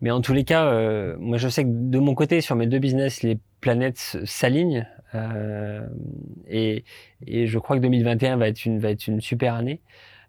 mais 0.03 0.11
en 0.11 0.21
tous 0.21 0.35
les 0.35 0.45
cas, 0.45 1.17
moi 1.19 1.39
je 1.39 1.49
sais 1.49 1.65
que 1.65 1.71
de 1.73 1.99
mon 1.99 2.15
côté 2.15 2.43
sur 2.43 2.55
mes 2.55 2.67
deux 2.67 2.79
business, 2.79 3.23
les 3.23 3.39
planètes 3.61 4.19
s'alignent 4.25 4.87
et, 6.49 6.85
et 7.27 7.47
je 7.47 7.59
crois 7.59 7.77
que 7.77 7.83
2021 7.83 8.37
va 8.37 8.49
être 8.49 8.67
une 8.67 8.79
va 8.79 8.91
être 8.91 9.07
une 9.07 9.23
super 9.23 9.55
année. 9.55 9.81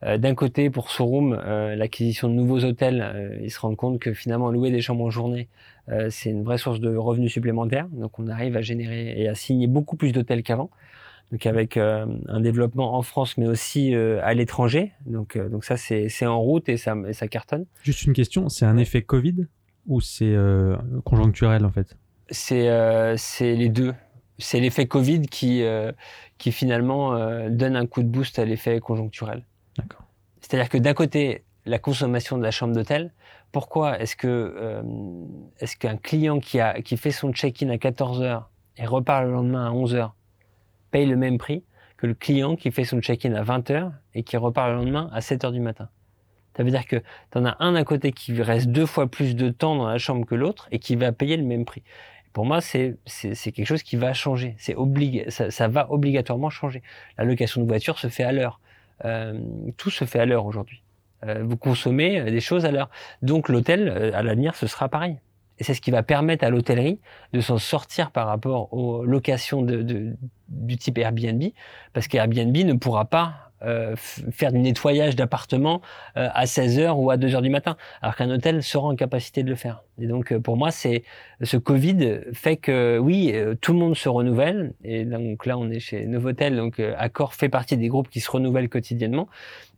Euh, 0.03 0.17
d'un 0.17 0.33
côté, 0.33 0.69
pour 0.69 0.91
Sorum, 0.91 1.33
euh, 1.33 1.75
l'acquisition 1.75 2.29
de 2.29 2.33
nouveaux 2.33 2.63
hôtels, 2.63 3.01
euh, 3.01 3.37
ils 3.41 3.51
se 3.51 3.59
rendent 3.59 3.75
compte 3.75 3.99
que 3.99 4.13
finalement 4.13 4.49
louer 4.49 4.71
des 4.71 4.81
chambres 4.81 5.03
en 5.03 5.09
journée, 5.09 5.49
c'est 6.11 6.29
une 6.29 6.43
vraie 6.43 6.59
source 6.59 6.79
de 6.79 6.95
revenus 6.95 7.33
supplémentaires. 7.33 7.87
Donc 7.87 8.19
on 8.19 8.27
arrive 8.27 8.55
à 8.55 8.61
générer 8.61 9.19
et 9.19 9.27
à 9.27 9.33
signer 9.33 9.65
beaucoup 9.65 9.95
plus 9.95 10.11
d'hôtels 10.11 10.43
qu'avant. 10.43 10.69
Donc 11.31 11.47
avec 11.47 11.77
un 11.77 12.39
développement 12.41 12.95
en 12.95 13.01
France, 13.01 13.39
mais 13.39 13.47
aussi 13.47 13.95
à 13.95 14.35
l'étranger. 14.35 14.91
Donc 15.07 15.35
donc 15.49 15.65
ça 15.65 15.77
c'est 15.77 16.25
en 16.27 16.39
route 16.39 16.69
et 16.69 16.77
ça 16.77 16.95
ça 17.13 17.27
cartonne. 17.27 17.65
Juste 17.81 18.03
une 18.03 18.13
question, 18.13 18.49
c'est 18.49 18.65
un 18.65 18.77
effet 18.77 19.01
Covid 19.01 19.47
ou 19.87 19.99
c'est 19.99 20.35
conjoncturel 21.05 21.65
en 21.65 21.71
fait? 21.71 21.97
C'est 22.29 22.69
c'est 23.17 23.55
les 23.55 23.69
deux. 23.69 23.95
C'est 24.37 24.59
l'effet 24.59 24.85
Covid 24.85 25.21
qui 25.21 25.63
qui 26.37 26.51
finalement 26.51 27.49
donne 27.49 27.75
un 27.75 27.87
coup 27.87 28.03
de 28.03 28.09
boost 28.09 28.37
à 28.37 28.45
l'effet 28.45 28.79
conjoncturel. 28.79 29.43
C'est-à-dire 30.41 30.69
que 30.69 30.77
d'un 30.77 30.93
côté, 30.93 31.43
la 31.65 31.79
consommation 31.79 32.37
de 32.37 32.43
la 32.43 32.51
chambre 32.51 32.73
d'hôtel, 32.73 33.13
pourquoi 33.51 33.99
est-ce 33.99 34.15
que 34.15 34.27
euh, 34.27 34.81
est-ce 35.59 35.75
qu'un 35.75 35.97
client 35.97 36.39
qui 36.39 36.59
a 36.59 36.81
qui 36.81 36.97
fait 36.97 37.11
son 37.11 37.31
check-in 37.33 37.69
à 37.69 37.77
14 37.77 38.21
h 38.21 38.43
et 38.77 38.85
repart 38.85 39.23
le 39.25 39.31
lendemain 39.31 39.67
à 39.67 39.71
11 39.71 39.95
h 39.95 40.11
paye 40.91 41.05
le 41.05 41.15
même 41.15 41.37
prix 41.37 41.63
que 41.97 42.07
le 42.07 42.13
client 42.13 42.55
qui 42.55 42.71
fait 42.71 42.85
son 42.85 43.01
check-in 43.01 43.33
à 43.33 43.43
20 43.43 43.69
h 43.71 43.91
et 44.13 44.23
qui 44.23 44.37
repart 44.37 44.69
le 44.69 44.75
lendemain 44.75 45.09
à 45.13 45.21
7 45.21 45.43
h 45.43 45.51
du 45.51 45.59
matin? 45.59 45.89
Ça 46.55 46.63
veut 46.63 46.71
dire 46.71 46.85
que 46.85 46.97
tu 46.97 47.37
en 47.37 47.45
as 47.45 47.55
un 47.59 47.75
à 47.75 47.83
côté 47.83 48.11
qui 48.11 48.41
reste 48.41 48.67
deux 48.67 48.85
fois 48.85 49.07
plus 49.07 49.35
de 49.35 49.49
temps 49.49 49.75
dans 49.75 49.87
la 49.87 49.97
chambre 49.97 50.25
que 50.25 50.35
l'autre 50.35 50.67
et 50.71 50.79
qui 50.79 50.95
va 50.95 51.11
payer 51.11 51.37
le 51.37 51.43
même 51.43 51.65
prix. 51.65 51.83
Pour 52.33 52.45
moi, 52.45 52.61
c'est 52.61 52.97
quelque 53.07 53.65
chose 53.65 53.83
qui 53.83 53.95
va 53.95 54.13
changer. 54.13 54.55
C'est 54.57 54.75
ça, 55.29 55.51
ça 55.51 55.67
va 55.67 55.91
obligatoirement 55.91 56.49
changer. 56.49 56.83
La 57.17 57.23
location 57.23 57.61
de 57.61 57.67
voiture 57.67 57.97
se 57.97 58.07
fait 58.07 58.23
à 58.23 58.31
l'heure. 58.31 58.59
Euh, 59.05 59.39
tout 59.77 59.89
se 59.89 60.05
fait 60.05 60.19
à 60.19 60.25
l'heure 60.25 60.45
aujourd'hui. 60.45 60.83
Euh, 61.25 61.43
vous 61.43 61.57
consommez 61.57 62.31
des 62.31 62.39
choses 62.39 62.65
à 62.65 62.71
l'heure. 62.71 62.89
Donc 63.21 63.49
l'hôtel, 63.49 63.89
euh, 63.89 64.11
à 64.13 64.23
l'avenir, 64.23 64.55
ce 64.55 64.67
sera 64.67 64.89
pareil. 64.89 65.17
Et 65.57 65.63
c'est 65.63 65.73
ce 65.73 65.81
qui 65.81 65.91
va 65.91 66.03
permettre 66.03 66.45
à 66.45 66.49
l'hôtellerie 66.49 66.99
de 67.33 67.41
s'en 67.41 67.57
sortir 67.57 68.11
par 68.11 68.27
rapport 68.27 68.73
aux 68.73 69.03
locations 69.03 69.61
de, 69.61 70.15
du 70.47 70.77
type 70.77 70.97
Airbnb, 70.97 71.43
parce 71.91 72.07
qu'Airbnb 72.07 72.55
ne 72.55 72.73
pourra 72.73 73.05
pas 73.05 73.48
euh, 73.61 73.95
faire 73.97 74.53
du 74.53 74.59
nettoyage 74.59 75.17
d'appartement 75.17 75.81
euh, 76.15 76.29
à 76.33 76.45
16h 76.45 76.91
ou 76.91 77.11
à 77.11 77.17
2h 77.17 77.41
du 77.41 77.49
matin, 77.49 77.75
alors 78.01 78.15
qu'un 78.15 78.29
hôtel 78.29 78.63
sera 78.63 78.87
en 78.87 78.95
capacité 78.95 79.43
de 79.43 79.49
le 79.49 79.55
faire. 79.55 79.83
Et 79.99 80.07
donc 80.07 80.31
euh, 80.31 80.39
pour 80.39 80.55
moi, 80.55 80.71
c'est 80.71 81.03
ce 81.41 81.57
Covid 81.57 82.21
fait 82.31 82.55
que 82.55 82.97
oui, 82.99 83.33
tout 83.59 83.73
le 83.73 83.79
monde 83.79 83.97
se 83.97 84.07
renouvelle. 84.07 84.73
Et 84.83 85.03
donc 85.03 85.45
là, 85.45 85.57
on 85.57 85.69
est 85.69 85.79
chez 85.79 86.05
Novotel, 86.05 86.55
donc 86.55 86.79
Accor 86.79 87.33
fait 87.33 87.49
partie 87.49 87.75
des 87.75 87.89
groupes 87.89 88.09
qui 88.09 88.21
se 88.21 88.31
renouvellent 88.31 88.69
quotidiennement. 88.69 89.27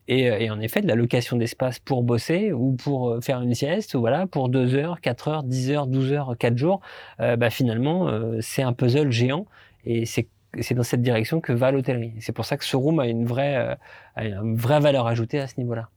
Et, 0.08 0.24
et, 0.24 0.50
en 0.50 0.60
effet, 0.60 0.82
de 0.82 0.88
la 0.88 0.96
location 0.96 1.38
d'espace 1.38 1.80
pour 1.80 2.04
bosser 2.04 2.52
ou 2.52 2.74
pour 2.74 3.24
faire 3.24 3.42
une 3.42 3.54
sieste, 3.54 3.94
ou 3.94 4.00
voilà, 4.00 4.28
pour 4.28 4.50
2 4.50 4.76
heures, 4.76 5.00
4 5.00 5.28
heures, 5.28 5.44
10 5.44 5.72
heures, 5.72 5.88
12 5.88 6.14
heures, 6.14 6.36
4 6.38 6.58
jours, 6.58 6.82
bah 7.20 7.50
finalement, 7.50 8.10
c'est 8.42 8.64
un 8.64 8.74
puzzle 8.74 9.12
géant. 9.12 9.46
Et 9.86 10.06
c'est 10.06 10.28
c'est 10.60 10.74
dans 10.74 10.84
cette 10.84 11.02
direction 11.02 11.40
que 11.40 11.54
va 11.54 11.72
l'hôtellerie. 11.72 12.14
C'est 12.20 12.34
pour 12.34 12.46
ça 12.46 12.58
que 12.58 12.66
ce 12.66 12.76
room 12.76 13.00
a 13.00 13.08
une 13.08 13.26
vraie, 13.26 13.56
euh, 13.56 13.76
a 14.16 14.26
une 14.26 14.56
vraie 14.56 14.80
valeur 14.80 15.08
ajoutée 15.08 15.40
à 15.40 15.48
ce 15.48 15.56
niveau-là. 15.58 15.90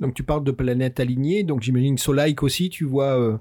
Donc 0.00 0.14
tu 0.14 0.22
parles 0.22 0.44
de 0.44 0.52
planètes 0.52 1.00
alignées, 1.00 1.42
donc 1.42 1.62
j'imagine 1.62 1.98
Solike 1.98 2.42
aussi, 2.42 2.68
tu 2.68 2.84
vois, 2.84 3.18
euh, 3.18 3.38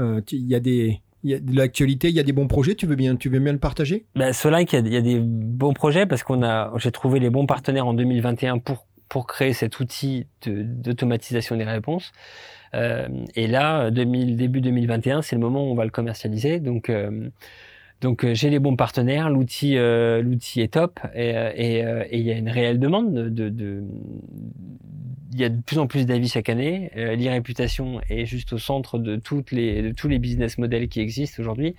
euh, 0.00 0.20
il 0.30 0.46
y 0.46 0.54
a 0.54 0.60
des, 0.60 1.00
il 1.24 1.30
y 1.30 1.34
a 1.34 1.40
de 1.40 1.56
l'actualité, 1.56 2.08
il 2.08 2.14
y 2.14 2.20
a 2.20 2.22
des 2.22 2.32
bons 2.32 2.46
projets. 2.46 2.74
Tu 2.74 2.86
veux 2.86 2.94
bien, 2.94 3.16
tu 3.16 3.28
veux 3.28 3.40
bien 3.40 3.52
le 3.52 3.58
partager? 3.58 4.04
Ben, 4.14 4.32
Solike, 4.32 4.72
il 4.74 4.88
y, 4.88 4.96
a, 4.96 5.00
des 5.00 5.18
bons 5.20 5.72
projets 5.72 6.06
parce 6.06 6.22
qu'on 6.22 6.42
a, 6.42 6.72
j'ai 6.76 6.92
trouvé 6.92 7.18
les 7.18 7.30
bons 7.30 7.46
partenaires 7.46 7.86
en 7.86 7.94
2021 7.94 8.58
pour 8.58 8.86
pour 9.08 9.28
créer 9.28 9.52
cet 9.52 9.78
outil 9.78 10.26
d'automatisation 10.44 11.56
des 11.56 11.62
réponses. 11.62 12.10
Euh, 12.74 13.06
et 13.36 13.46
là, 13.46 13.92
2000, 13.92 14.36
début 14.36 14.60
2021, 14.60 15.22
c'est 15.22 15.36
le 15.36 15.40
moment 15.40 15.62
où 15.62 15.70
on 15.70 15.76
va 15.76 15.84
le 15.84 15.92
commercialiser. 15.92 16.58
Donc 16.58 16.90
donc 18.00 18.24
euh, 18.24 18.34
j'ai 18.34 18.50
les 18.50 18.58
bons 18.58 18.76
partenaires, 18.76 19.30
l'outil 19.30 19.78
euh, 19.78 20.20
l'outil 20.20 20.60
est 20.60 20.74
top 20.74 21.00
et 21.14 21.34
euh, 21.34 22.04
et 22.10 22.18
il 22.18 22.26
y 22.26 22.30
a 22.30 22.36
une 22.36 22.50
réelle 22.50 22.78
demande 22.78 23.14
de, 23.14 23.48
de, 23.48 23.84
il 25.32 25.40
y 25.40 25.44
a 25.44 25.48
de 25.48 25.60
plus 25.62 25.78
en 25.78 25.86
plus 25.86 26.04
d'avis 26.04 26.28
chaque 26.28 26.50
année. 26.50 26.90
L'e-réputation 26.94 28.00
est 28.10 28.26
juste 28.26 28.52
au 28.52 28.58
centre 28.58 28.98
de 28.98 29.16
toutes 29.16 29.50
les 29.50 29.82
de 29.82 29.92
tous 29.92 30.08
les 30.08 30.18
business 30.18 30.58
models 30.58 30.88
qui 30.88 31.00
existent 31.00 31.40
aujourd'hui. 31.40 31.74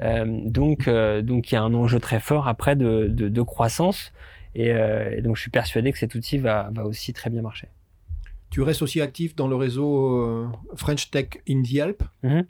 donc 0.00 0.88
donc 0.88 1.50
il 1.50 1.54
y 1.54 1.58
a 1.58 1.62
un 1.62 1.74
enjeu 1.74 1.98
très 1.98 2.20
fort 2.20 2.46
après 2.46 2.76
de, 2.76 3.08
de, 3.08 3.28
de 3.28 3.42
croissance 3.42 4.12
et, 4.54 4.72
donc 5.22 5.36
je 5.36 5.40
suis 5.40 5.50
persuadé 5.50 5.92
que 5.92 5.98
cet 5.98 6.14
outil 6.14 6.36
va 6.38 6.70
va 6.72 6.84
aussi 6.84 7.14
très 7.14 7.30
bien 7.30 7.40
marcher. 7.40 7.68
Tu 8.50 8.60
restes 8.60 8.82
aussi 8.82 9.00
actif 9.00 9.34
dans 9.34 9.48
le 9.48 9.56
réseau 9.56 10.46
French 10.76 11.10
Tech 11.10 11.28
in 11.48 11.62
the 11.62 11.78
Alps. 11.78 12.04
Mm-hmm. 12.22 12.44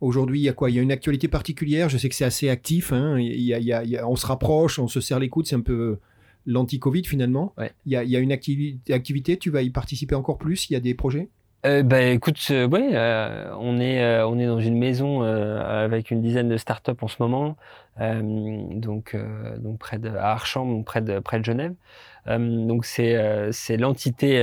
Aujourd'hui, 0.00 0.40
il 0.40 0.42
y 0.42 0.48
a 0.48 0.52
quoi? 0.52 0.70
Il 0.70 0.76
y 0.76 0.78
a 0.78 0.82
une 0.82 0.92
actualité 0.92 1.28
particulière? 1.28 1.88
Je 1.88 1.98
sais 1.98 2.08
que 2.08 2.14
c'est 2.14 2.24
assez 2.24 2.48
actif. 2.48 2.92
Hein. 2.92 3.18
Il 3.18 3.40
y 3.40 3.72
a, 3.72 4.08
on 4.08 4.16
se 4.16 4.26
rapproche, 4.26 4.78
on 4.78 4.88
se 4.88 5.00
serre 5.00 5.18
les 5.18 5.28
coudes. 5.28 5.46
C'est 5.46 5.56
un 5.56 5.60
peu 5.60 5.98
l'anti-Covid 6.46 7.04
finalement. 7.04 7.54
Il, 7.86 7.92
y 7.92 8.16
a, 8.16 8.18
une 8.18 8.32
activité. 8.32 9.38
Tu 9.38 9.50
vas 9.50 9.62
y 9.62 9.70
participer 9.70 10.14
encore 10.14 10.38
plus? 10.38 10.68
Il 10.70 10.74
y 10.74 10.76
a 10.76 10.80
des 10.80 10.94
projets? 10.94 11.28
Euh, 11.64 11.82
bah 11.82 12.02
écoute, 12.02 12.38
euh, 12.50 12.68
ouais, 12.68 12.90
euh, 12.92 13.54
on 13.58 13.80
est 13.80 14.02
euh, 14.02 14.28
on 14.28 14.38
est 14.38 14.44
dans 14.44 14.60
une 14.60 14.76
maison 14.76 15.22
avec 15.22 16.10
une 16.10 16.20
dizaine 16.20 16.48
de 16.48 16.58
startups 16.58 16.92
en 17.00 17.08
ce 17.08 17.16
moment, 17.20 17.56
donc 17.98 19.16
donc 19.58 19.78
près 19.78 19.98
de 19.98 20.10
à 20.10 20.32
Archamps, 20.32 20.82
près 20.82 21.00
de 21.00 21.20
près 21.20 21.38
de 21.40 21.44
Genève. 21.44 21.74
donc 22.26 22.84
c'est 22.84 23.16
c'est 23.52 23.78
l'entité 23.78 24.40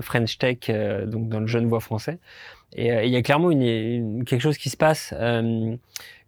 French 0.00 0.38
Tech 0.38 0.70
donc 1.06 1.28
dans 1.28 1.40
le 1.40 1.46
Genevois 1.46 1.80
français. 1.80 2.18
Et 2.74 2.88
il 3.04 3.10
y 3.10 3.16
a 3.16 3.22
clairement 3.22 3.50
une, 3.50 4.24
quelque 4.24 4.40
chose 4.40 4.56
qui 4.56 4.70
se 4.70 4.76
passe, 4.76 5.12
une 5.12 5.78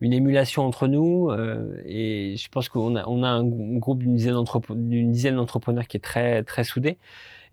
émulation 0.01 0.65
entre 0.65 0.89
nous. 0.89 1.31
et 1.87 2.37
je 2.37 2.49
pense 2.49 2.69
qu'on 2.69 2.97
a 2.97 3.05
on 3.07 3.23
a 3.23 3.29
un 3.29 3.45
groupe 3.79 4.01
d'une 4.01 5.13
dizaine 5.13 5.37
d'entrepreneurs 5.37 5.87
qui 5.87 5.97
est 5.97 6.01
très 6.01 6.43
très 6.43 6.65
soudé. 6.65 6.99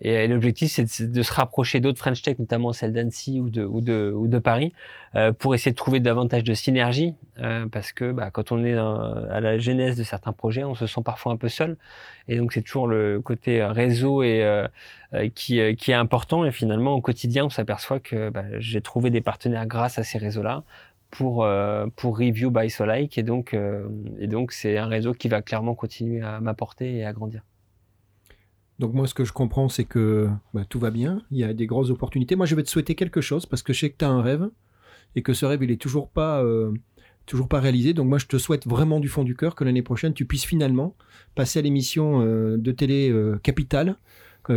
Et 0.03 0.27
l'objectif, 0.27 0.71
c'est 0.71 1.11
de, 1.11 1.21
se 1.21 1.31
rapprocher 1.31 1.79
d'autres 1.79 1.99
French 1.99 2.23
Tech, 2.23 2.39
notamment 2.39 2.73
celle 2.73 2.91
d'Annecy 2.91 3.39
ou 3.39 3.51
de, 3.51 3.63
ou, 3.63 3.81
de, 3.81 4.11
ou 4.15 4.27
de 4.27 4.39
Paris, 4.39 4.73
euh, 5.15 5.31
pour 5.31 5.53
essayer 5.53 5.71
de 5.71 5.77
trouver 5.77 5.99
davantage 5.99 6.43
de 6.43 6.55
synergie, 6.55 7.13
euh, 7.39 7.67
parce 7.67 7.91
que 7.91 8.11
bah, 8.11 8.31
quand 8.31 8.51
on 8.51 8.63
est 8.63 8.75
à 8.75 9.39
la 9.39 9.59
genèse 9.59 9.95
de 9.97 10.03
certains 10.03 10.33
projets, 10.33 10.63
on 10.63 10.73
se 10.73 10.87
sent 10.87 11.01
parfois 11.05 11.33
un 11.33 11.37
peu 11.37 11.49
seul. 11.49 11.77
Et 12.27 12.37
donc 12.37 12.53
c'est 12.53 12.61
toujours 12.61 12.87
le 12.87 13.21
côté 13.21 13.63
réseau 13.63 14.23
et 14.23 14.43
euh, 14.43 14.67
euh 15.13 15.29
qui, 15.35 15.59
euh, 15.59 15.75
qui 15.75 15.91
est 15.91 15.95
important. 15.95 16.45
Et 16.45 16.51
finalement, 16.51 16.93
au 16.95 17.01
quotidien, 17.01 17.45
on 17.45 17.49
s'aperçoit 17.49 17.99
que 17.99 18.29
bah, 18.29 18.45
j'ai 18.57 18.81
trouvé 18.81 19.11
des 19.11 19.21
partenaires 19.21 19.67
grâce 19.67 19.99
à 19.99 20.03
ces 20.03 20.17
réseaux-là 20.17 20.63
pour 21.11 21.43
euh, 21.43 21.87
pour 21.95 22.17
Review 22.17 22.49
by 22.51 22.69
Solike 22.69 23.17
et 23.17 23.23
donc 23.23 23.55
et 24.19 24.27
donc 24.27 24.53
c'est 24.53 24.77
un 24.77 24.87
réseau 24.87 25.13
qui 25.13 25.27
va 25.27 25.41
clairement 25.41 25.75
continuer 25.75 26.21
à 26.21 26.39
m'apporter 26.39 26.97
et 26.97 27.05
à 27.05 27.13
grandir. 27.13 27.41
Donc 28.81 28.95
moi, 28.95 29.05
ce 29.05 29.13
que 29.13 29.23
je 29.23 29.31
comprends, 29.31 29.69
c'est 29.69 29.83
que 29.83 30.27
bah, 30.55 30.65
tout 30.67 30.79
va 30.79 30.89
bien, 30.89 31.21
il 31.29 31.37
y 31.37 31.43
a 31.43 31.53
des 31.53 31.67
grosses 31.67 31.91
opportunités. 31.91 32.35
Moi, 32.35 32.47
je 32.47 32.55
vais 32.55 32.63
te 32.63 32.69
souhaiter 32.69 32.95
quelque 32.95 33.21
chose 33.21 33.45
parce 33.45 33.61
que 33.61 33.73
je 33.73 33.79
sais 33.81 33.91
que 33.91 33.97
tu 33.97 34.05
as 34.05 34.09
un 34.09 34.23
rêve 34.23 34.49
et 35.15 35.21
que 35.21 35.33
ce 35.33 35.45
rêve, 35.45 35.61
il 35.61 35.69
est 35.69 35.79
toujours 35.79 36.09
pas, 36.09 36.43
euh, 36.43 36.73
toujours 37.27 37.47
pas 37.47 37.59
réalisé. 37.59 37.93
Donc 37.93 38.07
moi, 38.07 38.17
je 38.17 38.25
te 38.25 38.39
souhaite 38.39 38.65
vraiment 38.65 38.99
du 38.99 39.07
fond 39.07 39.23
du 39.23 39.35
cœur 39.35 39.53
que 39.53 39.63
l'année 39.63 39.83
prochaine, 39.83 40.15
tu 40.15 40.25
puisses 40.25 40.45
finalement 40.45 40.95
passer 41.35 41.59
à 41.59 41.61
l'émission 41.61 42.21
euh, 42.21 42.57
de 42.57 42.71
télé 42.71 43.11
euh, 43.11 43.39
Capital 43.43 43.97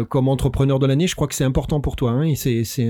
comme 0.08 0.28
entrepreneur 0.28 0.78
de 0.78 0.86
l'année. 0.86 1.06
Je 1.06 1.14
crois 1.14 1.28
que 1.28 1.34
c'est 1.34 1.44
important 1.44 1.82
pour 1.82 1.94
toi. 1.94 2.12
Hein, 2.12 2.22
et 2.22 2.34
c'est, 2.34 2.88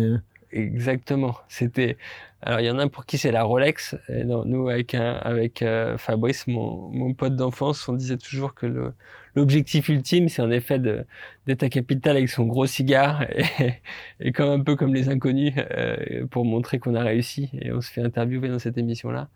Exactement. 0.53 1.35
C'était. 1.49 1.97
Alors 2.41 2.61
il 2.61 2.67
y 2.67 2.71
en 2.71 2.79
a 2.79 2.89
pour 2.89 3.05
qui 3.05 3.19
c'est 3.19 3.33
la 3.33 3.43
Rolex. 3.43 3.97
Nous 4.09 4.69
avec 4.69 4.95
avec 4.95 5.65
Fabrice, 5.99 6.47
mon, 6.47 6.89
mon 6.91 7.13
pote 7.13 7.35
d'enfance, 7.35 7.89
on 7.89 7.95
disait 7.95 8.17
toujours 8.17 8.55
que 8.55 8.67
le 8.67 8.93
l'objectif 9.35 9.89
ultime, 9.89 10.29
c'est 10.29 10.43
en 10.43 10.51
effet 10.51 10.79
d'être 10.79 11.63
à 11.63 11.69
Capital 11.69 12.17
avec 12.17 12.29
son 12.29 12.45
gros 12.45 12.67
cigare 12.67 13.23
et, 13.61 13.75
et 14.21 14.33
comme 14.33 14.51
un 14.51 14.61
peu 14.61 14.77
comme 14.77 14.95
les 14.95 15.09
inconnus 15.09 15.55
euh, 15.59 16.27
pour 16.27 16.45
montrer 16.45 16.79
qu'on 16.79 16.95
a 16.95 17.03
réussi. 17.03 17.51
Et 17.61 17.73
on 17.73 17.81
se 17.81 17.91
fait 17.91 18.03
interviewer 18.03 18.49
dans 18.49 18.59
cette 18.59 18.79
émission-là. 18.79 19.29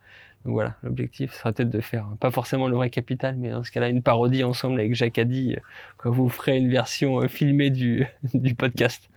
Donc 0.44 0.52
voilà, 0.54 0.76
l'objectif 0.82 1.32
sera 1.32 1.52
peut-être 1.52 1.70
de 1.70 1.80
faire, 1.80 2.06
pas 2.20 2.30
forcément 2.30 2.68
le 2.68 2.76
vrai 2.76 2.90
Capital, 2.90 3.36
mais 3.36 3.50
dans 3.50 3.64
ce 3.64 3.72
cas-là, 3.72 3.88
une 3.88 4.02
parodie 4.02 4.44
ensemble 4.44 4.78
avec 4.78 4.94
Jacques 4.94 5.18
Addy, 5.18 5.54
euh, 5.54 5.60
quand 5.96 6.10
vous 6.10 6.28
ferez 6.28 6.56
une 6.56 6.70
version 6.70 7.20
euh, 7.20 7.28
filmée 7.28 7.70
du, 7.70 8.06
du 8.34 8.54
podcast. 8.54 9.10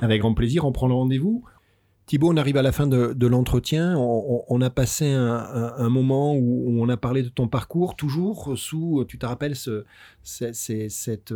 Avec 0.00 0.20
grand 0.20 0.34
plaisir, 0.34 0.64
on 0.64 0.72
prend 0.72 0.86
le 0.86 0.94
rendez-vous. 0.94 1.44
Thibaut, 2.12 2.30
on 2.30 2.36
arrive 2.36 2.58
à 2.58 2.62
la 2.62 2.72
fin 2.72 2.86
de, 2.86 3.26
l'entretien. 3.26 3.96
On, 3.96 4.60
a 4.60 4.68
passé 4.68 5.10
un, 5.14 5.88
moment 5.88 6.34
où, 6.36 6.78
on 6.78 6.86
a 6.90 6.98
parlé 6.98 7.22
de 7.22 7.30
ton 7.30 7.48
parcours, 7.48 7.96
toujours 7.96 8.52
sous, 8.54 9.02
tu 9.08 9.16
te 9.16 9.24
rappelles, 9.24 9.56
ce, 9.56 9.86
cette, 10.22 10.90
cette 10.90 11.32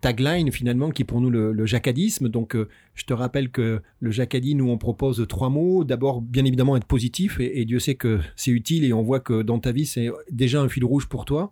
tagline 0.00 0.50
finalement 0.50 0.90
qui 0.90 1.02
est 1.02 1.04
pour 1.04 1.20
nous 1.20 1.30
le, 1.30 1.66
jacadisme. 1.66 2.28
Donc 2.28 2.56
euh, 2.56 2.68
je 2.94 3.04
te 3.04 3.12
rappelle 3.12 3.50
que 3.50 3.80
le 4.00 4.10
jacadi, 4.10 4.54
nous 4.54 4.68
on 4.68 4.78
propose 4.78 5.26
trois 5.28 5.50
mots. 5.50 5.84
D'abord, 5.84 6.20
bien 6.20 6.44
évidemment, 6.44 6.76
être 6.76 6.86
positif, 6.86 7.38
et, 7.40 7.64
Dieu 7.64 7.78
sait 7.78 7.94
que 7.94 8.20
c'est 8.36 8.50
utile, 8.50 8.84
et 8.84 8.92
on 8.92 9.02
voit 9.02 9.20
que 9.20 9.42
dans 9.42 9.58
ta 9.58 9.72
vie, 9.72 9.86
c'est 9.86 10.08
déjà 10.30 10.60
un 10.60 10.68
fil 10.68 10.84
rouge 10.84 11.06
pour 11.06 11.24
toi. 11.24 11.50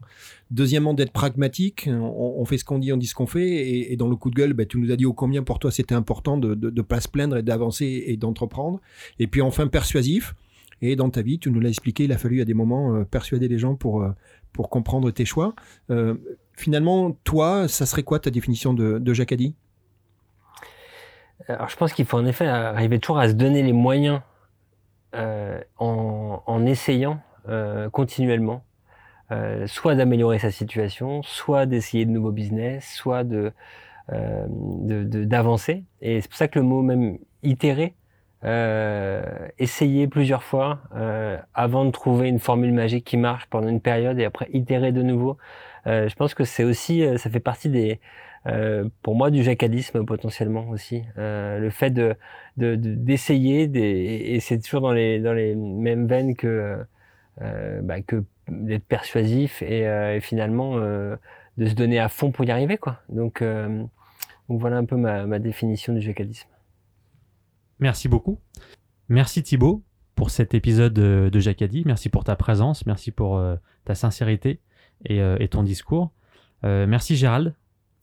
Deuxièmement, 0.51 0.95
d'être 0.95 1.13
pragmatique. 1.13 1.89
On, 1.89 2.45
fait 2.45 2.59
ce 2.59 2.65
qu'on 2.65 2.79
dit, 2.79 2.93
on 2.93 2.97
dit 2.97 3.07
ce 3.07 3.15
qu'on 3.15 3.27
fait, 3.27 3.91
et, 3.91 3.97
dans 3.97 4.09
le 4.09 4.17
coup 4.17 4.31
de 4.31 4.35
gueule, 4.35 4.53
ben, 4.53 4.67
tu 4.67 4.79
nous 4.79 4.91
as 4.93 4.97
dit 4.97 5.07
au 5.07 5.15
combien 5.15 5.43
pour 5.43 5.59
toi 5.59 5.71
c'était 5.71 5.95
important 5.95 6.37
de 6.37 6.71
ne 6.71 6.83
pas 6.83 7.01
se 7.01 7.09
plaindre 7.09 7.37
et 7.39 7.43
d'avancer 7.43 8.05
et 8.07 8.17
d'entreprendre. 8.17 8.81
Et 9.19 9.27
puis 9.27 9.41
enfin, 9.41 9.67
persuasif. 9.67 10.35
Et 10.83 10.97
dans 10.97 11.11
ta 11.11 11.23
vie, 11.23 11.39
tu 11.39 11.51
nous 11.51 11.61
l'as 11.61 11.69
expliqué, 11.69 12.05
il 12.05 12.13
a 12.13 12.19
fallu 12.19 12.41
à 12.41 12.45
des 12.45 12.55
moments 12.55 12.97
euh, 12.97 13.05
persuader 13.05 13.47
les 13.47 13.59
gens 13.59 13.77
pour, 13.77 14.03
euh, 14.03 14.11
pour 14.53 14.69
comprendre 14.69 15.11
tes 15.13 15.25
choix. 15.25 15.55
Finalement, 16.63 17.13
toi, 17.25 17.67
ça 17.67 17.87
serait 17.87 18.05
quoi 18.05 18.21
ta 18.21 18.31
définition 18.31 18.73
de, 18.73 18.99
de 18.99 19.13
Jacadi 19.13 19.57
Alors, 21.49 21.69
je 21.69 21.77
pense 21.77 21.93
qu'il 21.93 22.07
faut 22.07 22.17
en 22.17 22.25
effet 22.25 22.47
arriver 22.47 23.01
toujours 23.01 23.19
à 23.19 23.29
se 23.29 23.35
donner 23.35 23.63
les 23.63 23.73
moyens 23.73 24.21
euh, 25.15 25.61
en, 25.79 26.65
essayant 26.65 27.21
euh, 27.49 27.91
continuellement, 27.91 28.65
euh, 29.33 29.67
soit 29.67 29.97
d'améliorer 29.97 30.39
sa 30.39 30.53
situation, 30.53 31.23
soit 31.23 31.67
d'essayer 31.67 32.07
de 32.07 32.11
nouveaux 32.11 32.31
business, 32.31 32.89
soit 32.95 33.25
de 33.25 33.53
d'avancer. 34.09 35.85
Et 36.01 36.21
c'est 36.21 36.29
pour 36.29 36.37
ça 36.37 36.49
que 36.49 36.59
le 36.59 36.65
mot 36.65 36.83
même 36.83 37.19
itérer 37.43 37.95
essayer 39.59 40.09
plusieurs 40.09 40.43
fois 40.43 40.81
avant 41.55 41.85
de 41.85 41.91
trouver 41.93 42.29
une 42.29 42.41
formule 42.41 42.73
magique 42.73 43.05
qui 43.05 43.17
marche 43.17 43.47
pendant 43.47 43.69
une 43.69 43.81
période 43.81 44.19
et 44.19 44.25
après 44.25 44.49
itérer 44.53 44.93
de 44.93 45.03
nouveau. 45.03 45.39
Euh, 45.87 46.09
je 46.09 46.15
pense 46.15 46.35
que 46.35 46.45
c'est 46.45 46.65
aussi, 46.65 47.03
euh, 47.03 47.19
ça 47.19 47.29
fait 47.31 47.41
partie 47.41 47.69
des, 47.69 48.01
euh, 48.47 48.89
pour 49.03 49.15
moi, 49.15 49.31
du 49.31 49.43
jacadisme 49.43 50.05
potentiellement 50.05 50.69
aussi. 50.71 51.03
le 51.17 51.71
fait 51.71 51.91
de 51.91 52.17
d'essayer, 52.57 53.67
de, 53.69 53.81
et 53.81 54.41
c'est 54.41 54.61
toujours 54.61 54.81
dans 54.81 54.93
les 54.93 55.21
dans 55.21 55.33
les 55.33 55.55
mêmes 55.55 56.07
veines 56.07 56.37
que 56.37 56.79
bah, 57.41 58.03
que 58.03 58.25
d'être 58.49 58.85
persuasif 58.85 59.63
et, 59.63 60.19
finalement 60.21 60.77
de 60.77 61.67
se 61.67 61.75
donner 61.75 61.99
à 61.99 62.09
fond 62.09 62.31
pour 62.33 62.45
y 62.45 62.51
arriver 62.51 62.79
quoi. 62.79 63.01
Donc 63.09 63.43
voilà 64.49 64.77
un 64.77 64.85
peu 64.85 64.97
ma, 64.97 65.39
définition 65.39 65.93
du 65.93 66.01
jacadisme. 66.01 66.49
Merci 67.79 68.09
beaucoup. 68.09 68.39
Merci 69.09 69.43
Thibaut 69.43 69.83
pour 70.15 70.31
cet 70.31 70.53
épisode 70.55 70.95
de 70.95 71.41
Jacadi. 71.41 71.85
Merci 71.87 72.09
pour 72.09 72.25
ta 72.25 72.37
présence, 72.37 72.87
merci 72.87 73.13
pour 73.13 73.43
ta 73.85 73.95
sincérité 73.95 74.61
et, 75.07 75.21
euh, 75.21 75.47
ton 75.51 75.63
discours. 75.63 76.11
Euh, 76.65 76.87
merci 76.87 77.17
Gérald. 77.17 77.55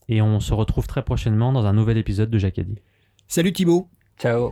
Et 0.08 0.22
on 0.22 0.40
se 0.40 0.54
retrouve 0.54 0.88
très 0.88 1.04
prochainement 1.04 1.52
dans 1.52 1.66
un 1.66 1.74
nouvel 1.74 1.98
épisode 1.98 2.30
de 2.30 2.38
Jacadi. 2.38 2.80
Salut 3.28 3.54
Thibaut. 3.54 3.88
Ciao. 4.20 4.50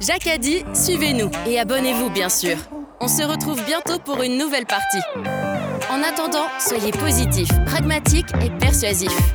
Jacadi, 0.00 0.64
suivez-nous 0.72 1.30
et 1.48 1.58
abonnez-vous 1.58 2.10
bien 2.10 2.28
sûr. 2.28 2.56
On 3.00 3.08
se 3.08 3.22
retrouve 3.22 3.60
bientôt 3.66 3.98
pour 3.98 4.22
une 4.22 4.38
nouvelle 4.38 4.66
partie. 4.66 5.02
En 5.90 6.00
attendant, 6.02 6.46
soyez 6.60 6.92
positifs, 6.92 7.50
pragmatiques 7.66 8.32
et 8.40 8.50
persuasifs. 8.50 9.34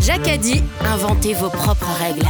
Jacques 0.00 0.28
a 0.28 0.36
dit, 0.36 0.62
inventez 0.84 1.32
vos 1.32 1.48
propres 1.48 1.90
règles. 1.98 2.26